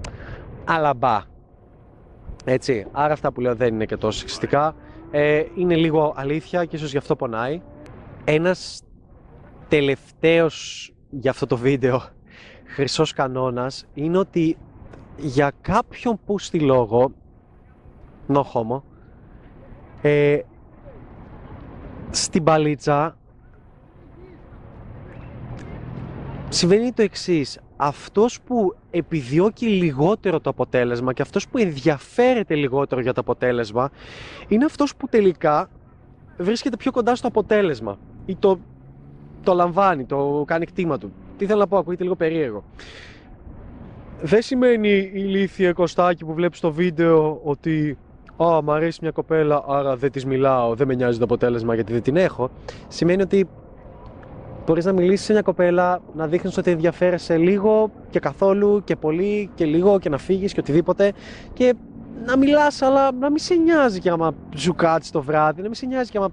Αλλά 0.65 0.93
μπα. 0.93 1.21
Έτσι. 2.45 2.86
Άρα 2.91 3.13
αυτά 3.13 3.32
που 3.32 3.41
λέω 3.41 3.55
δεν 3.55 3.73
είναι 3.73 3.86
και 3.86 3.97
τόσο 3.97 4.19
σεξιστικά. 4.19 4.75
Ε, 5.11 5.43
είναι 5.55 5.75
λίγο 5.75 6.13
αλήθεια 6.15 6.65
και 6.65 6.75
ίσως 6.75 6.91
γι' 6.91 6.97
αυτό 6.97 7.15
πονάει. 7.15 7.61
Ένας 8.23 8.84
τελευταίος 9.67 10.89
για 11.09 11.32
αυτό 11.32 11.45
το 11.45 11.57
βίντεο 11.57 12.01
χρυσός 12.65 13.13
κανόνας 13.13 13.86
είναι 13.93 14.17
ότι 14.17 14.57
για 15.17 15.51
κάποιον 15.61 16.19
που 16.25 16.39
στη 16.39 16.59
λόγο 16.59 17.11
no 18.27 18.41
homo 18.41 18.82
ε, 20.02 20.39
στην 22.10 22.43
παλίτσα 22.43 23.18
συμβαίνει 26.50 26.91
το 26.91 27.02
εξής 27.02 27.60
αυτός 27.78 28.41
που 28.41 28.76
επιδιώκει 28.91 29.66
λιγότερο 29.66 30.39
το 30.39 30.50
αποτέλεσμα 30.50 31.14
και 31.14 31.22
αυτός 31.22 31.47
που 31.47 31.58
ενδιαφέρεται 31.58 32.56
λιγότερο 32.56 33.02
για 33.02 33.14
το 33.14 33.22
αποτέλεσμα 33.22 33.89
είναι 34.47 34.66
αυτός 34.66 34.95
που 34.95 35.08
τελικά 35.08 35.70
βρίσκεται 36.38 36.78
πιο 36.78 36.91
κοντά 36.91 37.16
στο 37.16 37.28
αποτέλεσμα 37.28 37.97
ή 38.26 38.36
το, 38.36 38.60
το 39.43 39.54
λαμβάνει, 39.54 40.06
το 40.06 40.43
κάνει 40.47 40.66
κτήμα 40.66 40.97
του. 40.97 41.14
Τι 41.38 41.45
θέλω 41.45 41.60
να 41.60 41.68
πω, 41.68 41.78
ακούγεται 41.78 42.04
λίγο 42.04 42.16
περίεργο. 42.16 42.64
Δεν 44.22 44.41
σημαίνει 44.41 44.89
η 44.89 45.12
ηλίθεια 45.14 45.74
Κωστάκη 45.74 46.26
που 46.26 46.34
βλέπεις 46.34 46.58
στο 46.58 46.72
βίντεο 46.72 47.39
ότι 47.43 47.97
Α, 48.43 48.61
μου 48.61 48.71
αρέσει 48.71 48.99
μια 49.01 49.11
κοπέλα, 49.11 49.63
άρα 49.67 49.95
δεν 49.95 50.11
της 50.11 50.25
μιλάω, 50.25 50.75
δεν 50.75 50.87
με 50.87 50.93
νοιάζει 50.95 51.17
το 51.17 51.23
αποτέλεσμα 51.23 51.75
γιατί 51.75 51.93
δεν 51.93 52.01
την 52.01 52.15
έχω. 52.15 52.49
Σημαίνει 52.87 53.21
ότι 53.21 53.47
μπορείς 54.65 54.85
να 54.85 54.91
μιλήσεις 54.91 55.25
σε 55.25 55.31
μια 55.31 55.41
κοπέλα, 55.41 56.01
να 56.15 56.27
δείχνεις 56.27 56.57
ότι 56.57 56.71
ενδιαφέρεσαι 56.71 57.37
λίγο 57.37 57.91
και 58.09 58.19
καθόλου 58.19 58.83
και 58.83 58.95
πολύ 58.95 59.49
και 59.55 59.65
λίγο 59.65 59.99
και 59.99 60.09
να 60.09 60.17
φύγεις 60.17 60.53
και 60.53 60.59
οτιδήποτε. 60.59 61.11
Και 61.53 61.73
να 62.25 62.37
μιλάς, 62.37 62.81
αλλά 62.81 63.11
να 63.11 63.29
μην 63.29 63.39
σε 63.39 63.55
νοιάζει 63.55 63.99
και 63.99 64.09
άμα 64.09 64.33
σου 64.55 64.75
κάτσει 64.75 65.11
το 65.11 65.21
βράδυ, 65.21 65.61
να 65.61 65.65
μην 65.65 65.75
σε 65.75 65.85
νοιάζει 65.85 66.11
και 66.11 66.17
άμα 66.17 66.29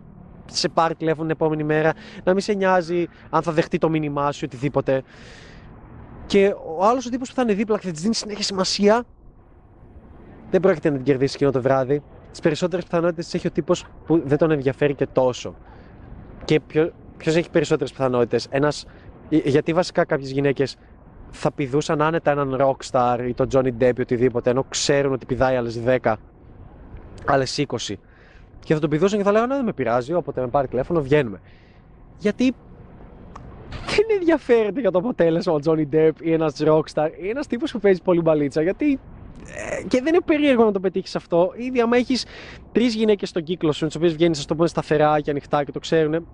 σε 0.46 0.68
πάρει 0.68 0.94
τηλέφωνο 0.94 1.22
την 1.22 1.36
επόμενη 1.40 1.64
μέρα, 1.64 1.92
να 2.24 2.32
μην 2.32 2.42
σε 2.42 2.52
νοιάζει 2.52 3.06
αν 3.30 3.42
θα 3.42 3.52
δεχτεί 3.52 3.78
το 3.78 3.88
μήνυμά 3.88 4.32
σου 4.32 4.40
ή 4.42 4.46
οτιδήποτε. 4.46 5.02
Και 6.26 6.54
ο 6.76 6.84
άλλος 6.84 7.06
ο 7.06 7.10
τύπος 7.10 7.28
που 7.28 7.34
θα 7.34 7.42
είναι 7.42 7.52
δίπλα 7.54 7.78
και 7.78 7.86
θα 7.86 7.92
της 7.92 8.02
δίνει 8.02 8.14
συνέχεια 8.14 8.42
σημασία, 8.42 9.04
δεν 10.50 10.60
πρόκειται 10.60 10.90
να 10.90 10.96
την 10.96 11.04
κερδίσει 11.04 11.34
εκείνο 11.34 11.50
το 11.50 11.60
βράδυ. 11.60 12.02
Τις 12.30 12.40
περισσότερες 12.40 12.84
πιθανότητες 12.84 13.34
έχει 13.34 13.46
ο 13.46 13.50
τύπος 13.50 13.86
που 14.06 14.22
δεν 14.24 14.38
τον 14.38 14.50
ενδιαφέρει 14.50 14.94
και 14.94 15.06
τόσο. 15.06 15.54
Και 16.44 16.60
ποιο 17.16 17.32
έχει 17.32 17.50
περισσότερες 17.50 17.92
πιθανότητες, 17.92 18.46
ένας. 18.50 18.86
Γιατί 19.28 19.72
βασικά 19.72 20.04
κάποιες 20.04 20.30
γυναίκες 20.30 20.76
θα 21.30 21.52
πηδούσαν 21.52 22.02
άνετα 22.02 22.30
έναν 22.30 22.56
rockstar 22.60 23.24
ή 23.28 23.34
τον 23.34 23.48
Johnny 23.52 23.72
Depp 23.80 23.98
ή 23.98 24.00
οτιδήποτε, 24.00 24.50
ενώ 24.50 24.64
ξέρουν 24.68 25.12
ότι 25.12 25.26
πηδάει 25.26 25.56
άλλες 25.56 25.80
10, 25.86 26.14
άλλες 27.24 27.58
20. 27.58 27.98
Και 28.64 28.74
θα 28.74 28.80
τον 28.80 28.90
πηδούσαν 28.90 29.18
και 29.18 29.24
θα 29.24 29.32
λέγανε: 29.32 29.54
Δεν 29.54 29.64
με 29.64 29.72
πειράζει, 29.72 30.12
όποτε 30.12 30.40
με 30.40 30.46
πάρει 30.46 30.68
τηλέφωνο, 30.68 31.02
βγαίνουμε. 31.02 31.40
Γιατί 32.18 32.54
δεν 33.70 34.06
ενδιαφέρεται 34.18 34.80
για 34.80 34.90
το 34.90 34.98
αποτέλεσμα 34.98 35.52
ο 35.52 35.58
Johnny 35.64 35.86
Depp 35.92 36.12
ή 36.20 36.32
ένας 36.32 36.62
rockstar 36.64 37.08
ή 37.22 37.28
ένας 37.28 37.46
τύπος 37.46 37.72
που 37.72 37.78
παίζει 37.78 38.02
πολύ 38.02 38.20
μπαλίτσα. 38.20 38.62
Γιατί 38.62 38.92
ε, 38.92 38.98
και 39.88 40.00
δεν 40.02 40.06
είναι 40.06 40.22
περίεργο 40.24 40.64
να 40.64 40.72
το 40.72 40.80
πετύχεις 40.80 41.16
αυτό. 41.16 41.52
Ήδη, 41.56 41.80
άμα 41.80 41.96
έχεις 41.96 42.24
τρεις 42.72 42.94
γυναίκες 42.94 43.28
στον 43.28 43.42
κύκλο 43.42 43.72
σου, 43.72 43.86
τις 43.86 43.94
οποίες 43.94 44.12
βγαίνεις, 44.12 44.38
ας 44.38 44.44
το 44.44 44.54
πούμε, 44.54 44.68
σταθερά 44.68 45.20
και 45.20 45.30
ανοιχτά 45.30 45.64
και 45.64 45.72
το 45.72 45.78
ξέρουν, 45.78 46.26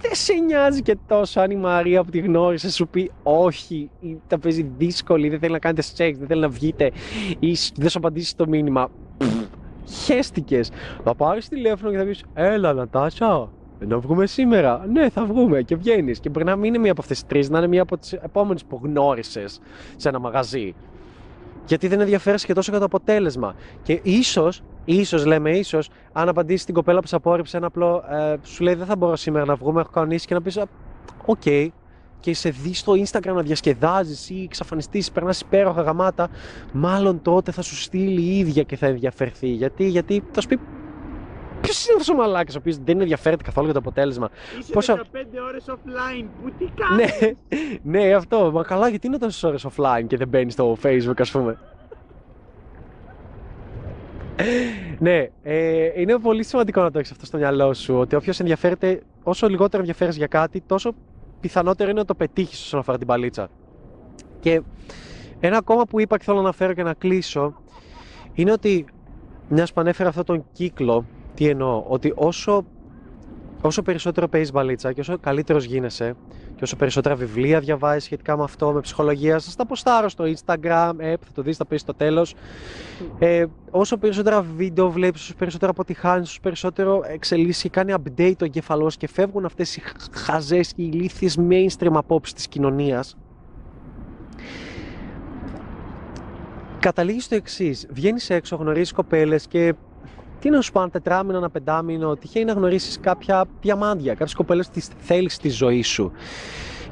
δεν 0.00 0.14
σε 0.14 0.32
νοιάζει 0.32 0.82
και 0.82 0.96
τόσο 1.06 1.40
αν 1.40 1.50
η 1.50 1.56
Μαρία 1.56 2.04
που 2.04 2.10
τη 2.10 2.18
γνώρισε 2.18 2.70
σου 2.70 2.88
πει 2.88 3.10
όχι, 3.22 3.90
ή 4.00 4.16
τα 4.26 4.38
παίζει 4.38 4.70
δύσκολη, 4.76 5.28
δεν 5.28 5.38
θέλει 5.38 5.52
να 5.52 5.58
κάνετε 5.58 5.82
σεξ, 5.82 6.18
δεν 6.18 6.26
θέλει 6.26 6.40
να 6.40 6.48
βγείτε, 6.48 6.90
ή 7.38 7.56
δεν 7.74 7.88
σου 7.88 7.98
απαντήσει 7.98 8.36
το 8.36 8.48
μήνυμα. 8.48 8.90
Χαίστηκες. 10.04 10.70
Θα 11.04 11.14
πάρεις 11.14 11.48
τηλέφωνο 11.48 11.90
και 11.90 11.98
θα 11.98 12.04
πεις 12.04 12.24
Έλα, 12.34 12.72
Νατάσα, 12.72 13.48
να 13.78 13.98
βγούμε 13.98 14.26
σήμερα. 14.26 14.86
Ναι, 14.92 15.08
θα 15.08 15.24
βγούμε 15.24 15.62
και 15.62 15.76
βγαίνεις. 15.76 16.20
Και 16.20 16.28
μπορεί 16.28 16.44
να 16.44 16.56
μην 16.56 16.64
είναι 16.64 16.78
μία 16.78 16.90
από 16.90 17.00
αυτές 17.00 17.18
τις 17.18 17.28
τρεις, 17.28 17.50
να 17.50 17.58
είναι 17.58 17.66
μία 17.66 17.82
από 17.82 17.98
τις 17.98 18.12
επόμενες 18.12 18.64
που 18.64 18.80
γνώρισες 18.82 19.60
σε 19.96 20.08
ένα 20.08 20.18
μαγαζί. 20.18 20.74
Γιατί 21.70 21.88
δεν 21.88 22.00
ενδιαφέρεσαι 22.00 22.46
και 22.46 22.52
τόσο 22.52 22.70
για 22.70 22.80
το 22.80 22.84
αποτέλεσμα. 22.84 23.54
Και 23.82 24.00
ίσως, 24.02 24.62
ίσως 24.84 25.24
λέμε 25.24 25.50
ίσως, 25.50 25.90
αν 26.12 26.28
απαντήσεις 26.28 26.64
την 26.64 26.74
κοπέλα 26.74 27.00
που 27.00 27.06
σε 27.06 27.16
απόρριψε 27.16 27.56
ένα 27.56 27.66
απλό, 27.66 28.04
ε, 28.10 28.34
σου 28.42 28.62
λέει 28.62 28.74
Δεν 28.74 28.86
θα 28.86 28.96
μπορώ 28.96 29.16
σήμερα 29.16 29.44
να 29.44 29.54
βγούμε, 29.54 29.80
έχω 29.80 29.90
κανονίσει 29.90 30.26
και 30.26 30.34
να 30.34 30.42
πεις 30.42 30.58
Ok, 31.24 31.40
okay, 31.44 31.68
και 32.20 32.34
σε 32.34 32.50
δεις 32.50 32.78
στο 32.78 32.92
Instagram 32.92 33.34
να 33.34 33.42
διασκεδάζεις 33.42 34.30
ή 34.30 34.42
εξαφανιστείς, 34.42 35.10
περνάς 35.10 35.40
υπέροχα 35.40 35.82
γαμάτα, 35.82 36.28
μάλλον 36.72 37.22
τότε 37.22 37.52
θα 37.52 37.62
σου 37.62 37.76
στείλει 37.76 38.20
η 38.20 38.38
ίδια 38.38 38.62
και 38.62 38.76
θα 38.76 38.86
ενδιαφερθεί. 38.86 39.48
Γιατί, 39.48 39.88
γιατί 39.88 40.22
θα 40.30 40.40
σου 40.40 40.48
πει 40.48 40.58
Ποιος 41.60 41.84
είναι 41.84 41.92
αυτός 42.00 42.08
ο 42.08 42.14
μαλάκας 42.14 42.54
ο 42.54 42.58
οποίος 42.58 42.78
δεν 42.78 43.00
ενδιαφέρεται 43.00 43.42
καθόλου 43.42 43.64
για 43.64 43.74
το 43.74 43.80
αποτέλεσμα; 43.80 44.30
Είσαι 44.60 44.72
Πόσα... 44.72 44.98
15 44.98 45.02
ώρες 45.48 45.64
offline, 45.68 46.26
που 46.42 46.52
τι 46.58 46.64
κάνεις; 46.80 47.36
ναι, 47.82 47.98
ναι, 47.98 48.14
αυτό. 48.14 48.50
Μα 48.52 48.62
καλά, 48.62 48.88
γιατί 48.88 49.06
είναι 49.06 49.18
τόσες 49.18 49.42
ώρες 49.42 49.66
offline 49.66 50.04
και 50.06 50.16
δεν 50.16 50.28
μπαίνεις 50.28 50.52
στο 50.52 50.76
Facebook, 50.82 51.18
ας 51.18 51.30
πούμε; 51.30 51.58
ναι, 54.98 55.28
ε, 55.42 56.00
είναι 56.00 56.18
πολύ 56.18 56.44
σημαντικό 56.44 56.82
να 56.82 56.90
το 56.90 56.98
έχεις 56.98 57.10
αυτό 57.10 57.26
στο 57.26 57.36
μυαλό 57.36 57.74
σου. 57.74 57.94
Ότι 57.98 58.16
όποιος 58.16 58.40
ενδιαφέρεται, 58.40 59.02
όσο 59.22 59.48
λιγότερο 59.48 59.78
ενδιαφέρει 59.78 60.12
για 60.12 60.26
κάτι, 60.26 60.62
τόσο 60.66 60.94
πιθανότερο 61.40 61.90
είναι 61.90 61.98
να 61.98 62.04
το 62.06 62.14
πετύχεις 62.14 62.60
όσον 62.60 62.80
αφορά 62.80 62.98
την 62.98 63.06
παλίτσα. 63.06 63.48
Και 64.40 64.62
ένα 65.40 65.56
ακόμα 65.56 65.84
που 65.84 66.00
είπα 66.00 66.16
και 66.16 66.24
θέλω 66.24 66.36
να 66.36 66.42
αναφέρω 66.42 66.72
και 66.72 66.82
να 66.82 66.94
κλείσω 66.94 67.62
είναι 68.32 68.52
ότι 68.52 68.84
μιας 69.48 69.72
που 69.72 69.80
ανέφερα 69.80 70.08
αυτόν 70.08 70.24
τον 70.24 70.44
κύκλο 70.52 71.04
τι 71.40 71.48
εννοώ, 71.48 71.84
ότι 71.86 72.12
όσο, 72.16 72.64
όσο 73.60 73.82
περισσότερο 73.82 74.28
παίζεις 74.28 74.52
μπαλίτσα 74.52 74.92
και 74.92 75.00
όσο 75.00 75.18
καλύτερος 75.18 75.64
γίνεσαι 75.64 76.14
και 76.56 76.64
όσο 76.64 76.76
περισσότερα 76.76 77.14
βιβλία 77.14 77.60
διαβάζεις 77.60 78.04
σχετικά 78.04 78.36
με 78.36 78.42
αυτό, 78.42 78.72
με 78.72 78.80
ψυχολογία, 78.80 79.38
σας 79.38 79.56
τα 79.56 79.66
ποστάρω 79.66 80.08
στο 80.08 80.24
Instagram, 80.24 80.92
ε, 80.98 81.10
θα 81.10 81.32
το 81.34 81.42
δεις, 81.42 81.56
θα 81.56 81.66
πεις 81.66 81.80
στο 81.80 81.94
τέλος. 81.94 82.34
Ε, 83.18 83.44
όσο 83.70 83.96
περισσότερα 83.96 84.42
βίντεο 84.42 84.90
βλέπεις, 84.90 85.22
όσο 85.22 85.34
περισσότερο 85.34 85.70
αποτυχάνεις, 85.70 86.28
όσο 86.28 86.40
περισσότερο 86.40 87.02
εξελίσσει 87.06 87.62
και 87.62 87.68
κάνει 87.68 87.94
update 87.96 88.34
το 88.36 88.44
εγκεφαλός 88.44 88.96
και 88.96 89.08
φεύγουν 89.08 89.44
αυτές 89.44 89.76
οι 89.76 89.82
χαζές 90.12 90.72
και 90.72 90.82
ηλίθιες 90.82 91.38
mainstream 91.50 91.92
απόψεις 91.92 92.34
της 92.34 92.48
κοινωνίας. 92.48 93.16
Καταλήγεις 96.78 97.24
στο 97.24 97.34
εξής: 97.34 97.86
Βγαίνεις 97.90 98.30
έξω, 98.30 98.56
γνωρίζεις 98.56 98.92
κοπέλες 98.92 99.46
και 99.46 99.74
τι 100.40 100.50
να 100.50 100.60
σου 100.60 100.72
πω, 100.72 100.80
ένα 100.80 100.90
τετράμινο, 100.90 101.38
ένα 101.38 101.50
πεντάμινο, 101.50 102.16
τυχαίνει 102.16 102.44
να 102.44 102.52
γνωρίσεις 102.52 103.00
κάποια 103.00 103.44
διαμάντια, 103.60 104.12
κάποιες 104.12 104.34
κοπέλες 104.34 104.68
που 104.68 104.80
θέλει 104.98 105.28
στη 105.28 105.48
ζωής 105.48 105.88
σου. 105.88 106.12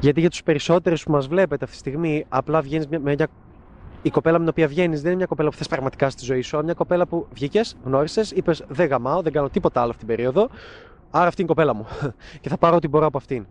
Γιατί 0.01 0.21
για 0.21 0.31
τους 0.31 0.43
περισσότερους 0.43 1.03
που 1.03 1.13
μας 1.13 1.27
βλέπετε 1.29 1.65
αυτή 1.65 1.77
τη 1.77 1.81
στιγμή, 1.89 2.25
απλά 2.29 2.61
βγαίνεις 2.61 2.87
με 2.87 2.99
μια. 2.99 3.29
Η 4.03 4.11
κοπέλα 4.11 4.33
με 4.39 4.41
την 4.41 4.49
οποία 4.49 4.69
βγαίνεις 4.69 4.99
δεν 4.99 5.07
είναι 5.07 5.17
μια 5.17 5.27
κοπέλα 5.27 5.49
που 5.51 5.57
θες 5.57 5.67
πραγματικά 5.67 6.11
στη 6.11 6.25
ζωή 6.25 6.41
σου, 6.41 6.57
αλλά 6.57 6.65
μια 6.65 6.75
κοπέλα 6.75 7.07
που 7.07 7.27
βγήκες, 7.33 7.77
γνώρισες, 7.85 8.31
είπες 8.31 8.65
Δεν 8.69 8.87
γαμάω, 8.87 9.23
δεν 9.23 9.33
κάνω 9.33 9.49
τίποτα 9.49 9.81
άλλο 9.81 9.91
αυτήν 9.91 10.07
την 10.07 10.17
περίοδο. 10.17 10.49
Άρα 11.11 11.27
αυτή 11.27 11.43
είναι 11.43 11.51
η 11.51 11.55
κοπέλα 11.55 11.75
μου. 11.75 11.87
και 12.41 12.49
θα 12.49 12.59
πάρω 12.59 12.77
ό,τι 12.77 12.89
μπορώ 12.89 13.07
από 13.07 13.19
αυτήν. 13.19 13.47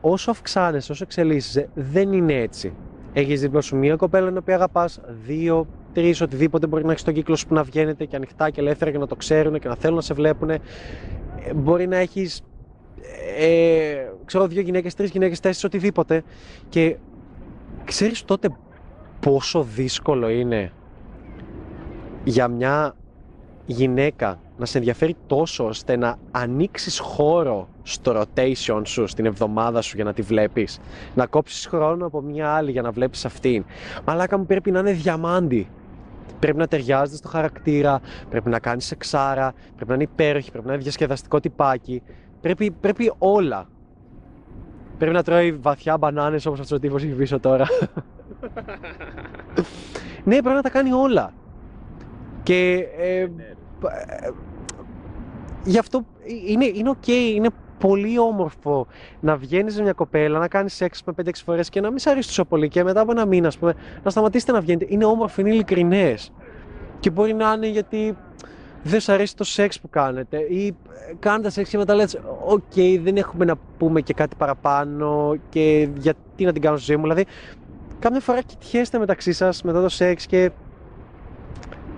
Όσο 0.00 0.30
αυξάνεσαι, 0.30 0.92
όσο 0.92 1.04
εξελίσσεσαι, 1.04 1.68
δεν 1.74 2.12
είναι 2.12 2.34
έτσι. 2.34 2.74
Έχεις 3.12 3.40
δίπλα 3.40 3.60
σου 3.60 3.76
μία 3.76 3.96
κοπέλα 3.96 4.28
την 4.28 4.36
οποία 4.36 4.54
αγαπάς, 4.54 5.00
δύο, 5.26 5.66
τρεις, 5.94 6.20
οτιδήποτε 6.20 6.66
μπορεί 6.66 6.84
να 6.84 6.90
έχει 6.90 7.00
στον 7.00 7.14
κύκλο 7.14 7.36
σου 7.36 7.46
που 7.46 7.54
να 7.54 7.62
βγαίνετε 7.62 8.04
και 8.04 8.16
ανοιχτά 8.16 8.50
και 8.50 8.60
ελεύθερα 8.60 8.90
και 8.90 8.98
να 8.98 9.06
το 9.06 9.16
ξέρουν 9.16 9.58
και 9.58 9.68
να 9.68 9.74
θέλουν 9.74 9.96
να 9.96 10.02
σε 10.02 10.14
βλέπουν. 10.14 10.50
Ε, 10.50 10.60
μπορεί 11.54 11.86
να 11.86 11.96
έχεις, 11.96 12.42
ε, 13.38 13.94
ξέρω, 14.24 14.46
δύο 14.46 14.60
γυναίκες, 14.60 14.94
τρεις 14.94 15.10
γυναίκες, 15.10 15.40
τέσσερις, 15.40 15.64
οτιδήποτε. 15.64 16.22
Και 16.68 16.96
ξέρεις 17.84 18.24
τότε 18.24 18.48
πόσο 19.20 19.62
δύσκολο 19.62 20.28
είναι 20.28 20.72
για 22.24 22.48
μια 22.48 22.94
γυναίκα 23.66 24.38
να 24.56 24.66
σε 24.66 24.78
ενδιαφέρει 24.78 25.16
τόσο 25.26 25.66
ώστε 25.66 25.96
να 25.96 26.16
ανοίξεις 26.30 26.98
χώρο 26.98 27.68
στο 27.82 28.20
rotation 28.20 28.80
σου, 28.84 29.06
στην 29.06 29.26
εβδομάδα 29.26 29.80
σου 29.80 29.96
για 29.96 30.04
να 30.04 30.12
τη 30.12 30.22
βλέπεις. 30.22 30.80
Να 31.14 31.26
κόψεις 31.26 31.66
χρόνο 31.66 32.06
από 32.06 32.20
μια 32.20 32.50
άλλη 32.50 32.70
για 32.70 32.82
να 32.82 32.90
βλέπεις 32.90 33.24
αυτήν. 33.24 33.64
Μαλάκα 34.06 34.38
μου 34.38 34.46
πρέπει 34.46 34.70
να 34.70 34.78
είναι 34.78 34.92
διαμάντι. 34.92 35.68
Πρέπει 36.38 36.58
να 36.58 36.66
ταιριάζεται 36.66 37.16
στο 37.16 37.28
χαρακτήρα, 37.28 38.00
πρέπει 38.30 38.48
να 38.48 38.58
κάνεις 38.58 38.90
εξάρα, 38.90 39.54
πρέπει 39.74 39.88
να 39.88 39.94
είναι 39.94 40.02
υπέροχη, 40.02 40.50
πρέπει 40.50 40.66
να 40.66 40.72
είναι 40.72 40.82
διασκεδαστικό 40.82 41.40
τυπάκι. 41.40 42.02
Πρέπει, 42.40 42.70
πρέπει 42.70 43.12
όλα. 43.18 43.68
Πρέπει 44.98 45.14
να 45.14 45.22
τρώει 45.22 45.52
βαθιά 45.52 45.98
μπανάνες 45.98 46.46
όπως 46.46 46.60
αυτός 46.60 46.76
ο 46.76 46.80
τύπος 46.80 47.02
έχει 47.02 47.12
πίσω 47.12 47.40
τώρα. 47.40 47.66
ναι, 50.24 50.40
πρέπει 50.40 50.56
να 50.56 50.62
τα 50.62 50.70
κάνει 50.70 50.92
όλα. 50.92 51.32
Και 52.42 52.86
ε, 52.98 53.26
ναι, 53.36 53.42
ε, 53.42 54.30
γι' 55.64 55.78
αυτό 55.78 56.04
είναι, 56.46 56.64
είναι 56.64 56.90
ok, 57.00 57.08
είναι 57.08 57.48
πολύ 57.78 58.18
όμορφο 58.18 58.86
να 59.20 59.36
βγαίνεις 59.36 59.76
με 59.76 59.82
μια 59.82 59.92
κοπέλα, 59.92 60.38
να 60.38 60.48
κάνεις 60.48 60.74
σεξ 60.74 61.02
με 61.04 61.12
5-6 61.24 61.30
φορές 61.44 61.68
και 61.68 61.80
να 61.80 61.88
μην 61.88 61.98
σε 61.98 62.10
αρέσει 62.10 62.28
τόσο 62.28 62.44
πολύ 62.44 62.68
και 62.68 62.84
μετά 62.84 63.00
από 63.00 63.10
ένα 63.10 63.26
μήνα, 63.26 63.52
πούμε, 63.58 63.74
να 64.02 64.10
σταματήσετε 64.10 64.52
να 64.52 64.60
βγαίνετε. 64.60 64.86
Είναι 64.88 65.04
όμορφο, 65.04 65.40
είναι 65.40 65.50
ειλικρινές. 65.50 66.32
Και 67.00 67.10
μπορεί 67.10 67.34
να 67.34 67.52
είναι 67.52 67.66
γιατί 67.66 68.16
δεν 68.82 69.00
σας 69.00 69.12
αρέσει 69.12 69.36
το 69.36 69.44
σεξ 69.44 69.80
που 69.80 69.90
κάνετε 69.90 70.36
ή 70.38 70.76
κάνετε 71.18 71.50
σεξ 71.50 71.70
και 71.70 71.76
μετά 71.76 71.94
λέτε 71.94 72.20
Ok, 72.44 72.62
okay, 72.76 73.00
δεν 73.02 73.16
έχουμε 73.16 73.44
να 73.44 73.54
πούμε 73.78 74.00
και 74.00 74.14
κάτι 74.14 74.36
παραπάνω 74.36 75.36
και 75.48 75.88
γιατί 75.96 76.44
να 76.44 76.52
την 76.52 76.62
κάνω 76.62 76.76
στη 76.76 76.84
ζωή 76.84 76.96
μου. 76.96 77.02
Δηλαδή, 77.02 77.24
κάποια 77.98 78.20
φορά 78.20 78.40
κοιτιέστε 78.42 78.98
μεταξύ 78.98 79.32
σας 79.32 79.62
μετά 79.62 79.82
το 79.82 79.88
σεξ 79.88 80.26
και 80.26 80.50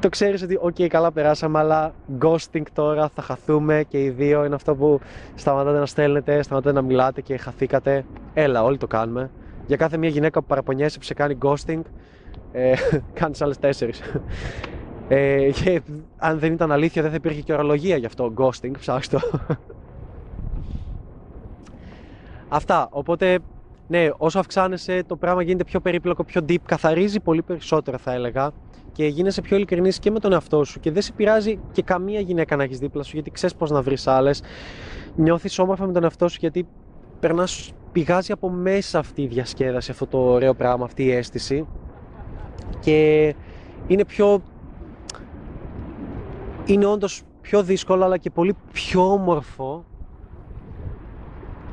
το 0.07 0.13
ξέρεις 0.13 0.43
ότι 0.43 0.59
OK 0.61 0.75
okay, 0.79 0.87
καλά 0.87 1.13
περάσαμε 1.13 1.59
αλλά 1.59 1.95
ghosting 2.21 2.63
τώρα 2.73 3.09
θα 3.09 3.23
χαθούμε 3.23 3.85
και 3.89 4.03
οι 4.03 4.11
δύο 4.11 4.45
είναι 4.45 4.55
αυτό 4.55 4.75
που 4.75 5.01
σταματάτε 5.35 5.79
να 5.79 5.87
στέλνετε, 5.87 6.43
σταματάτε 6.43 6.75
να 6.75 6.83
μιλάτε 6.83 7.21
και 7.21 7.37
χαθήκατε. 7.37 8.05
Έλα 8.35 8.63
όλοι 8.63 8.77
το 8.77 8.87
κάνουμε. 8.87 9.31
Για 9.67 9.77
κάθε 9.77 9.97
μια 9.97 10.09
γυναίκα 10.09 10.41
που 10.41 10.47
παραπονιέσαι 10.47 10.99
που 10.99 11.05
σε 11.05 11.15
κάνει 11.15 11.39
ghosting 11.43 11.81
ε, 12.53 12.75
κάνεις 13.21 13.43
άλλες 13.43 13.59
τέσσερις 13.59 14.03
ε, 15.09 15.51
και 15.51 15.83
αν 16.17 16.39
δεν 16.39 16.53
ήταν 16.53 16.73
αλήθεια 16.73 17.03
δεν 17.03 17.11
θα 17.11 17.17
υπήρχε 17.17 17.41
και 17.41 17.53
ορολογία 17.53 17.97
γι' 17.97 18.07
αυτό 18.07 18.33
ghosting, 18.37 18.73
ψάξτε 18.79 19.19
το. 19.19 19.41
Αυτά, 22.49 22.89
οπότε 22.91 23.39
ναι, 23.87 24.09
όσο 24.17 24.39
αυξάνεσαι 24.39 25.03
το 25.07 25.17
πράγμα 25.17 25.43
γίνεται 25.43 25.65
πιο 25.65 25.81
περίπλοκο, 25.81 26.25
πιο 26.25 26.41
deep, 26.49 26.57
καθαρίζει 26.65 27.21
πολύ 27.21 27.43
περισσότερο 27.43 27.99
θα 27.99 28.13
έλεγα 28.13 28.53
και 28.97 29.07
γίνεσαι 29.07 29.41
πιο 29.41 29.57
ειλικρινής 29.57 29.99
και 29.99 30.11
με 30.11 30.19
τον 30.19 30.33
εαυτό 30.33 30.65
σου 30.65 30.81
και 30.81 30.91
δεν 30.91 31.03
σε 31.03 31.13
πειράζει 31.13 31.59
και 31.73 31.83
καμία 31.83 32.21
γυναίκα 32.21 32.57
να 32.57 32.63
έχεις 32.63 32.79
δίπλα 32.79 33.03
σου 33.03 33.11
γιατί 33.15 33.31
ξέρεις 33.31 33.57
πώς 33.57 33.71
να 33.71 33.83
βρεις 33.83 34.07
άλλες. 34.07 34.43
Νιώθεις 35.17 35.59
όμορφα 35.59 35.87
με 35.87 35.93
τον 35.93 36.03
εαυτό 36.03 36.29
σου 36.29 36.37
γιατί 36.41 36.67
περνάς, 37.21 37.73
πηγάζει 37.93 38.33
από 38.33 38.51
μέσα 38.51 38.99
αυτή 38.99 39.23
η 39.23 39.27
διασκέδαση, 39.27 39.91
αυτό 39.91 40.07
το 40.07 40.19
ωραίο 40.19 40.55
πράγμα, 40.55 40.85
αυτή 40.85 41.05
η 41.05 41.11
αίσθηση 41.11 41.67
και 42.81 43.35
είναι 43.87 44.05
πιο. 44.05 44.43
Είναι 46.65 46.87
όντως 46.87 47.23
πιο 47.41 47.63
δύσκολο 47.63 48.05
αλλά 48.05 48.17
και 48.17 48.31
πολύ 48.31 48.55
πιο 48.73 49.13
όμορφο. 49.13 49.85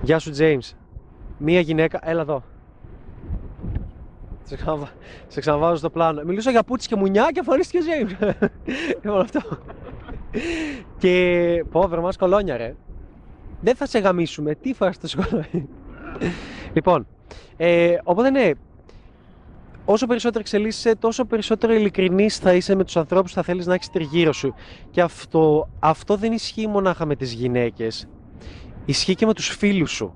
Γεια 0.02 0.20
σου, 0.20 0.32
James. 0.38 0.72
Μία 1.38 1.60
γυναίκα, 1.60 2.00
έλα 2.04 2.22
εδώ. 2.22 2.44
Σε, 4.44 4.56
ξαναβα... 4.56 4.90
σε 5.28 5.40
ξαναβάζω 5.40 5.76
στο 5.76 5.90
πλάνο. 5.90 6.22
Μιλούσα 6.24 6.52
για 6.52 6.64
πούτσι 6.64 6.88
και 6.88 6.96
μουνιά 6.96 7.30
και 7.32 7.40
εμφανίστηκες 7.40 7.86
ο 7.86 7.90
James. 7.90 8.34
λοιπόν 9.04 9.20
αυτό. 9.20 9.42
και 10.98 11.66
πω, 11.72 11.88
βρεμάς 11.88 12.18
κολόνια 12.18 12.58
ρε. 12.58 12.76
Δεν 13.62 13.76
θα 13.76 13.86
σε 13.86 14.00
γαμίσουμε. 14.00 14.56
Τι 14.56 14.74
φοράς 14.74 15.00
το 15.00 15.10
κολόνια. 15.16 15.68
λοιπόν, 16.74 17.08
ε, 17.58 17.98
οπότε 18.04 18.30
ναι, 18.30 18.52
όσο 19.86 20.08
περισσότερο 20.08 20.40
εξελίσσεσαι, 20.40 20.96
τόσο 20.96 21.26
περισσότερο 21.26 21.74
ειλικρινής 21.74 22.38
θα 22.38 22.54
είσαι 22.54 22.76
με 22.76 22.84
τους 22.84 22.98
ανθρώπους 22.98 23.32
που 23.32 23.38
θα 23.38 23.44
θέλεις 23.44 23.66
να 23.66 23.74
έχεις 23.74 23.90
τριγύρω 23.90 24.34
σου. 24.34 24.54
Και 24.92 25.02
αυτό, 25.02 25.70
αυτό 25.80 26.16
δεν 26.16 26.32
ισχύει 26.32 26.68
μονάχα 26.68 27.06
με 27.06 27.16
τις 27.16 27.34
γυναίκες. 27.34 28.08
Ισχύει 28.86 29.16
και 29.16 29.26
με 29.26 29.34
τους 29.34 29.48
φίλους 29.48 29.92
σου. 29.92 30.14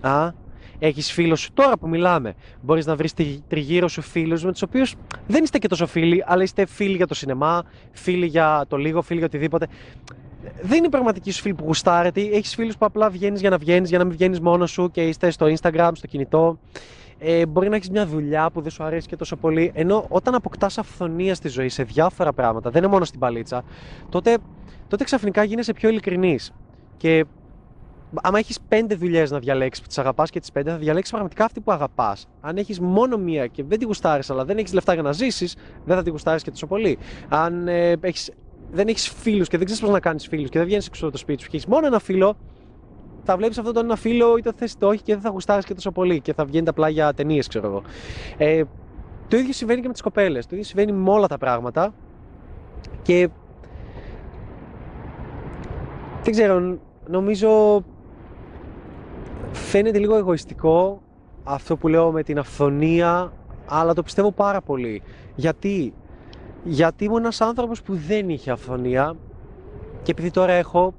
Α, 0.00 0.30
έχεις 0.78 1.12
φίλου 1.12 1.36
σου 1.36 1.52
τώρα 1.52 1.76
που 1.78 1.88
μιλάμε. 1.88 2.34
Μπορείς 2.60 2.86
να 2.86 2.96
βρεις 2.96 3.14
τριγύρω 3.48 3.88
σου 3.88 4.02
φίλους 4.02 4.44
με 4.44 4.52
τους 4.52 4.62
οποίους 4.62 4.94
δεν 5.26 5.44
είστε 5.44 5.58
και 5.58 5.68
τόσο 5.68 5.86
φίλοι, 5.86 6.24
αλλά 6.26 6.42
είστε 6.42 6.66
φίλοι 6.66 6.96
για 6.96 7.06
το 7.06 7.14
σινεμά, 7.14 7.62
φίλοι 7.92 8.26
για 8.26 8.64
το 8.68 8.76
λίγο, 8.76 9.02
φίλοι 9.02 9.18
για 9.18 9.26
οτιδήποτε. 9.26 9.66
Δεν 10.62 10.78
είναι 10.78 10.88
πραγματικοί 10.88 11.30
σου 11.30 11.42
φίλοι 11.42 11.54
που 11.54 11.64
γουστάρετε. 11.64 12.20
Έχεις 12.20 12.54
φίλους 12.54 12.76
που 12.76 12.84
απλά 12.84 13.10
βγαίνεις 13.10 13.40
για 13.40 13.50
να 13.50 13.58
βγαίνεις, 13.58 13.88
για 13.88 13.98
να 13.98 14.04
μην 14.04 14.12
βγαίνεις 14.12 14.40
μόνος 14.40 14.70
σου 14.70 14.90
και 14.90 15.02
είστε 15.02 15.30
στο 15.30 15.46
Instagram, 15.46 15.90
στο 15.94 16.06
κινητό 16.06 16.58
ε, 17.18 17.46
μπορεί 17.46 17.68
να 17.68 17.76
έχεις 17.76 17.90
μια 17.90 18.06
δουλειά 18.06 18.50
που 18.50 18.60
δεν 18.60 18.70
σου 18.70 18.82
αρέσει 18.82 19.08
και 19.08 19.16
τόσο 19.16 19.36
πολύ. 19.36 19.70
Ενώ 19.74 20.06
όταν 20.08 20.34
αποκτάς 20.34 20.78
αυθονία 20.78 21.34
στη 21.34 21.48
ζωή 21.48 21.68
σε 21.68 21.82
διάφορα 21.82 22.32
πράγματα, 22.32 22.70
δεν 22.70 22.82
είναι 22.82 22.92
μόνο 22.92 23.04
στην 23.04 23.20
παλίτσα, 23.20 23.64
τότε, 24.08 24.38
τότε 24.88 25.04
ξαφνικά 25.04 25.44
γίνεσαι 25.44 25.72
πιο 25.72 25.88
ειλικρινής. 25.88 26.52
Και 26.96 27.24
άμα 28.14 28.38
έχεις 28.38 28.60
πέντε 28.68 28.94
δουλειές 28.94 29.30
να 29.30 29.38
διαλέξεις 29.38 29.82
που 29.82 29.88
τις 29.88 29.98
αγαπάς 29.98 30.30
και 30.30 30.40
τις 30.40 30.52
πέντε, 30.52 30.70
θα 30.70 30.76
διαλέξεις 30.76 31.10
πραγματικά 31.10 31.44
αυτή 31.44 31.60
που 31.60 31.72
αγαπάς. 31.72 32.28
Αν 32.40 32.56
έχεις 32.56 32.80
μόνο 32.80 33.16
μία 33.16 33.46
και 33.46 33.64
δεν 33.64 33.78
τη 33.78 33.84
γουστάρεις, 33.84 34.30
αλλά 34.30 34.44
δεν 34.44 34.58
έχεις 34.58 34.72
λεφτά 34.72 34.92
για 34.92 35.02
να 35.02 35.12
ζήσεις, 35.12 35.56
δεν 35.84 35.96
θα 35.96 36.02
τη 36.02 36.10
γουστάρεις 36.10 36.42
και 36.42 36.50
τόσο 36.50 36.66
πολύ. 36.66 36.98
Αν 37.28 37.68
ε, 37.68 37.96
έχεις, 38.00 38.32
δεν 38.72 38.88
έχεις 38.88 39.08
φίλους 39.08 39.48
και 39.48 39.56
δεν 39.56 39.66
ξέρεις 39.66 39.82
πώς 39.82 39.92
να 39.92 40.00
κάνεις 40.00 40.26
φίλους 40.26 40.48
και 40.48 40.58
δεν 40.58 40.66
βγαίνεις 40.66 40.86
έξω 40.86 41.04
από 41.04 41.12
το 41.12 41.18
σπίτι 41.18 41.42
σου 41.42 41.48
και 41.48 41.56
έχεις 41.56 41.68
μόνο 41.68 41.86
ένα 41.86 41.98
φίλο, 41.98 42.36
θα 43.24 43.36
βλέπεις 43.36 43.58
αυτό 43.58 43.72
τον 43.72 43.84
ένα 43.84 43.96
φίλο, 43.96 44.36
είτε 44.36 44.52
θες 44.56 44.76
το 44.76 44.86
όχι 44.86 45.02
και 45.02 45.12
δεν 45.12 45.22
θα 45.22 45.28
γουστάρεις 45.28 45.64
και 45.64 45.74
τόσο 45.74 45.92
πολύ 45.92 46.20
και 46.20 46.34
θα 46.34 46.44
βγαίνει 46.44 46.68
απλά 46.68 46.88
για 46.88 47.14
ταινίες, 47.14 47.46
ξέρω 47.46 47.66
εγώ. 47.66 47.82
Ε, 48.36 48.62
το 49.28 49.36
ίδιο 49.36 49.52
συμβαίνει 49.52 49.80
και 49.80 49.86
με 49.86 49.92
τις 49.92 50.02
κοπέλες. 50.02 50.46
Το 50.46 50.50
ίδιο 50.52 50.64
συμβαίνει 50.64 50.92
με 50.92 51.10
όλα 51.10 51.26
τα 51.26 51.38
πράγματα. 51.38 51.94
Και. 53.02 53.28
Δεν 56.22 56.32
ξέρω, 56.32 56.78
νομίζω. 57.06 57.82
Φαίνεται 59.76 59.98
λίγο 59.98 60.16
εγωιστικό 60.16 61.02
αυτό 61.44 61.76
που 61.76 61.88
λέω 61.88 62.10
με 62.10 62.22
την 62.22 62.38
αυθονία, 62.38 63.32
αλλά 63.66 63.94
το 63.94 64.02
πιστεύω 64.02 64.32
πάρα 64.32 64.60
πολύ. 64.60 65.02
Γιατί, 65.34 65.92
Γιατί 66.64 67.04
ήμουν 67.04 67.18
ένας 67.18 67.40
άνθρωπος 67.40 67.82
που 67.82 67.94
δεν 67.94 68.28
είχε 68.28 68.50
αυθονία 68.50 69.16
και 70.02 70.10
επειδή 70.10 70.30
τώρα 70.30 70.52
έχω 70.52 70.94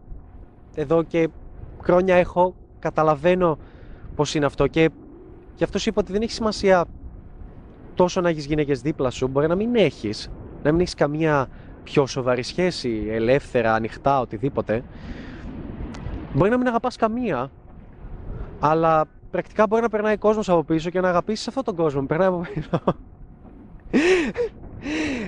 εδώ 0.76 1.04
και 1.04 1.30
χρόνια 1.82 2.16
έχω, 2.16 2.56
καταλαβαίνω 2.80 3.58
πώς 4.16 4.36
είναι 4.36 4.46
αυτό 4.46 4.68
και 4.68 4.90
γι' 5.56 5.64
αυτό 5.64 5.80
σου 5.80 5.90
είπα 5.90 6.02
ότι 6.02 6.12
δεν 6.12 6.22
έχει 6.22 6.32
σημασία 6.32 6.86
τόσο 7.94 8.22
να 8.22 8.30
έχεις 8.30 8.46
γυναίκες 8.46 8.82
δίπλα 8.82 9.10
σου. 9.10 9.28
Μπορεί 9.28 9.48
να 9.48 9.56
μην 9.56 9.76
έχεις, 9.76 10.32
να 10.64 10.72
μην 10.72 10.82
έχεις 10.82 10.94
καμία 10.94 11.48
πιο 11.84 12.06
σοβαρή 12.06 12.44
σχέση, 12.44 13.08
ελεύθερα, 13.10 13.74
ανοιχτά, 13.74 14.20
οτιδήποτε. 14.20 14.84
Μπορεί 16.34 16.50
να 16.50 16.58
μην 16.58 16.68
αγαπάς 16.68 16.96
καμία, 16.96 17.52
αλλά 18.60 19.06
πρακτικά 19.32 19.68
μπορεί 19.68 19.82
να 19.82 19.90
περνάει 19.90 20.18
κόσμος 20.18 20.50
από 20.50 20.64
πίσω 20.64 20.90
και 20.90 21.00
να 21.00 21.10
αγαπήσεις 21.10 21.48
αυτόν 21.48 21.64
τον 21.64 21.76
κόσμο. 21.76 22.06
Περνάει 22.06 22.28
από 22.28 22.42
πίσω. 22.54 22.70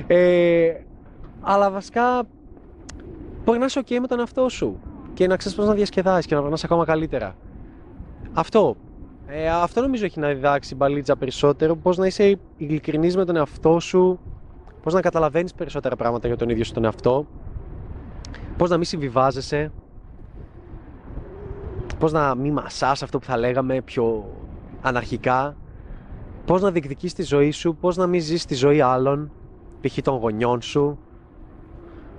ε, 0.07 0.73
αλλά 1.41 1.71
βασικά 1.71 2.23
μπορεί 3.43 3.59
να 3.59 3.65
είσαι 3.65 3.81
OK 3.85 3.97
με 3.99 4.07
τον 4.07 4.19
εαυτό 4.19 4.49
σου 4.49 4.79
και 5.13 5.27
να 5.27 5.37
ξέρεις 5.37 5.57
πώς 5.57 5.67
να 5.67 5.73
διασκεδάσεις 5.73 6.25
και 6.25 6.35
να 6.35 6.41
περνάς 6.41 6.63
ακόμα 6.63 6.85
καλύτερα. 6.85 7.35
Αυτό. 8.33 8.75
Ε, 9.27 9.49
αυτό 9.49 9.81
νομίζω 9.81 10.05
έχει 10.05 10.19
να 10.19 10.27
διδάξει 10.27 10.73
η 10.73 10.77
μπαλίτσα 10.79 11.15
περισσότερο. 11.15 11.75
Πώς 11.75 11.97
να 11.97 12.05
είσαι 12.05 12.39
ειλικρινής 12.57 13.15
με 13.15 13.25
τον 13.25 13.35
εαυτό 13.35 13.79
σου, 13.79 14.19
πώς 14.83 14.93
να 14.93 15.01
καταλαβαίνεις 15.01 15.53
περισσότερα 15.53 15.95
πράγματα 15.95 16.27
για 16.27 16.37
τον 16.37 16.49
ίδιο 16.49 16.63
σου 16.63 16.73
τον 16.73 16.83
εαυτό, 16.83 17.27
πώς 18.57 18.69
να 18.69 18.75
μην 18.77 18.85
συμβιβάζεσαι, 18.85 19.71
πώς 21.99 22.11
να 22.11 22.35
μην 22.35 22.53
μασάς 22.53 23.03
αυτό 23.03 23.19
που 23.19 23.25
θα 23.25 23.37
λέγαμε 23.37 23.81
πιο 23.81 24.25
αναρχικά, 24.81 25.55
πώς 26.45 26.61
να 26.61 26.71
διεκδικείς 26.71 27.13
τη 27.13 27.23
ζωή 27.23 27.51
σου, 27.51 27.75
πώς 27.75 27.97
να 27.97 28.07
μην 28.07 28.21
ζεις 28.21 28.45
τη 28.45 28.55
ζωή 28.55 28.81
άλλων, 28.81 29.31
π.χ. 29.81 29.97
των 30.01 30.17
γονιών 30.17 30.61
σου, 30.61 30.97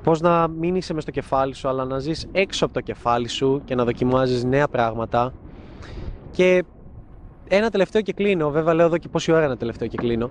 πώς 0.03 0.21
να 0.21 0.49
μην 0.49 0.75
είσαι 0.75 0.95
μες 0.95 1.03
στο 1.03 1.13
κεφάλι 1.13 1.55
σου 1.55 1.69
αλλά 1.69 1.85
να 1.85 1.99
ζεις 1.99 2.27
έξω 2.33 2.65
από 2.65 2.75
το 2.75 2.81
κεφάλι 2.81 3.29
σου 3.29 3.63
και 3.65 3.75
να 3.75 3.85
δοκιμάζεις 3.85 4.45
νέα 4.45 4.69
πράγματα; 4.69 5.33
Και 6.31 6.65
ένα 7.49 7.71
τελευταίο 7.71 8.03
και 8.03 8.13
κλείνω, 8.13 8.51
βέβαια 8.51 8.75
λέω 8.75 8.87
εδώ 8.87 8.99
και 8.99 9.09
πόση 9.09 9.33
ώρα 9.33 9.45
ένα 9.45 9.57
τελευταίο 9.57 9.89
και 9.89 9.97
κλείνω 9.97 10.31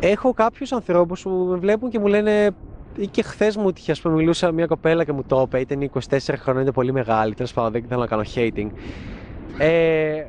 έχω 0.00 0.32
κάποιους 0.32 0.72
ανθρώπους 0.72 1.22
που 1.22 1.30
με 1.30 1.56
βλέπουν 1.56 1.90
και 1.90 1.98
μου 1.98 2.06
λένε 2.06 2.30
ή 2.40 2.67
και 3.06 3.22
χθες 3.22 3.56
μου 3.56 3.72
τύχε, 3.72 3.92
ας 3.92 4.00
πούμε, 4.00 4.14
μιλούσα 4.14 4.52
μια 4.52 4.66
κοπέλα 4.66 5.04
και 5.04 5.12
μου 5.12 5.22
το 5.26 5.42
είπε, 5.46 5.60
ήταν 5.60 5.90
24 6.08 6.18
χρόνια, 6.36 6.62
είναι 6.62 6.72
πολύ 6.72 6.92
μεγάλη. 6.92 7.34
Τέλος 7.34 7.52
πάντων, 7.52 7.72
δεν 7.72 7.84
θέλω 7.88 8.00
να 8.00 8.06
κάνω 8.06 8.22
hating. 8.34 8.68
Ε, 9.58 10.24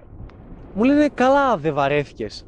μου 0.74 0.84
λένε, 0.84 1.10
καλά, 1.14 1.58
δεν 1.58 1.74
βαρέθηκες 1.74 2.46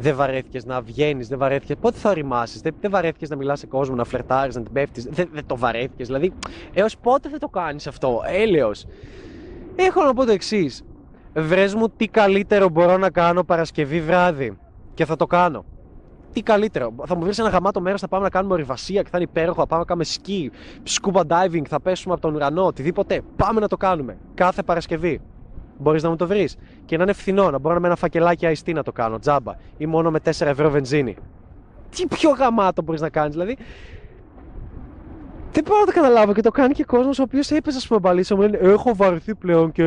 δεν 0.00 0.16
βαρέθηκες 0.16 0.64
να 0.64 0.80
βγαίνεις, 0.80 1.28
δεν 1.28 1.38
βαρέθηκες. 1.38 1.76
Πότε 1.80 1.98
θα 1.98 2.10
οριμάσεις, 2.10 2.60
δεν, 2.60 2.74
δεν 2.80 2.90
βαρέθηκες 2.90 3.28
να 3.28 3.36
μιλάς 3.36 3.58
σε 3.58 3.66
κόσμο, 3.66 3.94
να 3.94 4.04
φλερτάρεις, 4.04 4.54
να 4.54 4.62
την 4.62 4.72
πέφτεις. 4.72 5.04
Δεν, 5.04 5.28
δεν 5.32 5.46
το 5.46 5.56
βαρέθηκες. 5.56 6.06
Δηλαδή, 6.06 6.32
έως 6.72 6.96
πότε 6.98 7.28
θα 7.28 7.38
το 7.38 7.48
κάνεις 7.48 7.86
αυτό, 7.86 8.22
έλεος. 8.26 8.86
Έχω 9.76 10.02
να 10.04 10.14
πω 10.14 10.24
το 10.24 10.32
εξής. 10.32 10.84
Βρες 11.34 11.74
μου 11.74 11.88
τι 11.88 12.06
καλύτερο 12.06 12.68
μπορώ 12.68 12.98
να 12.98 13.10
κάνω 13.10 13.44
Παρασκευή 13.44 14.00
βράδυ. 14.00 14.58
Και 14.94 15.04
θα 15.04 15.16
το 15.16 15.26
κάνω. 15.26 15.64
Τι 16.32 16.42
καλύτερο. 16.42 16.94
Θα 17.06 17.16
μου 17.16 17.24
βρει 17.24 17.32
ένα 17.38 17.48
γαμάτο 17.48 17.80
μέρος, 17.80 18.00
θα 18.00 18.08
πάμε 18.08 18.22
να 18.22 18.30
κάνουμε 18.30 18.54
ορειβασία 18.54 19.02
και 19.02 19.08
θα 19.10 19.18
είναι 19.18 19.26
υπέροχο. 19.30 19.60
Θα 19.60 19.66
πάμε 19.66 19.80
να 19.80 19.86
κάνουμε 19.86 20.04
σκι, 20.04 20.50
scuba 20.88 21.22
diving, 21.26 21.62
θα 21.68 21.80
πέσουμε 21.80 22.12
από 22.12 22.22
τον 22.22 22.34
ουρανό, 22.34 22.66
οτιδήποτε. 22.66 23.22
Πάμε 23.36 23.60
να 23.60 23.68
το 23.68 23.76
κάνουμε. 23.76 24.18
Κάθε 24.34 24.62
Παρασκευή 24.62 25.20
μπορείς 25.78 26.02
να 26.02 26.08
μου 26.08 26.16
το 26.16 26.26
βρεις. 26.26 26.56
Και 26.84 26.96
να 26.96 27.02
είναι 27.02 27.12
φθηνό, 27.12 27.50
να 27.50 27.58
μπορώ 27.58 27.80
με 27.80 27.86
ένα 27.86 27.96
φακελάκι 27.96 28.46
αϊστή 28.46 28.72
να 28.72 28.82
το 28.82 28.92
κάνω, 28.92 29.18
τζάμπα. 29.18 29.54
Ή 29.76 29.86
μόνο 29.86 30.10
με 30.10 30.20
4 30.24 30.46
ευρώ 30.46 30.70
βενζίνη. 30.70 31.16
Τι 31.90 32.06
πιο 32.06 32.30
γαμάτο 32.30 32.82
μπορείς 32.82 33.00
να 33.00 33.08
κάνεις, 33.08 33.32
δηλαδή. 33.32 33.56
Δεν 35.52 35.64
μπορώ 35.66 35.80
να 35.80 35.86
το 35.86 35.92
καταλάβω 35.92 36.32
και 36.32 36.40
το 36.40 36.50
κάνει 36.50 36.74
και 36.74 36.84
κόσμος 36.84 37.18
ο 37.18 37.22
οποίος 37.22 37.50
έπαιζε, 37.50 37.76
ας 37.76 37.86
πούμε, 37.86 38.00
μπαλίσσα 38.00 38.34
μου 38.34 38.40
λένε 38.40 38.56
Έχω 38.56 38.94
βαρεθεί 38.94 39.34
πλέον 39.34 39.72
και 39.72 39.84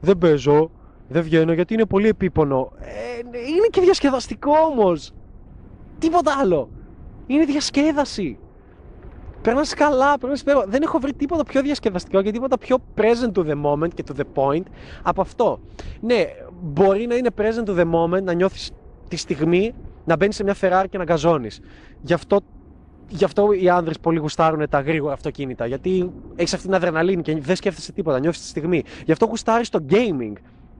δεν 0.00 0.18
παίζω, 0.18 0.70
δεν 1.08 1.22
βγαίνω 1.22 1.52
γιατί 1.52 1.74
είναι 1.74 1.86
πολύ 1.86 2.08
επίπονο. 2.08 2.72
Ε, 2.80 3.18
είναι 3.28 3.66
και 3.70 3.80
διασκεδαστικό 3.80 4.52
όμως. 4.70 5.14
Τίποτα 6.04 6.36
άλλο. 6.40 6.70
Είναι 7.26 7.44
διασκέδαση. 7.44 8.38
Περνάς 9.42 9.74
καλά, 9.74 10.18
περνάς 10.18 10.40
υπέροχα. 10.40 10.66
Δεν 10.66 10.82
έχω 10.82 10.98
βρει 10.98 11.12
τίποτα 11.12 11.44
πιο 11.44 11.62
διασκεδαστικό 11.62 12.22
και 12.22 12.30
τίποτα 12.30 12.58
πιο 12.58 12.76
present 12.96 13.32
to 13.32 13.46
the 13.46 13.62
moment 13.64 13.88
και 13.94 14.04
to 14.08 14.20
the 14.20 14.24
point 14.34 14.62
από 15.02 15.20
αυτό. 15.20 15.60
Ναι, 16.00 16.24
μπορεί 16.62 17.06
να 17.06 17.14
είναι 17.14 17.30
present 17.36 17.68
to 17.68 17.78
the 17.78 17.92
moment, 17.92 18.22
να 18.22 18.32
νιώθεις 18.32 18.70
τη 19.08 19.16
στιγμή 19.16 19.74
να 20.04 20.16
μπαίνεις 20.16 20.36
σε 20.36 20.42
μια 20.42 20.56
Ferrari 20.60 20.84
και 20.90 20.98
να 20.98 21.04
γκαζώνεις. 21.04 21.60
Γι' 22.00 22.12
αυτό 22.12 22.40
Γι' 23.08 23.24
αυτό 23.24 23.52
οι 23.52 23.68
άνδρες 23.68 23.98
πολύ 23.98 24.18
γουστάρουν 24.18 24.68
τα 24.68 24.80
γρήγορα 24.80 25.12
αυτοκίνητα. 25.12 25.66
Γιατί 25.66 26.12
έχεις 26.36 26.54
αυτή 26.54 26.66
την 26.66 26.74
αδρεναλίνη 26.74 27.22
και 27.22 27.40
δεν 27.40 27.56
σκέφτεσαι 27.56 27.92
τίποτα, 27.92 28.18
νιώθεις 28.18 28.40
τη 28.40 28.46
στιγμή. 28.46 28.82
Γι' 29.04 29.12
αυτό 29.12 29.26
γουστάρεις 29.26 29.68
το 29.68 29.84
gaming. 29.90 30.32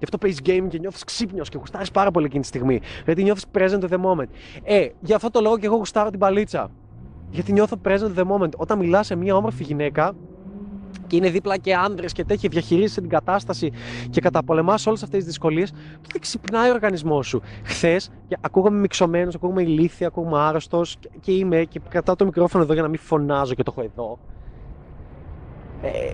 Γι' 0.05 0.17
αυτό 0.17 0.19
παίζεις 0.19 0.41
gaming 0.45 0.69
και 0.69 0.79
νιώθεις 0.79 1.05
ξύπνιος 1.05 1.49
και 1.49 1.59
γουστάρεις 1.59 1.91
πάρα 1.91 2.11
πολύ 2.11 2.27
εκείνη 2.27 2.41
τη 2.41 2.47
στιγμή. 2.47 2.81
Γιατί 3.05 3.23
νιώθεις 3.23 3.45
present 3.55 3.81
to 3.81 3.89
the 3.89 4.01
moment. 4.05 4.29
Ε, 4.63 4.89
γι' 5.01 5.15
αυτό 5.15 5.31
το 5.31 5.41
λόγο 5.41 5.59
και 5.59 5.67
εγώ 5.67 5.77
γουστάρω 5.77 6.11
την 6.11 6.19
παλίτσα. 6.19 6.71
Γιατί 7.31 7.53
νιώθω 7.53 7.77
present 7.85 8.15
the 8.17 8.25
moment. 8.25 8.51
Όταν 8.57 8.79
μιλάς 8.79 9.07
σε 9.07 9.15
μια 9.15 9.37
όμορφη 9.37 9.63
γυναίκα, 9.63 10.15
και 11.07 11.17
είναι 11.17 11.31
δίπλα 11.31 11.57
και 11.57 11.75
άνδρες 11.75 12.13
και 12.13 12.25
τέτοια, 12.25 12.49
διαχειρίζεσαι 12.49 13.01
την 13.01 13.11
κατάσταση 13.11 13.73
και 14.11 14.21
καταπολεμάς 14.21 14.87
όλες 14.87 15.03
αυτές 15.03 15.19
τις 15.19 15.27
δυσκολίες, 15.27 15.71
τότε 16.03 16.19
ξυπνάει 16.19 16.71
ο 16.71 16.73
οργανισμός 16.73 17.27
σου. 17.27 17.43
Χθες 17.63 18.11
ακούγαμε 18.41 18.79
μυξωμένο, 18.79 19.31
ακούγαμε 19.35 19.63
ηλίθεια, 19.63 20.07
ακούγαμε 20.07 20.39
άρρωστος 20.39 20.97
και 21.21 21.33
είμαι 21.33 21.65
και 21.65 21.81
κρατάω 21.89 22.17
το 22.17 22.25
μικρόφωνο 22.25 22.65
εδώ 22.65 22.73
για 22.73 22.83
να 22.83 22.89
μην 22.89 22.99
φωνάζω 22.99 23.55
και 23.55 23.63
το 23.63 23.75
έχω 23.77 23.91
εδώ. 23.93 24.19
Ε, 25.85 26.11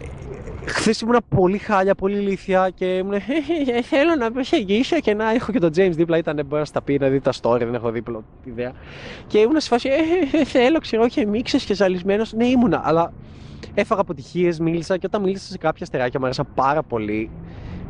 Χθες 0.64 1.01
ήμουν 1.01 1.16
πολύ 1.29 1.59
χάλια, 1.59 1.95
πολύ 1.95 2.16
ηλίθια 2.16 2.71
και 2.75 2.97
ήμουν. 2.97 3.12
«Ε, 3.12 3.83
Θέλω 3.83 4.14
να 4.18 4.31
προσεγγίσω 4.33 5.01
και 5.01 5.14
να 5.14 5.31
έχω 5.31 5.53
και 5.53 5.59
τον 5.59 5.71
James 5.77 5.91
δίπλα. 5.93 6.16
Ήταν 6.16 6.37
μπορεί 6.47 6.61
να 6.61 6.64
στα 6.64 6.83
πει, 6.83 6.99
να 6.99 7.09
δει 7.09 7.21
τα 7.21 7.33
story, 7.41 7.59
δεν 7.59 7.75
έχω 7.75 7.91
δίπλα 7.91 8.21
ιδέα. 8.45 8.73
Και 9.27 9.39
ήμουν 9.39 9.61
σε 9.61 9.68
φάση. 9.68 9.89
«Ε, 10.33 10.45
Θέλω, 10.45 10.79
ξέρω, 10.79 11.09
και 11.09 11.27
μίξες 11.27 11.64
και 11.64 11.75
ζαλισμένος. 11.75 12.33
Ναι, 12.33 12.47
ήμουνα, 12.47 12.81
αλλά 12.85 13.12
έφαγα 13.75 14.01
αποτυχίες, 14.01 14.59
μίλησα 14.59 14.97
και 14.97 15.07
όταν 15.07 15.23
μίλησα 15.23 15.51
σε 15.51 15.59
κάποια 15.59 15.87
στεράκια 15.87 16.18
μου 16.18 16.25
άρεσαν 16.25 16.47
πάρα 16.55 16.83
πολύ. 16.83 17.31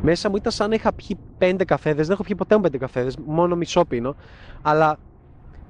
Μέσα 0.01 0.29
μου 0.29 0.35
ήταν 0.35 0.51
σαν 0.51 0.69
να 0.69 0.75
είχα 0.75 0.93
πιει 0.93 1.17
πέντε 1.37 1.63
καφέδες. 1.65 2.05
Δεν 2.05 2.13
έχω 2.13 2.23
πιει 2.23 2.35
ποτέ 2.35 2.55
μου 2.55 2.61
πέντε 2.61 2.77
καφέδες, 2.77 3.17
μόνο 3.25 3.55
μισό 3.55 3.85
πίνω. 3.85 4.15
Αλλά 4.61 4.97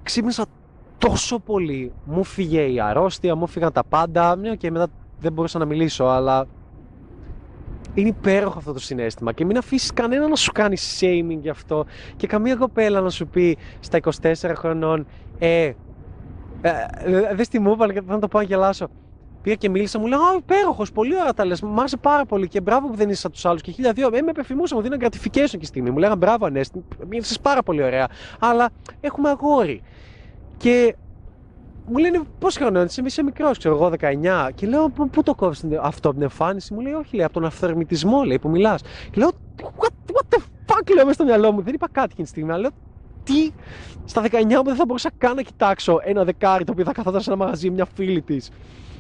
ξύπνησα 0.04 0.46
τόσο 0.98 1.40
πολύ. 1.40 1.92
Μου 2.06 2.24
φύγε 2.24 2.62
η 2.62 2.80
αρρώστια, 2.80 3.36
μου 3.36 3.48
φύγαν 3.48 3.72
τα 3.72 3.84
πάντα. 3.84 4.36
Ναι, 4.36 4.56
και 4.56 4.72
μετά 4.72 4.88
δεν 5.22 5.34
μπορούσα 5.34 5.60
να 5.60 5.66
μιλήσω, 5.66 6.04
αλλά 6.04 6.48
είναι 7.94 8.08
υπέροχο 8.08 8.58
αυτό 8.58 8.74
το 8.74 8.80
συνέστημα 8.80 9.32
και 9.32 9.46
μην 9.46 9.58
αφήσεις 9.58 9.94
κανένα 9.94 10.28
να 10.28 10.36
σου 10.36 10.52
κάνει 10.52 10.78
shaming 11.00 11.38
γι' 11.42 11.50
αυτό 11.50 11.86
και 12.16 12.28
καμία 12.28 12.56
κοπέλα 12.56 13.02
να 13.02 13.10
σου 13.10 13.28
πει 13.28 13.58
στα 13.80 14.00
24 14.22 14.34
χρονών 14.56 15.08
ε, 15.40 15.48
ε, 15.66 15.74
ε 17.04 17.36
δες 17.36 17.48
τι 17.48 17.60
μου 17.60 17.72
έβαλε 17.72 17.94
και 17.94 18.02
θα 18.08 18.20
το 18.20 18.28
πάω 18.28 18.42
να 18.42 18.48
γελάσω 18.48 18.88
Πήγα 19.42 19.56
και 19.56 19.70
μίλησα, 19.70 20.00
μου 20.00 20.08
λέει 20.08 20.20
Α, 20.20 20.36
υπέροχος, 20.38 20.92
πολύ 20.92 21.16
ωραία 21.20 21.34
τα 21.34 21.46
λες. 21.46 21.62
Μ' 21.62 21.80
άρεσε 21.80 21.98
πάρα 21.98 22.26
πολύ 22.26 22.48
και 22.48 22.62
μπράβο 22.62 22.88
που 22.88 22.96
δεν 22.96 23.10
είσαι 23.10 23.20
σαν 23.20 23.32
τους 23.32 23.46
άλλους. 23.46 23.62
Και 23.62 23.72
χίλια 23.72 23.94
δύο, 23.94 24.10
ε, 24.14 24.22
με 24.22 24.30
επιφημούσα, 24.30 24.76
μου 24.76 24.82
δίναν 24.82 25.00
gratification 25.02 25.58
και 25.60 25.66
στιγμή. 25.66 25.90
Μου 25.90 25.98
λέγανε 25.98 26.18
Μπράβο, 26.18 26.46
Ανέστη, 26.46 26.84
μίλησες 27.08 27.40
πάρα 27.40 27.64
πολύ 27.64 27.84
ωραία. 27.84 28.08
Αλλά 28.40 28.70
έχουμε 29.02 29.30
αγόρι. 29.30 29.82
Και 30.58 30.96
μου 31.88 31.98
λένε 31.98 32.22
πώς 32.40 32.56
χρόνο 32.56 32.82
είσαι, 32.82 33.02
είσαι 33.06 33.24
μικρός, 33.24 33.58
ξέρω 33.58 33.76
εγώ 33.76 33.92
19. 34.00 34.50
Και 34.56 34.68
λέω 34.68 34.90
Πού 34.90 35.24
το 35.24 35.36
κόβει 35.36 35.58
αυτό 35.82 36.08
από 36.08 36.18
την 36.18 36.22
εμφάνιση, 36.22 36.74
μου 36.74 36.80
λέει 36.80 36.94
Όχι, 36.94 37.16
λέει 37.16 37.26
από 37.26 37.34
τον 37.34 37.46
αυθορμητισμό, 37.46 38.24
λέει 38.24 38.40
που 38.40 38.50
μιλάς. 38.50 38.82
Και 38.82 39.20
λέω 39.20 39.32
what, 39.62 40.14
what 40.14 40.36
the 40.36 40.40
fuck, 40.40 40.94
λέω 40.94 41.04
μέσα 41.04 41.14
στο 41.14 41.24
μυαλό 41.24 41.52
μου. 41.52 41.62
Δεν 41.62 41.74
είπα 41.74 41.88
κάτι 41.92 42.08
εκείνη 42.12 42.24
τη 42.24 42.30
στιγμή, 42.30 42.52
αλλά 42.52 42.62
λέω 42.62 42.72
Τι, 43.24 43.52
στα 44.06 44.22
19 44.22 44.28
μου 44.44 44.64
δεν 44.64 44.76
θα 44.76 44.86
μπορούσα 44.86 45.10
καν 45.18 45.36
να 45.36 45.42
κοιτάξω 45.42 46.00
ένα 46.04 46.24
δεκάρι 46.24 46.64
το 46.64 46.72
οποίο 46.72 46.86
θα 46.86 46.92
καθόταν 46.92 47.22
σε 47.22 47.32
ένα 47.32 47.44
μαγαζί 47.44 47.70
μια 47.70 47.86
φίλη 47.86 48.22
της 48.22 48.52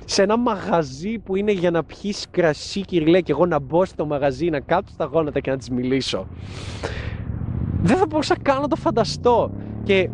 σε 0.06 0.22
ένα 0.22 0.38
μαγαζί 0.38 1.20
που 1.20 1.36
είναι 1.36 1.52
για 1.52 1.72
να 1.72 1.84
πιεις 1.84 2.26
κρασί 2.32 2.82
κυριλέ 2.82 3.22
και 3.22 3.32
εγώ 3.32 3.46
να 3.46 3.60
μπω 3.60 3.86
στο 3.86 4.06
μαγαζί, 4.06 4.50
να 4.50 4.60
κάτσω 4.60 4.94
στα 4.94 5.06
γόνατα 5.06 5.40
και 5.40 5.52
να 5.52 5.58
της 5.58 5.70
μιλήσω. 5.70 6.28
Δεν 7.82 7.98
θα 7.98 8.06
μπορούσα 8.06 8.36
καν 8.42 8.62
να 8.62 8.68
το 8.68 8.76
φανταστώ. 8.76 9.52
Και 9.84 10.10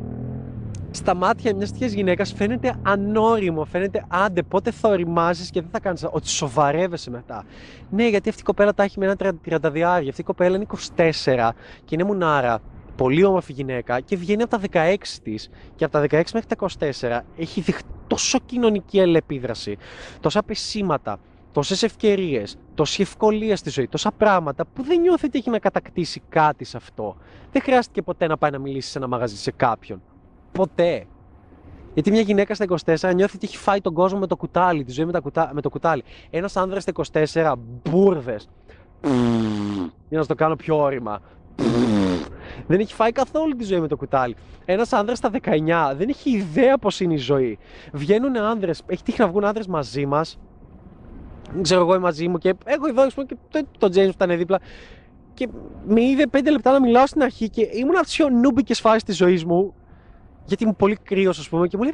στα 0.97 1.15
μάτια 1.15 1.55
μιας 1.55 1.71
τέτοιας 1.71 1.91
γυναίκας 1.91 2.33
φαίνεται 2.33 2.75
ανώριμο, 2.83 3.65
φαίνεται 3.65 4.05
άντε 4.07 4.43
πότε 4.43 4.71
θα 4.71 4.89
οριμάζεις 4.89 5.49
και 5.49 5.61
δεν 5.61 5.69
θα 5.71 5.79
κάνεις 5.79 6.05
ότι 6.11 6.27
σοβαρεύεσαι 6.29 7.09
μετά. 7.09 7.45
Ναι, 7.89 8.07
γιατί 8.07 8.29
αυτή 8.29 8.41
η 8.41 8.45
κοπέλα 8.45 8.73
τα 8.73 8.83
έχει 8.83 8.99
με 8.99 9.05
ένα 9.05 9.15
32 9.45 9.81
Αυτή 10.09 10.21
η 10.21 10.23
κοπέλα 10.23 10.55
είναι 10.55 10.65
24 10.95 11.49
και 11.85 11.95
είναι 11.95 12.03
μουνάρα. 12.03 12.59
Πολύ 12.95 13.23
όμορφη 13.23 13.53
γυναίκα 13.53 13.99
και 13.99 14.15
βγαίνει 14.15 14.41
από 14.41 14.57
τα 14.57 14.61
16 14.71 14.95
της 15.23 15.49
και 15.75 15.83
από 15.83 15.93
τα 15.93 16.01
16 16.01 16.09
μέχρι 16.33 16.47
τα 16.47 16.67
24 17.01 17.19
έχει 17.37 17.61
δειχτεί 17.61 17.89
τόσο 18.07 18.39
κοινωνική 18.45 18.99
ελεπίδραση, 18.99 19.77
τόσα 20.19 20.43
πεσήματα, 20.43 21.19
τόσες 21.51 21.83
ευκαιρίες, 21.83 22.57
τόση 22.75 23.01
ευκολία 23.01 23.55
στη 23.55 23.69
ζωή, 23.69 23.87
τόσα 23.87 24.11
πράγματα 24.11 24.65
που 24.65 24.83
δεν 24.83 24.99
νιώθει 24.99 25.25
ότι 25.25 25.37
έχει 25.37 25.49
να 25.49 25.59
κατακτήσει 25.59 26.21
κάτι 26.29 26.63
σε 26.63 26.77
αυτό. 26.77 27.15
Δεν 27.51 27.61
χρειάστηκε 27.61 28.01
ποτέ 28.01 28.27
να 28.27 28.37
πάει 28.37 28.51
να 28.51 28.59
μιλήσει 28.59 28.89
σε 28.89 28.97
ένα 28.97 29.07
μαγαζί 29.07 29.37
σε 29.37 29.51
κάποιον. 29.51 30.01
Ποτέ. 30.57 31.05
Γιατί 31.93 32.11
μια 32.11 32.21
γυναίκα 32.21 32.55
στα 32.55 32.65
24 32.85 33.15
νιώθει 33.15 33.35
ότι 33.35 33.45
έχει 33.45 33.57
φάει 33.57 33.81
τον 33.81 33.93
κόσμο 33.93 34.19
με 34.19 34.27
το 34.27 34.35
κουτάλι, 34.35 34.83
τη 34.83 34.91
ζωή 34.91 35.05
με, 35.05 35.19
κουτά, 35.19 35.49
με 35.53 35.61
το 35.61 35.69
κουτάλι. 35.69 36.03
Ένας 36.29 36.55
άνδρας 36.57 36.83
στα 36.83 36.91
24, 37.33 37.53
μπουρδες. 37.83 38.49
Για 40.09 40.19
να 40.19 40.25
το 40.25 40.35
κάνω 40.35 40.55
πιο 40.55 40.81
όρημα. 40.81 41.19
Δεν 42.67 42.79
έχει 42.79 42.93
φάει 42.93 43.11
καθόλου 43.11 43.55
τη 43.55 43.63
ζωή 43.63 43.79
με 43.79 43.87
το 43.87 43.97
κουτάλι. 43.97 44.35
Ένας 44.65 44.93
άνδρας 44.93 45.17
στα 45.17 45.29
19 45.29 45.93
δεν 45.97 46.09
έχει 46.09 46.29
ιδέα 46.29 46.77
πώς 46.77 46.99
είναι 46.99 47.13
η 47.13 47.17
ζωή. 47.17 47.57
Βγαίνουν 47.93 48.37
άνδρες, 48.37 48.81
έχει 48.85 49.03
τύχει 49.03 49.21
να 49.21 49.27
βγουν 49.27 49.45
άνδρες 49.45 49.67
μαζί 49.67 50.05
μας. 50.05 50.39
Δεν 51.53 51.61
ξέρω 51.61 51.81
εγώ 51.81 51.99
μαζί 51.99 52.27
μου 52.27 52.37
και 52.37 52.53
έχω 52.65 52.87
εδώ 52.87 53.07
πούμε, 53.15 53.25
και 53.25 53.65
το 53.77 53.87
James 53.87 54.15
που 54.17 54.23
ήταν 54.23 54.37
δίπλα. 54.37 54.59
Και 55.33 55.47
με 55.87 56.01
είδε 56.01 56.25
5 56.31 56.51
λεπτά 56.51 56.71
να 56.71 56.81
μιλάω 56.81 57.07
στην 57.07 57.21
αρχή 57.21 57.49
και 57.49 57.69
ήμουν 57.71 57.97
από 57.97 58.05
τι 58.05 58.11
πιο 58.15 58.29
νούμπικε 58.29 58.73
φάσει 58.73 59.05
τη 59.05 59.11
ζωή 59.11 59.43
μου. 59.47 59.73
Γιατί 60.47 60.63
ήμουν 60.63 60.75
πολύ 60.75 60.97
κρύος, 61.03 61.39
ας 61.39 61.49
πούμε, 61.49 61.67
και 61.67 61.77
μου 61.77 61.83
λέει: 61.83 61.91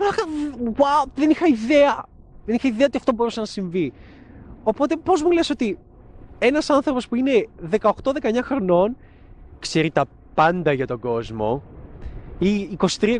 Wow, 0.75 1.09
δεν 1.15 1.29
είχα 1.29 1.45
ιδέα. 1.45 2.05
Δεν 2.45 2.55
είχα 2.55 2.67
ιδέα 2.67 2.85
ότι 2.85 2.97
αυτό 2.97 3.13
μπορούσε 3.13 3.39
να 3.39 3.45
συμβεί. 3.45 3.93
Οπότε, 4.63 4.95
πώς 4.95 5.23
μου 5.23 5.31
λες 5.31 5.49
ότι 5.49 5.77
ένας 6.39 6.69
άνθρωπος 6.69 7.07
που 7.07 7.15
είναι 7.15 7.47
18-19 7.71 7.89
χρονών 8.43 8.97
ξέρει 9.59 9.91
τα 9.91 10.05
πάντα 10.33 10.71
για 10.71 10.87
τον 10.87 10.99
κόσμο 10.99 11.63
ή 12.39 12.77
23-24 12.99 13.17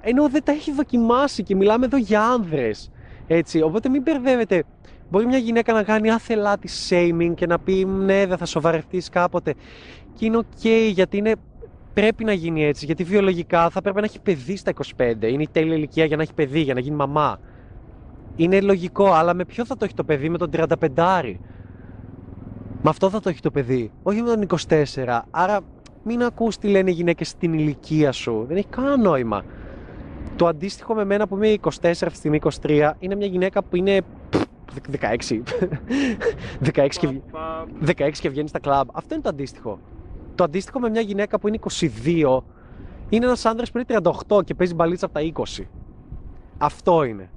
ενώ 0.00 0.28
δεν 0.28 0.44
τα 0.44 0.52
έχει 0.52 0.72
δοκιμάσει 0.72 1.42
και 1.42 1.54
μιλάμε 1.54 1.84
εδώ 1.84 1.96
για 1.96 2.22
άνδρες 2.22 2.90
έτσι, 3.26 3.60
οπότε 3.60 3.88
μην 3.88 4.02
μπερδεύετε 4.02 4.64
μπορεί 5.10 5.26
μια 5.26 5.38
γυναίκα 5.38 5.72
να 5.72 5.82
κάνει 5.82 6.10
άθελά 6.10 6.58
της 6.58 6.90
shaming 6.90 7.32
και 7.34 7.46
να 7.46 7.58
πει 7.58 7.84
ναι 7.84 8.26
δεν 8.26 8.38
θα 8.38 8.44
σοβαρευτείς 8.44 9.08
κάποτε 9.08 9.54
και 10.14 10.24
είναι 10.24 10.38
ok 10.38 10.90
γιατί 10.92 11.16
είναι 11.16 11.34
πρέπει 11.94 12.24
να 12.24 12.32
γίνει 12.32 12.64
έτσι 12.64 12.84
γιατί 12.84 13.04
βιολογικά 13.04 13.70
θα 13.70 13.80
πρέπει 13.80 13.98
να 13.98 14.04
έχει 14.04 14.20
παιδί 14.20 14.56
στα 14.56 14.72
25 14.96 15.14
είναι 15.22 15.42
η 15.42 15.48
τέλεια 15.52 15.74
ηλικία 15.74 16.04
για 16.04 16.16
να 16.16 16.22
έχει 16.22 16.34
παιδί, 16.34 16.60
για 16.60 16.74
να 16.74 16.80
γίνει 16.80 16.96
μαμά 16.96 17.38
είναι 18.36 18.60
λογικό, 18.60 19.12
αλλά 19.12 19.34
με 19.34 19.44
ποιο 19.44 19.64
θα 19.64 19.76
το 19.76 19.84
έχει 19.84 19.94
το 19.94 20.04
παιδί, 20.04 20.28
με 20.28 20.38
τον 20.38 20.50
35 20.52 21.34
με 22.82 22.90
αυτό 22.90 23.10
θα 23.10 23.20
το 23.20 23.28
έχει 23.28 23.40
το 23.40 23.50
παιδί, 23.50 23.90
όχι 24.02 24.22
με 24.22 24.46
τον 24.46 24.58
24. 24.68 25.20
Άρα 25.30 25.60
μην 26.02 26.22
ακούς 26.22 26.58
τι 26.58 26.68
λένε 26.68 26.90
οι 26.90 26.92
γυναίκες 26.92 27.28
στην 27.28 27.52
ηλικία 27.52 28.12
σου. 28.12 28.44
Δεν 28.48 28.56
έχει 28.56 28.66
κανένα 28.66 28.96
νόημα. 28.96 29.44
Το 30.36 30.46
αντίστοιχο 30.46 30.94
με 30.94 31.04
μένα 31.04 31.26
που 31.28 31.36
είμαι 31.36 31.54
24 31.60 31.68
αυτή 31.90 32.08
τη 32.10 32.16
στιγμή, 32.16 32.38
23, 32.62 32.90
είναι 32.98 33.14
μια 33.14 33.26
γυναίκα 33.26 33.62
που 33.62 33.76
είναι 33.76 34.00
16. 35.00 35.42
16, 36.64 36.88
και, 37.00 37.20
16 37.86 38.10
και 38.12 38.28
βγαίνει 38.28 38.48
στα 38.48 38.58
κλαμπ. 38.58 38.88
Αυτό 38.92 39.14
είναι 39.14 39.22
το 39.22 39.28
αντίστοιχο. 39.28 39.78
Το 40.40 40.46
αντίστοιχο 40.46 40.80
με 40.80 40.88
μια 40.88 41.00
γυναίκα 41.00 41.38
που 41.38 41.48
είναι 41.48 41.58
22 42.04 42.38
είναι 43.08 43.24
ένας 43.24 43.44
άντρας 43.44 43.70
που 43.70 43.78
είναι 43.78 44.00
38 44.28 44.44
και 44.44 44.54
παίζει 44.54 44.74
μπαλίτσα 44.74 45.06
από 45.06 45.14
τα 45.14 45.20
20. 45.58 45.64
Αυτό 46.58 47.04
είναι. 47.04 47.30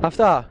Αυτά. 0.00 0.50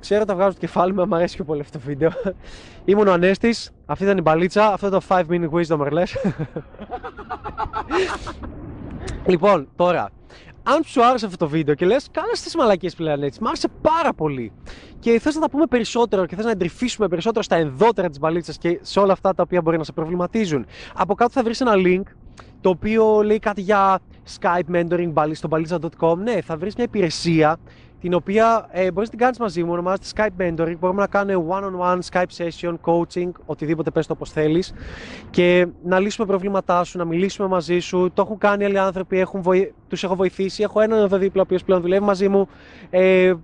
Ξέρω 0.00 0.24
τα 0.24 0.34
βγάζω 0.34 0.52
το 0.52 0.58
κεφάλι 0.58 0.94
μου, 0.94 1.06
μου 1.06 1.14
αρέσει 1.14 1.34
πιο 1.34 1.44
πολύ 1.44 1.60
αυτό 1.60 1.78
το 1.78 1.84
βίντεο. 1.86 2.10
Ήμουν 2.84 3.08
ο 3.08 3.12
Ανέστης, 3.12 3.72
αυτή 3.86 4.04
ήταν 4.04 4.16
η 4.16 4.20
μπαλίτσα, 4.20 4.72
αυτό 4.72 4.88
το 4.88 5.00
5 5.08 5.22
minute 5.28 5.50
wisdom 5.50 5.90
λες. 5.90 6.16
λοιπόν, 9.32 9.68
τώρα, 9.76 10.10
αν 10.68 10.82
σου 10.84 11.04
άρεσε 11.04 11.26
αυτό 11.26 11.36
το 11.38 11.48
βίντεο 11.48 11.74
και 11.74 11.86
λες 11.86 12.08
κάνε 12.10 12.34
στις 12.34 12.56
μαλακίες 12.56 12.94
πλέον 12.94 13.22
έτσι, 13.22 13.38
μου 13.42 13.48
άρεσε 13.48 13.68
πάρα 13.82 14.12
πολύ. 14.12 14.52
Και 14.98 15.18
θες 15.20 15.34
να 15.34 15.40
τα 15.40 15.50
πούμε 15.50 15.66
περισσότερο 15.66 16.26
και 16.26 16.36
θες 16.36 16.44
να 16.44 16.50
εντρυφήσουμε 16.50 17.08
περισσότερο 17.08 17.42
στα 17.44 17.56
ενδότερα 17.56 18.08
της 18.08 18.18
μπαλίτσας 18.18 18.58
και 18.58 18.78
σε 18.82 19.00
όλα 19.00 19.12
αυτά 19.12 19.34
τα 19.34 19.42
οποία 19.42 19.60
μπορεί 19.60 19.78
να 19.78 19.84
σε 19.84 19.92
προβληματίζουν. 19.92 20.66
Από 20.94 21.14
κάτω 21.14 21.30
θα 21.30 21.42
βρεις 21.42 21.60
ένα 21.60 21.72
link 21.76 22.02
το 22.60 22.68
οποίο 22.68 23.22
λέει 23.22 23.38
κάτι 23.38 23.60
για 23.60 23.98
Skype 24.38 24.74
mentoring 24.74 25.12
στο 25.32 25.48
balitza.com 25.50 26.16
ναι, 26.16 26.40
θα 26.40 26.56
βρεις 26.56 26.74
μια 26.74 26.84
υπηρεσία 26.84 27.56
την 28.00 28.14
οποία 28.14 28.68
ε, 28.70 28.90
μπορείς 28.90 29.10
να 29.10 29.16
την 29.16 29.18
κάνεις 29.18 29.38
μαζί 29.38 29.64
μου, 29.64 29.72
ονομάζεται 29.72 30.06
Skype 30.16 30.42
Mentoring, 30.42 30.76
μπορούμε 30.78 31.00
να 31.00 31.06
κάνουμε 31.06 31.46
one-on-one 31.48 31.98
Skype 32.10 32.36
session, 32.36 32.74
coaching, 32.84 33.30
οτιδήποτε 33.46 33.90
πες 33.90 34.06
το 34.06 34.12
όπως 34.12 34.30
θέλεις. 34.30 34.72
Και 35.30 35.66
να 35.84 35.98
λύσουμε 35.98 36.26
προβλήματά 36.26 36.84
σου, 36.84 36.98
να 36.98 37.04
μιλήσουμε 37.04 37.48
μαζί 37.48 37.78
σου, 37.78 38.10
το 38.14 38.22
έχουν 38.22 38.38
κάνει 38.38 38.64
άλλοι 38.64 38.78
άνθρωποι, 38.78 39.18
έχουν 39.18 39.42
βοη... 39.42 39.74
τους 39.88 40.04
έχω 40.04 40.14
βοηθήσει, 40.14 40.62
έχω 40.62 40.80
έναν 40.80 41.02
εδώ 41.02 41.16
δίπλα 41.16 41.40
ο 41.40 41.44
οποίος 41.44 41.64
πλέον 41.64 41.80
δουλεύει 41.80 42.04
μαζί 42.04 42.28
μου, 42.28 42.48
ε, 42.90 43.34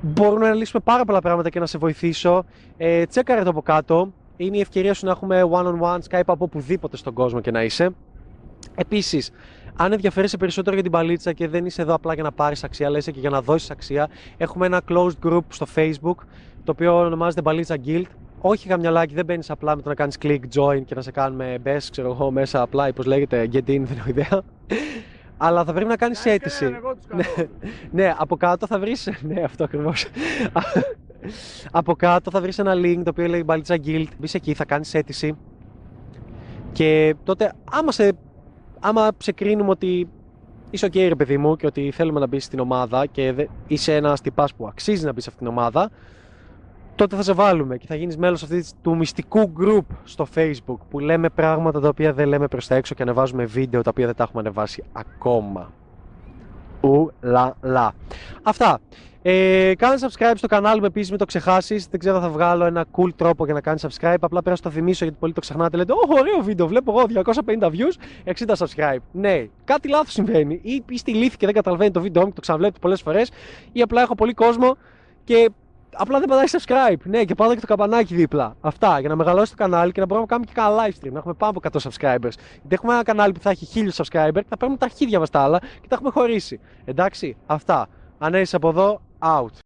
μπορούμε 0.00 0.48
να 0.48 0.54
λύσουμε 0.54 0.82
πάρα 0.84 1.04
πολλά 1.04 1.20
πράγματα 1.20 1.48
και 1.48 1.58
να 1.58 1.66
σε 1.66 1.78
βοηθήσω, 1.78 2.44
ε, 2.76 3.04
τσέκαρε 3.04 3.42
το 3.42 3.50
από 3.50 3.62
κάτω, 3.62 4.12
είναι 4.36 4.56
η 4.56 4.60
ευκαιρία 4.60 4.94
σου 4.94 5.04
να 5.04 5.10
έχουμε 5.10 5.42
one-on-one 5.50 5.98
Skype 6.10 6.22
από 6.26 6.44
οπουδήποτε 6.44 6.96
στον 6.96 7.12
κόσμο 7.12 7.40
και 7.40 7.50
να 7.50 7.62
είσαι. 7.62 7.90
Επίσης, 8.74 9.32
αν 9.76 9.92
ενδιαφέρεσαι 9.92 10.36
περισσότερο 10.36 10.74
για 10.74 10.82
την 10.82 10.92
παλίτσα 10.92 11.32
και 11.32 11.48
δεν 11.48 11.66
είσαι 11.66 11.82
εδώ 11.82 11.94
απλά 11.94 12.14
για 12.14 12.22
να 12.22 12.32
πάρεις 12.32 12.64
αξία, 12.64 12.86
αλλά 12.86 12.98
είσαι 12.98 13.10
και 13.10 13.20
για 13.20 13.30
να 13.30 13.40
δώσεις 13.42 13.70
αξία, 13.70 14.08
έχουμε 14.36 14.66
ένα 14.66 14.80
closed 14.88 15.26
group 15.26 15.40
στο 15.48 15.66
Facebook 15.74 16.16
το 16.64 16.72
οποίο 16.72 16.98
ονομάζεται 16.98 17.42
Μπαλίτσα 17.42 17.76
Guild. 17.86 18.04
Όχι 18.40 18.68
γαμιαλάκι, 18.68 19.14
δεν 19.14 19.24
μπαίνεις 19.24 19.50
απλά 19.50 19.76
με 19.76 19.82
το 19.82 19.88
να 19.88 19.94
κάνεις 19.94 20.16
click 20.22 20.40
join 20.54 20.84
και 20.84 20.94
να 20.94 21.02
σε 21.02 21.10
κάνουμε 21.10 21.58
best, 21.64 21.86
ξέρω 21.90 22.10
εγώ, 22.10 22.30
μέσα 22.30 22.62
απλά 22.62 22.88
ή 22.88 22.92
πώς 22.92 23.06
λέγεται, 23.06 23.48
get 23.52 23.56
in, 23.68 23.80
δεν 23.88 23.96
έχω 23.98 24.08
ιδέα. 24.08 24.42
Αλλά 25.36 25.64
θα 25.64 25.72
πρέπει 25.72 25.88
να 25.88 25.96
κάνεις 25.96 26.22
Κάνεις 26.22 26.40
αίτηση. 26.42 26.58
κανέναν, 26.58 26.82
εγώ 26.84 26.94
τους 26.94 27.06
κάνω 27.06 27.22
όλους. 27.36 27.48
Ναι, 27.90 28.14
από 28.18 28.36
κάτω 28.36 28.66
θα 28.66 28.78
βρεις. 28.78 29.08
Ναι, 29.22 29.40
αυτό 29.42 29.64
ακριβώς. 29.64 30.06
από 31.70 31.94
κάτω 31.96 32.30
θα 32.30 32.40
βρεις 32.40 32.58
ένα 32.58 32.72
link 32.74 33.00
το 33.04 33.10
οποίο 33.10 33.26
λέει 33.26 33.42
Μπαλίτσα 33.46 33.76
Guild. 33.84 34.06
Μπεις 34.18 34.34
εκεί, 34.34 34.54
θα 34.54 34.64
κάνεις 34.64 34.94
αίτηση. 34.94 35.36
Και 36.72 37.14
τότε, 37.24 37.52
άμα 37.70 37.92
σε, 37.92 38.12
άμα 38.82 39.08
σε 39.18 39.32
κρίνουμε 39.32 39.70
ότι 39.70 40.08
είσαι 40.70 40.86
OK, 40.86 40.94
ρε 41.08 41.14
παιδί 41.14 41.38
μου, 41.38 41.56
και 41.56 41.66
ότι 41.66 41.90
θέλουμε 41.90 42.20
να 42.20 42.26
μπεις 42.26 42.44
στην 42.44 42.58
ομάδα 42.60 43.06
και 43.06 43.32
δε- 43.32 43.46
είσαι 43.66 43.94
ένας 43.96 44.20
τυπάς 44.20 44.54
που 44.54 44.66
αξίζει 44.66 45.04
να 45.04 45.12
μπεις 45.12 45.22
σε 45.24 45.30
αυτήν 45.32 45.46
την 45.46 45.56
ομάδα, 45.56 45.90
τότε 46.94 47.16
θα 47.16 47.22
σε 47.22 47.32
βάλουμε 47.32 47.76
και 47.76 47.86
θα 47.86 47.94
γίνεις 47.94 48.16
μέλος 48.16 48.42
αυτής 48.42 48.72
του 48.82 48.96
μυστικού 48.96 49.52
group 49.60 49.84
στο 50.04 50.26
facebook 50.34 50.76
που 50.90 50.98
λέμε 50.98 51.28
πράγματα 51.28 51.80
τα 51.80 51.88
οποία 51.88 52.12
δεν 52.12 52.28
λέμε 52.28 52.46
προς 52.48 52.66
τα 52.66 52.74
έξω 52.74 52.94
και 52.94 53.02
ανεβάζουμε 53.02 53.44
βίντεο 53.44 53.82
τα 53.82 53.90
οποία 53.90 54.06
δεν 54.06 54.14
τα 54.14 54.22
έχουμε 54.22 54.40
ανεβάσει 54.40 54.84
ακόμα. 54.92 55.72
Ου 56.80 57.10
λα 57.20 57.54
λα. 57.60 57.92
Αυτά. 58.42 58.78
Ε, 59.24 59.74
κάνε 59.74 59.96
subscribe 60.00 60.32
στο 60.34 60.46
κανάλι 60.46 60.80
μου 60.80 60.86
επίσης, 60.86 61.10
μην 61.10 61.18
το 61.18 61.24
ξεχάσεις. 61.24 61.86
Δεν 61.86 62.00
ξέρω, 62.00 62.20
θα 62.20 62.28
βγάλω 62.28 62.64
ένα 62.64 62.84
cool 62.96 63.08
τρόπο 63.16 63.44
για 63.44 63.54
να 63.54 63.60
κάνεις 63.60 63.86
subscribe. 63.86 64.14
Απλά 64.20 64.28
πρέπει 64.28 64.48
να 64.48 64.56
σου 64.56 64.62
το 64.62 64.70
θυμίσω 64.70 65.04
γιατί 65.04 65.18
πολλοί 65.20 65.32
το 65.32 65.40
ξεχνάτε. 65.40 65.76
Λέτε, 65.76 65.92
Ω, 65.92 65.96
ωραίο 66.08 66.40
βίντεο. 66.42 66.66
Βλέπω 66.66 66.92
εγώ 66.92 67.22
250 67.60 67.66
views, 67.66 68.24
60 68.46 68.54
subscribe. 68.56 68.98
Ναι, 69.12 69.46
κάτι 69.64 69.88
λάθος 69.88 70.12
συμβαίνει. 70.12 70.60
Ή 70.62 70.84
είστε 70.88 71.10
ηλίθιοι 71.10 71.36
και 71.36 71.46
δεν 71.46 71.54
καταλαβαίνει 71.54 71.90
το 71.90 72.00
βίντεο 72.00 72.22
μου 72.22 72.28
και 72.28 72.34
το 72.34 72.40
ξαναβλέπετε 72.40 72.78
πολλές 72.80 73.02
φορές. 73.02 73.30
Ή 73.72 73.82
απλά 73.82 74.02
έχω 74.02 74.14
πολύ 74.14 74.32
κόσμο 74.32 74.76
και 75.24 75.50
απλά 75.92 76.18
δεν 76.18 76.28
πατάει 76.28 76.46
subscribe. 76.50 77.00
Ναι, 77.04 77.24
και 77.24 77.34
πάτε 77.34 77.54
και 77.54 77.60
το 77.60 77.66
καμπανάκι 77.66 78.14
δίπλα. 78.14 78.56
Αυτά 78.60 79.00
για 79.00 79.08
να 79.08 79.16
μεγαλώσει 79.16 79.50
το 79.50 79.56
κανάλι 79.56 79.92
και 79.92 80.00
να 80.00 80.06
μπορούμε 80.06 80.26
να 80.30 80.36
κάνουμε 80.36 80.52
και 80.54 80.60
κανένα 80.60 80.86
live 80.86 81.04
stream. 81.04 81.12
Να 81.12 81.18
έχουμε 81.18 81.34
πάνω 81.34 81.52
από 81.56 81.78
100 81.78 81.90
subscribers. 81.90 82.36
Γιατί 82.52 82.68
έχουμε 82.68 82.92
ένα 82.92 83.02
κανάλι 83.02 83.32
που 83.32 83.40
θα 83.40 83.50
έχει 83.50 83.90
1000 83.96 84.02
subscribers 84.02 84.32
και 84.34 84.46
θα 84.48 84.56
παίρνουμε 84.56 84.78
τα 84.78 84.86
αρχίδια 84.86 85.18
μας 85.18 85.30
τα 85.30 85.40
άλλα 85.40 85.58
και 85.58 85.88
τα 85.88 85.94
έχουμε 85.94 86.10
χωρίσει. 86.10 86.60
Εντάξει, 86.84 87.36
αυτά. 87.46 87.88
Ανέσεις 88.18 88.54
από 88.54 88.68
εδώ, 88.68 89.00
out. 89.22 89.62